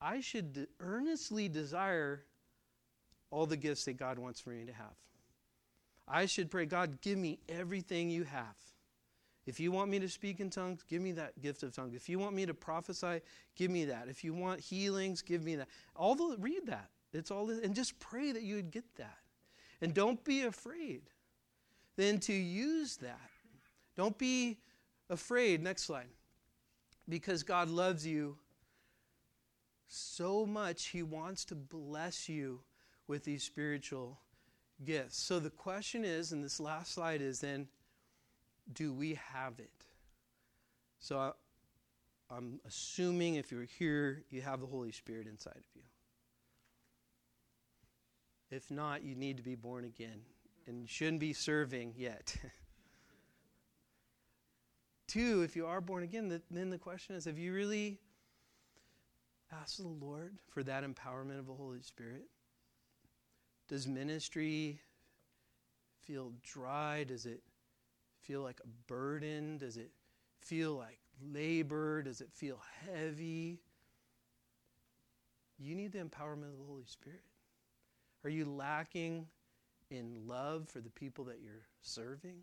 I 0.00 0.20
should 0.20 0.68
earnestly 0.78 1.48
desire 1.48 2.24
all 3.30 3.46
the 3.46 3.56
gifts 3.56 3.84
that 3.84 3.94
God 3.94 4.18
wants 4.18 4.40
for 4.40 4.50
me 4.50 4.64
to 4.64 4.72
have. 4.72 4.94
I 6.06 6.26
should 6.26 6.50
pray, 6.50 6.66
God, 6.66 7.00
give 7.00 7.18
me 7.18 7.38
everything 7.48 8.10
you 8.10 8.24
have. 8.24 8.56
If 9.46 9.58
you 9.58 9.72
want 9.72 9.90
me 9.90 9.98
to 10.00 10.08
speak 10.08 10.40
in 10.40 10.50
tongues, 10.50 10.84
give 10.88 11.00
me 11.00 11.12
that 11.12 11.40
gift 11.40 11.62
of 11.62 11.74
tongues. 11.74 11.94
If 11.94 12.08
you 12.08 12.18
want 12.18 12.34
me 12.34 12.46
to 12.46 12.54
prophesy, 12.54 13.20
give 13.56 13.70
me 13.70 13.86
that. 13.86 14.08
If 14.08 14.22
you 14.22 14.34
want 14.34 14.60
healings, 14.60 15.22
give 15.22 15.42
me 15.42 15.56
that. 15.56 15.68
All 15.96 16.14
the 16.14 16.36
read 16.38 16.66
that. 16.66 16.90
It's 17.12 17.30
all 17.30 17.50
and 17.50 17.74
just 17.74 17.98
pray 17.98 18.32
that 18.32 18.42
you 18.42 18.56
would 18.56 18.70
get 18.70 18.84
that. 18.96 19.18
And 19.80 19.94
don't 19.94 20.22
be 20.24 20.42
afraid 20.42 21.02
then 22.00 22.18
to 22.18 22.32
use 22.32 22.96
that. 22.98 23.30
Don't 23.96 24.16
be 24.16 24.58
afraid. 25.08 25.62
Next 25.62 25.82
slide. 25.82 26.08
Because 27.08 27.42
God 27.42 27.68
loves 27.68 28.06
you 28.06 28.38
so 29.86 30.46
much, 30.46 30.86
He 30.86 31.02
wants 31.02 31.44
to 31.46 31.54
bless 31.54 32.28
you 32.28 32.60
with 33.10 33.24
these 33.24 33.42
spiritual 33.42 34.20
gifts. 34.84 35.18
So 35.18 35.40
the 35.40 35.50
question 35.50 36.04
is, 36.04 36.30
and 36.30 36.44
this 36.44 36.60
last 36.60 36.94
slide 36.94 37.20
is 37.20 37.40
then, 37.40 37.66
do 38.72 38.94
we 38.94 39.18
have 39.32 39.58
it? 39.58 39.84
So 41.00 41.18
I, 41.18 41.32
I'm 42.30 42.60
assuming 42.64 43.34
if 43.34 43.50
you're 43.50 43.64
here, 43.64 44.22
you 44.30 44.42
have 44.42 44.60
the 44.60 44.66
Holy 44.66 44.92
Spirit 44.92 45.26
inside 45.26 45.56
of 45.56 45.64
you. 45.74 45.82
If 48.48 48.70
not, 48.70 49.02
you 49.02 49.16
need 49.16 49.38
to 49.38 49.42
be 49.42 49.56
born 49.56 49.84
again 49.84 50.20
and 50.68 50.88
shouldn't 50.88 51.18
be 51.18 51.32
serving 51.32 51.94
yet. 51.96 52.36
Two, 55.08 55.42
if 55.42 55.56
you 55.56 55.66
are 55.66 55.80
born 55.80 56.04
again, 56.04 56.40
then 56.48 56.70
the 56.70 56.78
question 56.78 57.16
is 57.16 57.24
have 57.24 57.38
you 57.38 57.52
really 57.52 57.98
asked 59.50 59.78
the 59.78 59.88
Lord 59.88 60.38
for 60.48 60.62
that 60.62 60.84
empowerment 60.84 61.40
of 61.40 61.48
the 61.48 61.54
Holy 61.54 61.82
Spirit? 61.82 62.28
Does 63.70 63.86
ministry 63.86 64.80
feel 66.02 66.32
dry? 66.42 67.04
Does 67.04 67.24
it 67.24 67.40
feel 68.20 68.42
like 68.42 68.60
a 68.64 68.68
burden? 68.88 69.58
Does 69.58 69.76
it 69.76 69.92
feel 70.40 70.74
like 70.74 70.98
labor? 71.32 72.02
Does 72.02 72.20
it 72.20 72.32
feel 72.32 72.60
heavy? 72.84 73.60
You 75.56 75.76
need 75.76 75.92
the 75.92 76.00
empowerment 76.00 76.50
of 76.50 76.58
the 76.58 76.64
Holy 76.66 76.84
Spirit. 76.84 77.22
Are 78.24 78.30
you 78.30 78.44
lacking 78.44 79.28
in 79.88 80.26
love 80.26 80.68
for 80.68 80.80
the 80.80 80.90
people 80.90 81.24
that 81.26 81.38
you're 81.40 81.68
serving? 81.80 82.38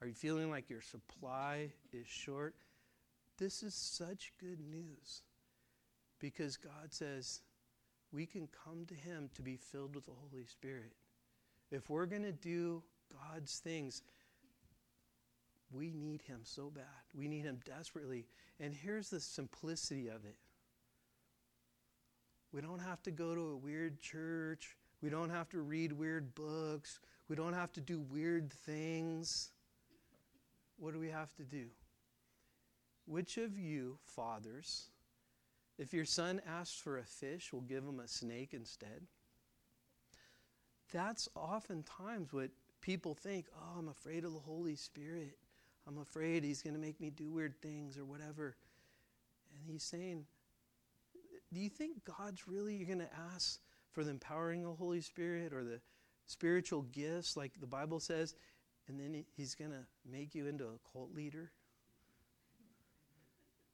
Are 0.00 0.06
you 0.06 0.14
feeling 0.14 0.50
like 0.50 0.70
your 0.70 0.82
supply 0.82 1.72
is 1.92 2.06
short? 2.06 2.54
This 3.38 3.64
is 3.64 3.74
such 3.74 4.32
good 4.38 4.60
news 4.60 5.22
because 6.20 6.56
God 6.56 6.90
says 6.92 7.40
we 8.12 8.26
can 8.26 8.48
come 8.64 8.86
to 8.86 8.94
Him 8.94 9.30
to 9.34 9.42
be 9.42 9.56
filled 9.56 9.94
with 9.94 10.06
the 10.06 10.12
Holy 10.12 10.44
Spirit. 10.46 10.92
If 11.70 11.88
we're 11.88 12.06
going 12.06 12.24
to 12.24 12.32
do 12.32 12.82
God's 13.12 13.58
things, 13.58 14.02
we 15.72 15.90
need 15.90 16.22
Him 16.22 16.40
so 16.42 16.70
bad. 16.70 16.84
We 17.14 17.28
need 17.28 17.44
Him 17.44 17.60
desperately. 17.64 18.26
And 18.58 18.74
here's 18.74 19.10
the 19.10 19.20
simplicity 19.20 20.08
of 20.08 20.24
it 20.24 20.36
we 22.52 22.60
don't 22.60 22.80
have 22.80 23.02
to 23.02 23.10
go 23.10 23.34
to 23.34 23.50
a 23.50 23.56
weird 23.56 24.00
church. 24.00 24.76
We 25.02 25.08
don't 25.08 25.30
have 25.30 25.48
to 25.50 25.60
read 25.60 25.92
weird 25.92 26.34
books. 26.34 26.98
We 27.28 27.36
don't 27.36 27.52
have 27.52 27.72
to 27.74 27.80
do 27.80 28.00
weird 28.00 28.52
things. 28.52 29.52
What 30.78 30.92
do 30.92 31.00
we 31.00 31.10
have 31.10 31.32
to 31.36 31.44
do? 31.44 31.66
Which 33.06 33.38
of 33.38 33.58
you, 33.58 33.98
fathers, 34.02 34.88
if 35.80 35.94
your 35.94 36.04
son 36.04 36.42
asks 36.46 36.78
for 36.78 36.98
a 36.98 37.04
fish, 37.04 37.52
we'll 37.52 37.62
give 37.62 37.82
him 37.82 38.00
a 38.00 38.06
snake 38.06 38.50
instead? 38.52 39.06
That's 40.92 41.26
oftentimes 41.34 42.32
what 42.32 42.50
people 42.82 43.14
think 43.14 43.46
oh, 43.56 43.78
I'm 43.78 43.88
afraid 43.88 44.24
of 44.24 44.34
the 44.34 44.40
Holy 44.40 44.76
Spirit. 44.76 45.38
I'm 45.88 45.96
afraid 45.98 46.44
he's 46.44 46.62
going 46.62 46.74
to 46.74 46.80
make 46.80 47.00
me 47.00 47.08
do 47.08 47.30
weird 47.30 47.60
things 47.62 47.96
or 47.96 48.04
whatever. 48.04 48.56
And 49.54 49.72
he's 49.72 49.82
saying, 49.82 50.26
Do 51.52 51.60
you 51.60 51.70
think 51.70 52.04
God's 52.04 52.46
really, 52.46 52.84
going 52.84 52.98
to 52.98 53.08
ask 53.34 53.58
for 53.90 54.04
the 54.04 54.10
empowering 54.10 54.64
of 54.64 54.72
the 54.72 54.76
Holy 54.76 55.00
Spirit 55.00 55.54
or 55.54 55.64
the 55.64 55.80
spiritual 56.26 56.82
gifts, 56.82 57.38
like 57.38 57.52
the 57.58 57.66
Bible 57.66 58.00
says, 58.00 58.34
and 58.86 59.00
then 59.00 59.24
he's 59.34 59.54
going 59.54 59.70
to 59.70 59.86
make 60.10 60.34
you 60.34 60.46
into 60.46 60.64
a 60.64 60.92
cult 60.92 61.14
leader? 61.14 61.50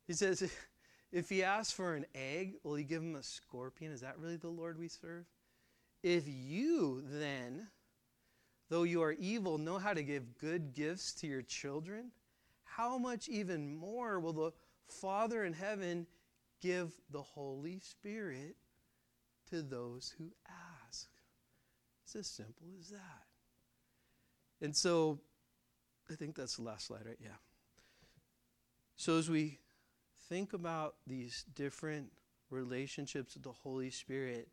He 0.07 0.13
says, 0.13 0.49
if 1.13 1.29
he 1.29 1.43
asks 1.43 1.73
for 1.73 1.95
an 1.95 2.07
egg, 2.15 2.55
will 2.63 2.75
he 2.75 2.85
give 2.85 3.03
him 3.03 3.17
a 3.17 3.23
scorpion? 3.23 3.93
Is 3.93 4.01
that 4.01 4.19
really 4.19 4.37
the 4.37 4.49
Lord 4.49 4.79
we 4.79 4.89
serve? 4.89 5.25
If 6.03 6.25
you 6.27 7.03
then, 7.07 7.69
though 8.69 8.83
you 8.83 9.03
are 9.03 9.13
evil, 9.13 9.59
know 9.59 9.79
how 9.79 9.95
to 9.95 10.03
give 10.03 10.39
good 10.39 10.75
gifts 10.75 11.13
to 11.15 11.27
your 11.27 11.43
children, 11.43 12.11
how 12.65 12.99
much 12.99 13.29
even 13.29 13.75
more 13.75 14.21
will 14.21 14.33
the 14.33 14.53
Father 14.89 15.45
in 15.45 15.53
heaven 15.53 16.07
give 16.61 16.93
the 17.11 17.23
Holy 17.23 17.81
Spirit 17.81 18.57
to 19.51 19.63
those 19.63 20.15
who 20.19 20.31
ask? 20.85 21.09
It's 22.05 22.17
as 22.17 22.27
simple 22.27 22.67
as 22.79 22.91
that. 22.91 23.25
And 24.61 24.75
so, 24.77 25.19
I 26.11 26.15
think 26.15 26.37
that's 26.37 26.57
the 26.57 26.63
last 26.63 26.87
slide, 26.87 27.07
right? 27.07 27.19
Yeah. 27.21 27.31
So, 28.97 29.19
as 29.19 29.29
we 29.29 29.59
think 30.29 30.53
about 30.53 30.97
these 31.07 31.45
different 31.55 32.11
relationships 32.51 33.35
with 33.35 33.43
the 33.43 33.53
Holy 33.53 33.91
Spirit, 33.91 34.49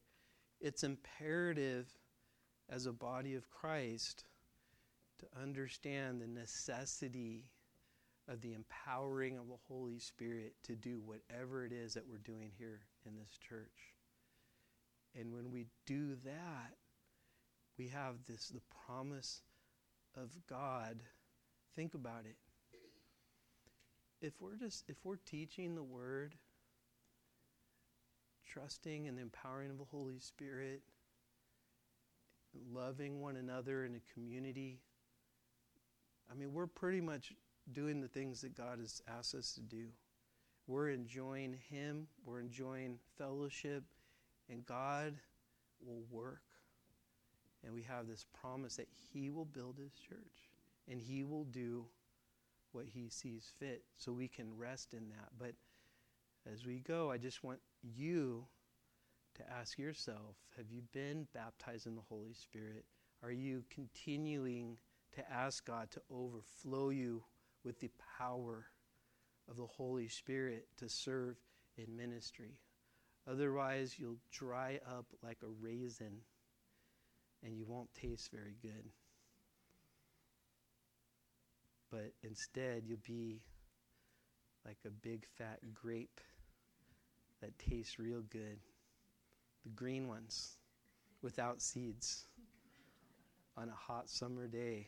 it's 0.60 0.84
imperative 0.84 1.88
as 2.70 2.86
a 2.86 2.94
body 2.94 3.36
of 3.36 3.50
Christ 3.50 4.26
to 5.20 5.42
understand 5.42 6.22
the 6.22 6.28
necessity 6.28 7.46
of 8.28 8.42
the 8.42 8.54
empowering 8.54 9.38
of 9.38 9.48
the 9.48 9.58
Holy 9.68 10.00
Spirit 10.00 10.54
to 10.64 10.76
do 10.76 11.02
whatever 11.04 11.66
it 11.66 11.72
is 11.74 11.94
that 11.94 12.08
we're 12.08 12.18
doing 12.18 12.52
here 12.58 12.80
in 13.06 13.16
this 13.16 13.38
church. 13.38 13.94
And 15.20 15.34
when 15.34 15.52
we 15.52 15.68
do 15.86 16.16
that, 16.24 16.76
we 17.78 17.88
have 17.90 18.16
this 18.28 18.50
the 18.50 18.62
promise 18.86 19.42
of 20.16 20.30
God. 20.48 21.02
Think 21.76 21.94
about 21.94 22.26
it. 22.26 22.38
If 24.24 24.34
we're 24.40 24.56
just 24.56 24.86
if 24.88 24.96
we're 25.04 25.18
teaching 25.18 25.76
the 25.76 25.84
word 25.84 26.36
trusting 28.50 29.08
and 29.08 29.20
empowering 29.20 29.70
of 29.70 29.78
the 29.78 29.84
Holy 29.84 30.20
Spirit, 30.20 30.82
loving 32.72 33.20
one 33.20 33.36
another 33.36 33.84
in 33.84 33.96
a 33.96 34.14
community. 34.14 34.80
I 36.32 36.36
mean, 36.36 36.54
we're 36.54 36.68
pretty 36.68 37.02
much 37.02 37.34
doing 37.72 38.00
the 38.00 38.08
things 38.08 38.42
that 38.42 38.56
God 38.56 38.80
has 38.80 39.02
asked 39.08 39.36
us 39.36 39.54
to 39.54 39.62
do. 39.62 39.88
We're 40.68 40.90
enjoying 40.90 41.58
Him, 41.70 42.08
we're 42.26 42.40
enjoying 42.40 43.00
fellowship, 43.18 43.84
and 44.50 44.66
God 44.66 45.16
will 45.86 46.04
work. 46.10 46.44
And 47.64 47.74
we 47.74 47.82
have 47.84 48.08
this 48.08 48.26
promise 48.40 48.78
that 48.78 48.88
He 49.12 49.30
will 49.30 49.46
build 49.46 49.78
His 49.78 49.94
church 49.94 50.50
and 50.88 51.00
He 51.00 51.24
will 51.24 51.46
do 51.46 51.86
what 52.74 52.86
He 52.94 53.10
sees 53.10 53.52
fit 53.60 53.84
so 53.98 54.12
we 54.12 54.28
can 54.28 54.58
rest 54.58 54.94
in 54.94 55.10
that. 55.10 55.30
But 55.38 55.54
as 56.52 56.66
we 56.66 56.80
go, 56.80 57.12
I 57.12 57.18
just 57.18 57.44
want 57.44 57.60
you 57.82 58.46
to 59.36 59.52
ask 59.52 59.78
yourself 59.78 60.36
have 60.58 60.70
you 60.70 60.82
been 60.92 61.28
baptized 61.34 61.88
in 61.88 61.96
the 61.96 62.02
Holy 62.02 62.34
Spirit? 62.34 62.86
Are 63.24 63.32
you 63.32 63.64
continuing 63.70 64.78
to 65.14 65.32
ask 65.32 65.66
God 65.66 65.90
to 65.92 66.02
overflow 66.12 66.90
you 66.90 67.24
with 67.64 67.80
the 67.80 67.92
power 68.20 68.66
of 69.50 69.58
the 69.58 69.66
Holy 69.66 70.08
Spirit 70.08 70.68
to 70.78 70.90
serve 70.90 71.38
in 71.78 71.96
ministry? 71.96 72.60
Otherwise, 73.30 73.96
you'll 73.98 74.20
dry 74.32 74.80
up 74.86 75.06
like 75.24 75.38
a 75.44 75.48
raisin 75.62 76.18
and 77.44 77.56
you 77.56 77.66
won't 77.66 77.94
taste 77.94 78.32
very 78.32 78.56
good. 78.62 78.90
But 81.94 82.12
instead, 82.24 82.86
you'll 82.88 82.98
be 83.06 83.44
like 84.66 84.80
a 84.84 84.90
big 84.90 85.28
fat 85.38 85.60
grape 85.76 86.20
that 87.40 87.56
tastes 87.60 88.00
real 88.00 88.24
good. 88.32 88.58
The 89.64 89.70
green 89.76 90.08
ones 90.08 90.58
without 91.22 91.62
seeds 91.62 92.26
on 93.56 93.70
a 93.70 93.76
hot 93.76 94.10
summer 94.10 94.48
day. 94.48 94.88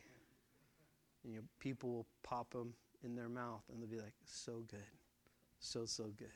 And 1.22 1.32
you 1.32 1.38
know, 1.38 1.44
people 1.60 1.90
will 1.90 2.06
pop 2.24 2.50
them 2.50 2.74
in 3.04 3.14
their 3.14 3.28
mouth 3.28 3.62
and 3.70 3.80
they'll 3.80 3.88
be 3.88 3.98
like, 3.98 4.14
so 4.24 4.64
good. 4.66 4.80
So, 5.60 5.84
so 5.84 6.06
good. 6.16 6.26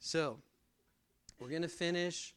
So, 0.00 0.38
we're 1.38 1.48
going 1.48 1.62
to 1.62 1.68
finish. 1.68 2.34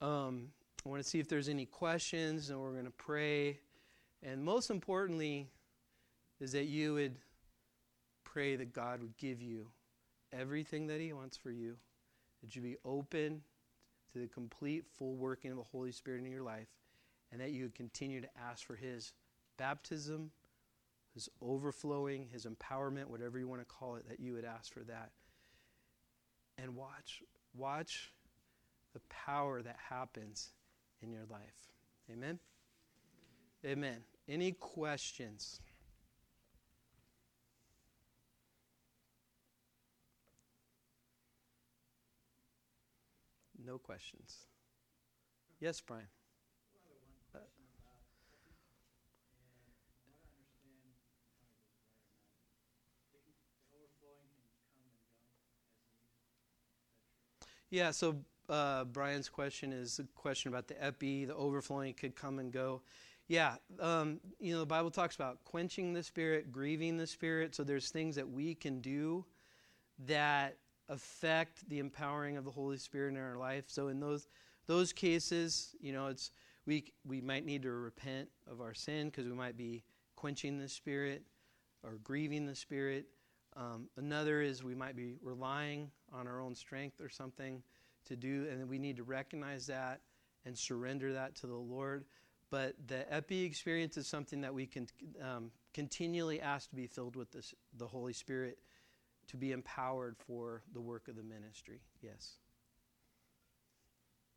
Um, 0.00 0.48
I 0.86 0.88
want 0.88 1.02
to 1.02 1.08
see 1.08 1.20
if 1.20 1.28
there's 1.28 1.50
any 1.50 1.66
questions, 1.66 2.48
and 2.48 2.58
we're 2.58 2.72
going 2.72 2.86
to 2.86 2.90
pray. 2.90 3.60
And 4.22 4.42
most 4.42 4.70
importantly, 4.70 5.48
is 6.40 6.52
that 6.52 6.64
you 6.64 6.94
would 6.94 7.16
pray 8.24 8.56
that 8.56 8.72
God 8.72 9.00
would 9.00 9.16
give 9.16 9.40
you 9.40 9.68
everything 10.32 10.86
that 10.88 11.00
He 11.00 11.12
wants 11.12 11.36
for 11.36 11.50
you, 11.50 11.76
that 12.42 12.54
you 12.54 12.62
be 12.62 12.76
open 12.84 13.42
to 14.12 14.18
the 14.18 14.26
complete, 14.26 14.84
full 14.98 15.14
working 15.14 15.50
of 15.50 15.56
the 15.56 15.62
Holy 15.62 15.92
Spirit 15.92 16.24
in 16.24 16.30
your 16.30 16.42
life, 16.42 16.68
and 17.32 17.40
that 17.40 17.52
you 17.52 17.64
would 17.64 17.74
continue 17.74 18.20
to 18.20 18.28
ask 18.48 18.66
for 18.66 18.76
His 18.76 19.12
baptism, 19.56 20.30
His 21.14 21.28
overflowing, 21.40 22.28
His 22.32 22.46
empowerment, 22.46 23.06
whatever 23.06 23.38
you 23.38 23.48
want 23.48 23.60
to 23.60 23.66
call 23.66 23.96
it, 23.96 24.08
that 24.08 24.20
you 24.20 24.34
would 24.34 24.44
ask 24.44 24.72
for 24.72 24.80
that. 24.80 25.10
And 26.58 26.76
watch, 26.76 27.22
watch 27.56 28.12
the 28.92 29.00
power 29.08 29.62
that 29.62 29.76
happens 29.88 30.50
in 31.02 31.10
your 31.10 31.24
life. 31.30 31.68
Amen? 32.12 32.38
Amen. 33.64 33.98
Any 34.28 34.52
questions? 34.52 35.60
No 43.64 43.78
questions. 43.78 44.46
Yes, 45.60 45.80
Brian. 45.80 46.06
Yeah, 57.70 57.90
so 57.90 58.16
uh, 58.48 58.84
Brian's 58.84 59.28
question 59.28 59.72
is 59.72 59.98
a 59.98 60.04
question 60.14 60.48
about 60.48 60.68
the 60.68 60.82
epi, 60.82 61.24
the 61.24 61.34
overflowing 61.34 61.92
could 61.94 62.14
come 62.14 62.38
and 62.38 62.52
go. 62.52 62.82
Yeah, 63.26 63.56
um, 63.80 64.20
you 64.38 64.52
know, 64.52 64.60
the 64.60 64.66
Bible 64.66 64.90
talks 64.90 65.16
about 65.16 65.42
quenching 65.44 65.92
the 65.92 66.02
spirit, 66.02 66.52
grieving 66.52 66.98
the 66.98 67.06
spirit. 67.06 67.54
So 67.54 67.64
there's 67.64 67.88
things 67.88 68.14
that 68.16 68.28
we 68.30 68.54
can 68.54 68.80
do 68.80 69.24
that 70.06 70.58
affect 70.88 71.68
the 71.68 71.78
empowering 71.78 72.36
of 72.36 72.44
the 72.44 72.50
Holy 72.50 72.76
Spirit 72.76 73.14
in 73.14 73.20
our 73.20 73.36
life. 73.36 73.64
So 73.68 73.88
in 73.88 74.00
those 74.00 74.28
those 74.66 74.92
cases, 74.92 75.74
you 75.80 75.92
know, 75.92 76.06
it's 76.06 76.30
we 76.66 76.92
we 77.04 77.20
might 77.20 77.44
need 77.44 77.62
to 77.62 77.70
repent 77.70 78.28
of 78.50 78.60
our 78.60 78.74
sin 78.74 79.08
because 79.08 79.26
we 79.26 79.34
might 79.34 79.56
be 79.56 79.84
quenching 80.16 80.58
the 80.58 80.68
spirit 80.68 81.22
or 81.82 81.98
grieving 82.02 82.46
the 82.46 82.54
spirit. 82.54 83.06
Um, 83.56 83.88
another 83.96 84.40
is 84.40 84.64
we 84.64 84.74
might 84.74 84.96
be 84.96 85.16
relying 85.22 85.90
on 86.12 86.26
our 86.26 86.40
own 86.40 86.54
strength 86.54 87.00
or 87.00 87.08
something 87.08 87.62
to 88.06 88.16
do, 88.16 88.46
and 88.50 88.68
we 88.68 88.78
need 88.78 88.96
to 88.96 89.04
recognize 89.04 89.66
that 89.66 90.00
and 90.44 90.56
surrender 90.56 91.12
that 91.12 91.34
to 91.36 91.46
the 91.46 91.54
Lord. 91.54 92.04
But 92.50 92.74
the 92.86 93.10
epi 93.12 93.44
experience 93.44 93.96
is 93.96 94.06
something 94.06 94.40
that 94.42 94.52
we 94.52 94.66
can 94.66 94.86
um, 95.22 95.50
continually 95.72 96.40
ask 96.40 96.70
to 96.70 96.76
be 96.76 96.86
filled 96.86 97.16
with 97.16 97.32
this, 97.32 97.54
the 97.76 97.86
Holy 97.86 98.12
Spirit 98.12 98.58
to 99.28 99.36
be 99.36 99.52
empowered 99.52 100.16
for 100.16 100.62
the 100.72 100.80
work 100.80 101.08
of 101.08 101.16
the 101.16 101.22
ministry. 101.22 101.80
Yes. 102.02 102.34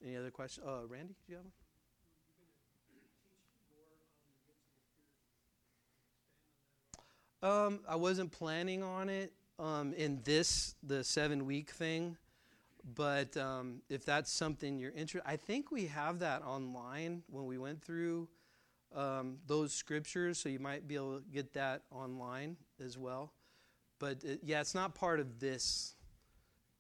Any 0.04 0.16
other 0.16 0.32
questions? 0.32 0.66
Uh, 0.68 0.86
Randy, 0.88 1.16
do 1.26 1.32
you 1.32 1.36
have 1.36 1.46
one? 1.46 1.54
Um, 7.44 7.80
I 7.88 7.96
wasn't 7.96 8.32
planning 8.32 8.82
on 8.82 9.10
it 9.10 9.32
um, 9.60 9.94
in 9.94 10.22
this 10.24 10.76
the 10.82 11.04
seven 11.04 11.46
week 11.46 11.70
thing, 11.70 12.18
but 12.96 13.38
um, 13.38 13.82
if 13.90 14.06
that's 14.06 14.32
something 14.32 14.80
you're 14.80 14.92
interested, 14.92 15.22
I 15.24 15.36
think 15.36 15.72
we 15.72 15.86
have 15.88 16.20
that 16.20 16.44
online 16.44 17.22
when 17.30 17.46
we 17.46 17.60
went 17.60 17.84
through 17.84 18.28
um, 18.96 19.38
those 19.46 19.74
scriptures, 19.74 20.40
so 20.40 20.50
you 20.50 20.60
might 20.60 20.88
be 20.88 20.96
able 20.96 21.20
to 21.20 21.24
get 21.32 21.54
that 21.54 21.84
online 21.92 22.58
as 22.84 22.98
well. 22.98 23.34
But 24.00 24.24
it, 24.24 24.42
yeah, 24.44 24.62
it's 24.62 24.76
not 24.76 24.96
part 24.96 25.20
of 25.20 25.40
this. 25.40 25.96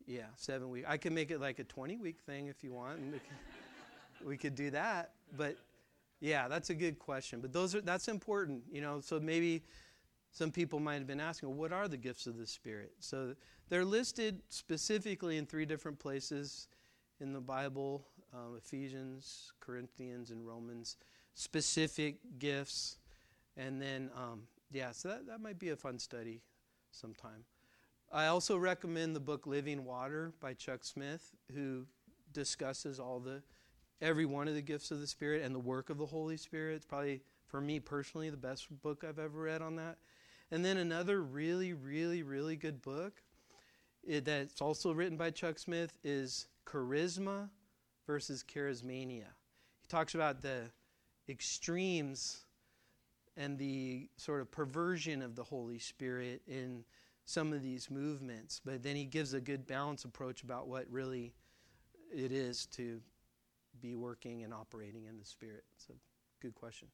Yeah, 0.05 0.28
seven 0.36 0.70
week. 0.70 0.86
I 0.88 0.97
can 0.97 1.13
make 1.13 1.32
it 1.32 1.41
like 1.41 1.59
a 1.59 1.63
twenty 1.65 1.97
week 1.97 2.20
thing 2.26 2.47
if 2.47 2.63
you 2.63 2.72
want, 2.74 2.99
and 2.99 3.11
we 3.11 3.20
could, 3.20 4.28
we 4.28 4.38
could 4.38 4.55
do 4.55 4.70
that. 4.72 5.11
But 5.36 5.57
yeah, 6.22 6.47
that's 6.47 6.70
a 6.70 6.76
good 6.76 6.97
question. 6.97 7.41
But 7.41 7.51
those 7.51 7.76
are 7.76 7.82
that's 7.82 8.07
important, 8.07 8.63
you 8.72 8.82
know. 8.82 9.01
So 9.01 9.20
maybe 9.20 9.63
some 10.32 10.51
people 10.51 10.80
might 10.80 10.95
have 10.95 11.07
been 11.07 11.20
asking, 11.20 11.49
well, 11.49 11.57
what 11.57 11.74
are 11.74 11.88
the 11.88 11.97
gifts 11.97 12.28
of 12.28 12.38
the 12.38 12.47
Spirit? 12.47 12.93
So 12.99 13.36
they're 13.70 13.86
listed 13.86 14.41
specifically 14.49 15.38
in 15.38 15.45
three 15.45 15.65
different 15.65 15.99
places 15.99 16.68
in 17.20 17.34
the 17.34 17.41
Bible 17.41 18.07
um, 18.34 18.55
Ephesians, 18.57 19.51
Corinthians, 19.59 20.32
and 20.32 20.45
Romans. 20.45 20.97
Specific 21.34 22.18
gifts. 22.39 22.97
And 23.57 23.82
then, 23.82 24.09
um, 24.15 24.43
yeah, 24.72 24.91
so 24.91 25.09
that, 25.09 25.28
that 25.28 25.41
might 25.41 25.59
be 25.59 25.70
a 25.70 25.76
fun 25.76 25.99
study 25.99 26.41
sometime. 26.98 27.45
I 28.12 28.28
also 28.28 28.58
recommend 28.58 29.16
the 29.16 29.20
book 29.20 29.45
Living 29.45 29.86
Water 29.86 30.34
by 30.39 30.54
Chuck 30.54 30.84
Smith, 30.84 31.36
who 31.54 31.86
discusses 32.34 33.00
all 33.00 33.20
the 33.20 33.43
every 34.02 34.26
one 34.26 34.48
of 34.48 34.54
the 34.54 34.62
gifts 34.62 34.91
of 34.91 35.00
the 35.00 35.08
Spirit 35.08 35.43
and 35.43 35.54
the 35.54 35.60
work 35.60 35.89
of 35.89 35.98
the 35.98 36.06
Holy 36.06 36.38
Spirit. 36.38 36.76
It's 36.76 36.86
probably 36.86 37.22
for 37.48 37.60
me 37.60 37.80
personally 37.80 38.30
the 38.30 38.38
best 38.38 38.68
book 38.82 39.04
I've 39.04 39.20
ever 39.20 39.41
read 39.41 39.62
on 39.62 39.76
that. 39.78 39.98
And 40.52 40.64
then 40.64 40.78
another 40.78 41.22
really, 41.22 41.74
really, 41.74 42.24
really 42.24 42.56
good 42.56 42.82
book 42.82 43.22
it, 44.08 44.26
that's 44.26 44.62
also 44.62 44.93
written 44.93 45.18
by 45.18 45.32
Chuck 45.32 45.60
Smith 45.60 45.98
is 46.04 46.48
Charisma 46.66 47.50
versus 48.06 48.43
Charismania. 48.43 49.26
He 49.82 49.88
talks 49.89 50.16
about 50.16 50.41
the 50.41 50.72
extremes 51.28 52.45
and 53.38 53.57
the 53.57 54.09
sort 54.17 54.41
of 54.41 54.51
perversion 54.51 55.21
of 55.21 55.35
the 55.35 55.43
Holy 55.43 55.79
Spirit 55.79 56.41
in 56.47 56.83
some 57.25 57.53
of 57.53 57.61
these 57.61 57.91
movements, 57.91 58.61
but 58.63 58.81
then 58.81 58.95
he 58.95 59.05
gives 59.05 59.33
a 59.33 59.41
good 59.41 59.67
balance 59.67 60.05
approach 60.05 60.43
about 60.43 60.67
what 60.67 60.85
really 60.89 61.33
it 62.13 62.31
is 62.31 62.65
to 62.65 62.99
be 63.81 63.95
working 63.95 64.43
and 64.43 64.53
operating 64.53 65.05
in 65.05 65.17
the 65.17 65.25
Spirit. 65.25 65.63
So, 65.75 65.93
good 66.41 66.55
question. 66.55 66.88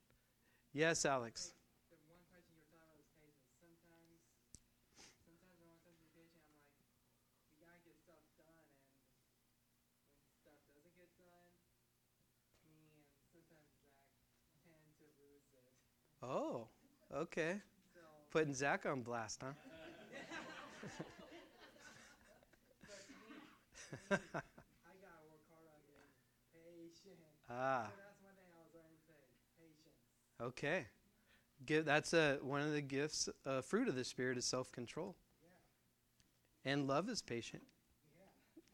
Yes, 0.73 1.05
Alex. 1.05 1.53
Oh, 16.23 16.67
okay. 17.13 17.55
Putting 18.31 18.53
Zach 18.53 18.85
on 18.85 19.01
blast, 19.01 19.43
huh? 19.43 19.51
ah. 27.49 27.87
Okay. 30.41 30.85
Give, 31.65 31.85
that's 31.85 32.13
a, 32.13 32.37
one 32.41 32.61
of 32.61 32.73
the 32.73 32.81
gifts, 32.81 33.29
uh, 33.45 33.61
fruit 33.61 33.87
of 33.87 33.95
the 33.95 34.03
Spirit 34.03 34.37
is 34.37 34.45
self 34.45 34.71
control. 34.71 35.15
Yeah. 36.65 36.71
And 36.71 36.87
love 36.87 37.09
is 37.09 37.21
patient. 37.21 37.63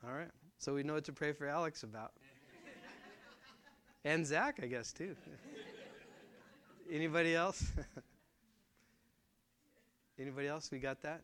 Yeah. 0.04 0.10
All 0.10 0.16
right. 0.16 0.32
So 0.58 0.74
we 0.74 0.84
know 0.84 0.94
what 0.94 1.04
to 1.06 1.14
pray 1.14 1.32
for 1.32 1.48
Alex 1.48 1.84
about. 1.84 2.14
and 4.06 4.26
Zach, 4.26 4.60
I 4.64 4.68
guess, 4.68 4.94
too. 4.94 5.16
Anybody 6.92 7.36
else? 7.36 7.64
Anybody 10.20 10.48
else? 10.48 10.70
We 10.72 10.80
got 10.80 11.02
that? 11.02 11.22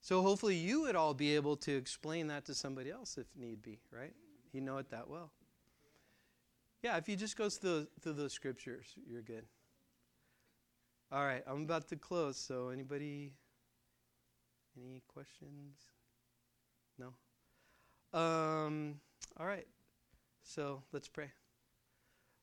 So 0.00 0.22
hopefully 0.22 0.54
you 0.54 0.82
would 0.82 0.96
all 0.96 1.14
be 1.14 1.34
able 1.34 1.56
to 1.58 1.76
explain 1.76 2.28
that 2.28 2.44
to 2.46 2.54
somebody 2.54 2.90
else 2.90 3.18
if 3.18 3.26
need 3.36 3.62
be, 3.62 3.80
right? 3.90 4.12
You 4.52 4.60
know 4.60 4.78
it 4.78 4.90
that 4.90 5.08
well. 5.08 5.32
Yeah, 6.82 6.96
if 6.96 7.08
you 7.08 7.16
just 7.16 7.36
go 7.36 7.48
through, 7.48 7.88
through 8.00 8.12
those 8.12 8.32
scriptures, 8.32 8.86
you're 9.08 9.22
good. 9.22 9.44
All 11.10 11.24
right, 11.24 11.42
I'm 11.46 11.62
about 11.62 11.88
to 11.88 11.96
close. 11.96 12.36
So 12.36 12.68
anybody, 12.68 13.32
any 14.76 15.02
questions? 15.12 15.76
No. 16.98 18.18
Um. 18.18 19.00
All 19.38 19.46
right. 19.46 19.66
So 20.42 20.82
let's 20.92 21.08
pray. 21.08 21.30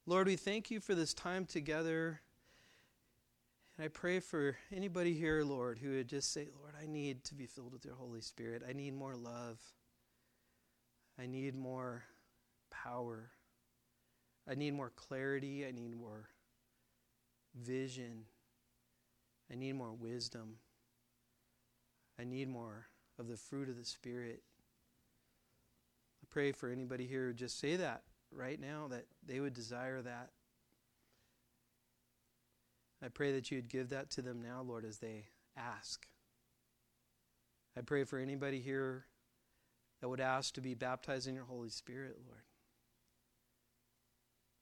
Lord, 0.05 0.27
we 0.27 0.35
thank 0.35 0.69
you 0.69 0.81
for 0.81 0.95
this 0.95 1.13
time 1.13 1.45
together. 1.45 2.19
And 3.77 3.85
I 3.85 3.87
pray 3.87 4.19
for 4.19 4.57
anybody 4.69 5.13
here, 5.13 5.43
Lord, 5.43 5.79
who 5.79 5.91
would 5.91 6.09
just 6.09 6.33
say, 6.33 6.49
Lord, 6.59 6.73
I 6.81 6.85
need 6.87 7.23
to 7.25 7.35
be 7.35 7.45
filled 7.45 7.71
with 7.71 7.85
your 7.85 7.95
Holy 7.95 8.19
Spirit. 8.19 8.63
I 8.67 8.73
need 8.73 8.93
more 8.93 9.15
love. 9.15 9.59
I 11.17 11.25
need 11.25 11.55
more 11.55 12.03
power. 12.69 13.31
I 14.49 14.55
need 14.55 14.73
more 14.73 14.91
clarity. 14.93 15.65
I 15.65 15.71
need 15.71 15.95
more 15.95 16.27
vision. 17.55 18.25
I 19.49 19.55
need 19.55 19.73
more 19.73 19.93
wisdom. 19.93 20.57
I 22.19 22.25
need 22.25 22.49
more 22.49 22.87
of 23.17 23.29
the 23.29 23.37
fruit 23.37 23.69
of 23.69 23.77
the 23.77 23.85
Spirit. 23.85 24.43
I 26.21 26.27
pray 26.29 26.51
for 26.51 26.69
anybody 26.69 27.07
here 27.07 27.27
who 27.27 27.33
just 27.33 27.57
say 27.57 27.77
that 27.77 28.03
right 28.35 28.59
now 28.59 28.87
that 28.89 29.05
they 29.25 29.39
would 29.39 29.53
desire 29.53 30.01
that. 30.01 30.29
I 33.03 33.09
pray 33.09 33.33
that 33.33 33.51
you 33.51 33.57
would 33.57 33.69
give 33.69 33.89
that 33.89 34.09
to 34.11 34.21
them 34.21 34.41
now, 34.41 34.61
Lord, 34.61 34.85
as 34.85 34.99
they 34.99 35.25
ask. 35.57 36.07
I 37.77 37.81
pray 37.81 38.03
for 38.03 38.17
anybody 38.17 38.59
here 38.59 39.05
that 39.99 40.09
would 40.09 40.21
ask 40.21 40.53
to 40.55 40.61
be 40.61 40.73
baptized 40.73 41.27
in 41.27 41.35
your 41.35 41.45
Holy 41.45 41.69
Spirit, 41.69 42.17
Lord. 42.25 42.43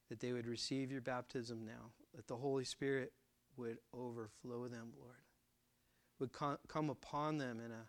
That 0.10 0.20
they 0.20 0.34
would 0.34 0.48
receive 0.48 0.92
your 0.92 1.02
baptism 1.02 1.66
now, 1.66 1.92
that 2.16 2.28
the 2.28 2.36
Holy 2.36 2.66
Spirit 2.66 3.14
would 3.58 3.78
overflow 3.94 4.68
them, 4.68 4.94
Lord, 5.00 5.16
would 6.20 6.32
come 6.68 6.90
upon 6.90 7.38
them 7.38 7.60
in 7.60 7.72
a 7.72 7.88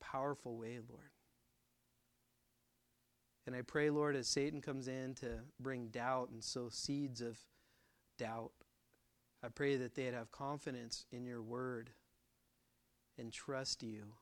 powerful 0.00 0.56
way, 0.56 0.78
Lord. 0.88 1.10
And 3.46 3.54
I 3.54 3.62
pray, 3.62 3.90
Lord, 3.90 4.16
as 4.16 4.26
Satan 4.26 4.60
comes 4.60 4.88
in 4.88 5.14
to 5.16 5.38
bring 5.60 5.88
doubt 5.88 6.30
and 6.30 6.42
sow 6.42 6.68
seeds 6.68 7.20
of 7.20 7.38
doubt, 8.18 8.50
I 9.42 9.48
pray 9.48 9.76
that 9.76 9.94
they'd 9.94 10.14
have 10.14 10.32
confidence 10.32 11.06
in 11.12 11.24
your 11.24 11.42
word 11.42 11.90
and 13.18 13.32
trust 13.32 13.82
you 13.82 14.14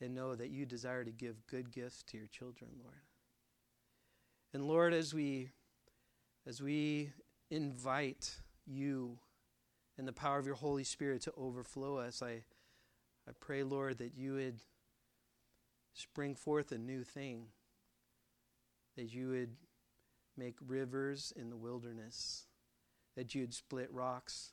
and 0.00 0.14
know 0.14 0.34
that 0.34 0.50
you 0.50 0.64
desire 0.64 1.04
to 1.04 1.10
give 1.10 1.46
good 1.46 1.70
gifts 1.70 2.02
to 2.04 2.16
your 2.16 2.26
children, 2.26 2.70
Lord. 2.82 3.02
And 4.54 4.66
Lord, 4.66 4.94
as 4.94 5.12
we 5.12 5.50
as 6.46 6.62
we 6.62 7.10
invite 7.50 8.36
you 8.64 9.18
and 9.98 10.06
the 10.06 10.12
power 10.12 10.38
of 10.38 10.46
your 10.46 10.54
Holy 10.54 10.84
Spirit 10.84 11.22
to 11.22 11.32
overflow 11.36 11.98
us, 11.98 12.22
I 12.22 12.44
I 13.28 13.32
pray, 13.40 13.62
Lord, 13.62 13.98
that 13.98 14.16
you 14.16 14.34
would 14.34 14.60
spring 15.92 16.34
forth 16.34 16.72
a 16.72 16.78
new 16.78 17.02
thing, 17.02 17.48
that 18.96 19.12
you 19.12 19.28
would 19.28 19.56
make 20.36 20.56
rivers 20.66 21.32
in 21.36 21.50
the 21.50 21.56
wilderness, 21.56 22.46
that 23.16 23.34
you'd 23.34 23.54
split 23.54 23.92
rocks 23.92 24.52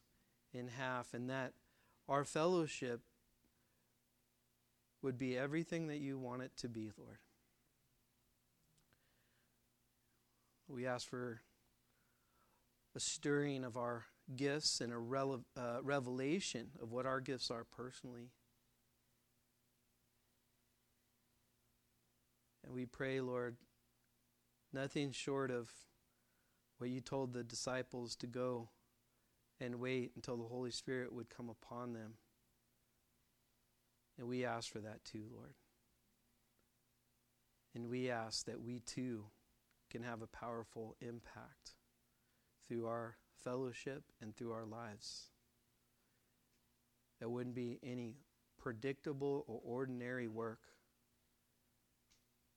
in 0.54 0.68
half, 0.68 1.14
and 1.14 1.30
that 1.30 1.54
our 2.08 2.24
fellowship 2.24 3.02
would 5.02 5.18
be 5.18 5.38
everything 5.38 5.88
that 5.88 6.00
you 6.00 6.18
want 6.18 6.42
it 6.42 6.52
to 6.58 6.70
be, 6.70 6.92
Lord. 6.98 7.18
We 10.68 10.88
ask 10.88 11.08
for 11.08 11.42
a 12.96 13.00
stirring 13.00 13.64
of 13.64 13.76
our 13.76 14.06
gifts 14.36 14.80
and 14.80 14.94
a 14.94 14.96
rele- 14.96 15.44
uh, 15.58 15.80
revelation 15.84 16.70
of 16.82 16.92
what 16.92 17.06
our 17.06 17.20
gifts 17.20 17.52
are 17.52 17.66
personally. 17.66 18.32
And 22.64 22.74
we 22.74 22.86
pray, 22.86 23.20
Lord, 23.20 23.58
nothing 24.74 25.12
short 25.12 25.52
of 25.52 25.70
what 26.78 26.90
you 26.90 27.00
told 27.00 27.34
the 27.34 27.44
disciples 27.44 28.16
to 28.18 28.28
go 28.28 28.70
and 29.60 29.80
wait 29.80 30.12
until 30.16 30.38
the 30.38 30.44
Holy 30.44 30.72
Spirit 30.72 31.14
would 31.14 31.30
come 31.30 31.50
upon 31.50 31.94
them. 31.94 32.16
And 34.18 34.28
we 34.28 34.46
ask 34.46 34.72
for 34.72 34.80
that 34.80 35.06
too, 35.06 35.26
Lord. 35.34 35.54
And 37.76 37.90
we 37.90 38.10
ask 38.10 38.46
that 38.46 38.62
we 38.62 38.80
too 38.80 39.26
can 39.90 40.04
have 40.04 40.22
a 40.22 40.28
powerful 40.28 40.96
impact 41.02 41.76
through 42.68 42.88
our 42.88 43.18
fellowship 43.44 44.04
and 44.22 44.36
through 44.36 44.52
our 44.52 44.66
lives. 44.66 45.30
That 47.20 47.30
wouldn't 47.30 47.56
be 47.56 47.80
any 47.84 48.18
predictable 48.62 49.46
or 49.48 49.62
ordinary 49.64 50.28
work, 50.28 50.62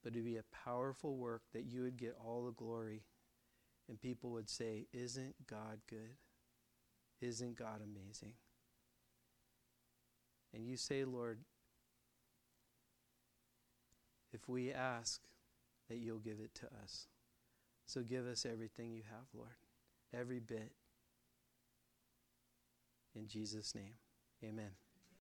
but 0.07 0.15
to 0.15 0.21
be 0.21 0.37
a 0.37 0.45
powerful 0.65 1.17
work 1.17 1.43
that 1.53 1.65
you 1.65 1.83
would 1.83 1.97
get 1.97 2.17
all 2.25 2.45
the 2.45 2.53
glory 2.53 3.03
and 3.89 4.01
people 4.01 4.31
would 4.31 4.49
say, 4.49 4.87
Isn't 4.93 5.35
God 5.51 5.81
good? 5.91 6.15
Isn't 7.21 7.59
God 7.59 7.81
amazing? 7.83 8.35
And 10.55 10.65
you 10.65 10.77
say, 10.77 11.05
Lord, 11.05 11.41
if 14.33 14.49
we 14.49 14.73
ask, 14.73 15.21
that 15.89 15.97
you'll 15.97 16.19
give 16.19 16.39
it 16.39 16.55
to 16.55 16.67
us. 16.85 17.09
So 17.87 18.03
give 18.03 18.29
us 18.29 18.47
everything 18.47 18.93
you 18.93 19.03
have, 19.11 19.27
Lord, 19.35 19.57
every 20.15 20.39
bit. 20.39 20.71
In 23.17 23.27
Jesus' 23.27 23.75
name, 23.75 23.95
amen. 24.45 24.71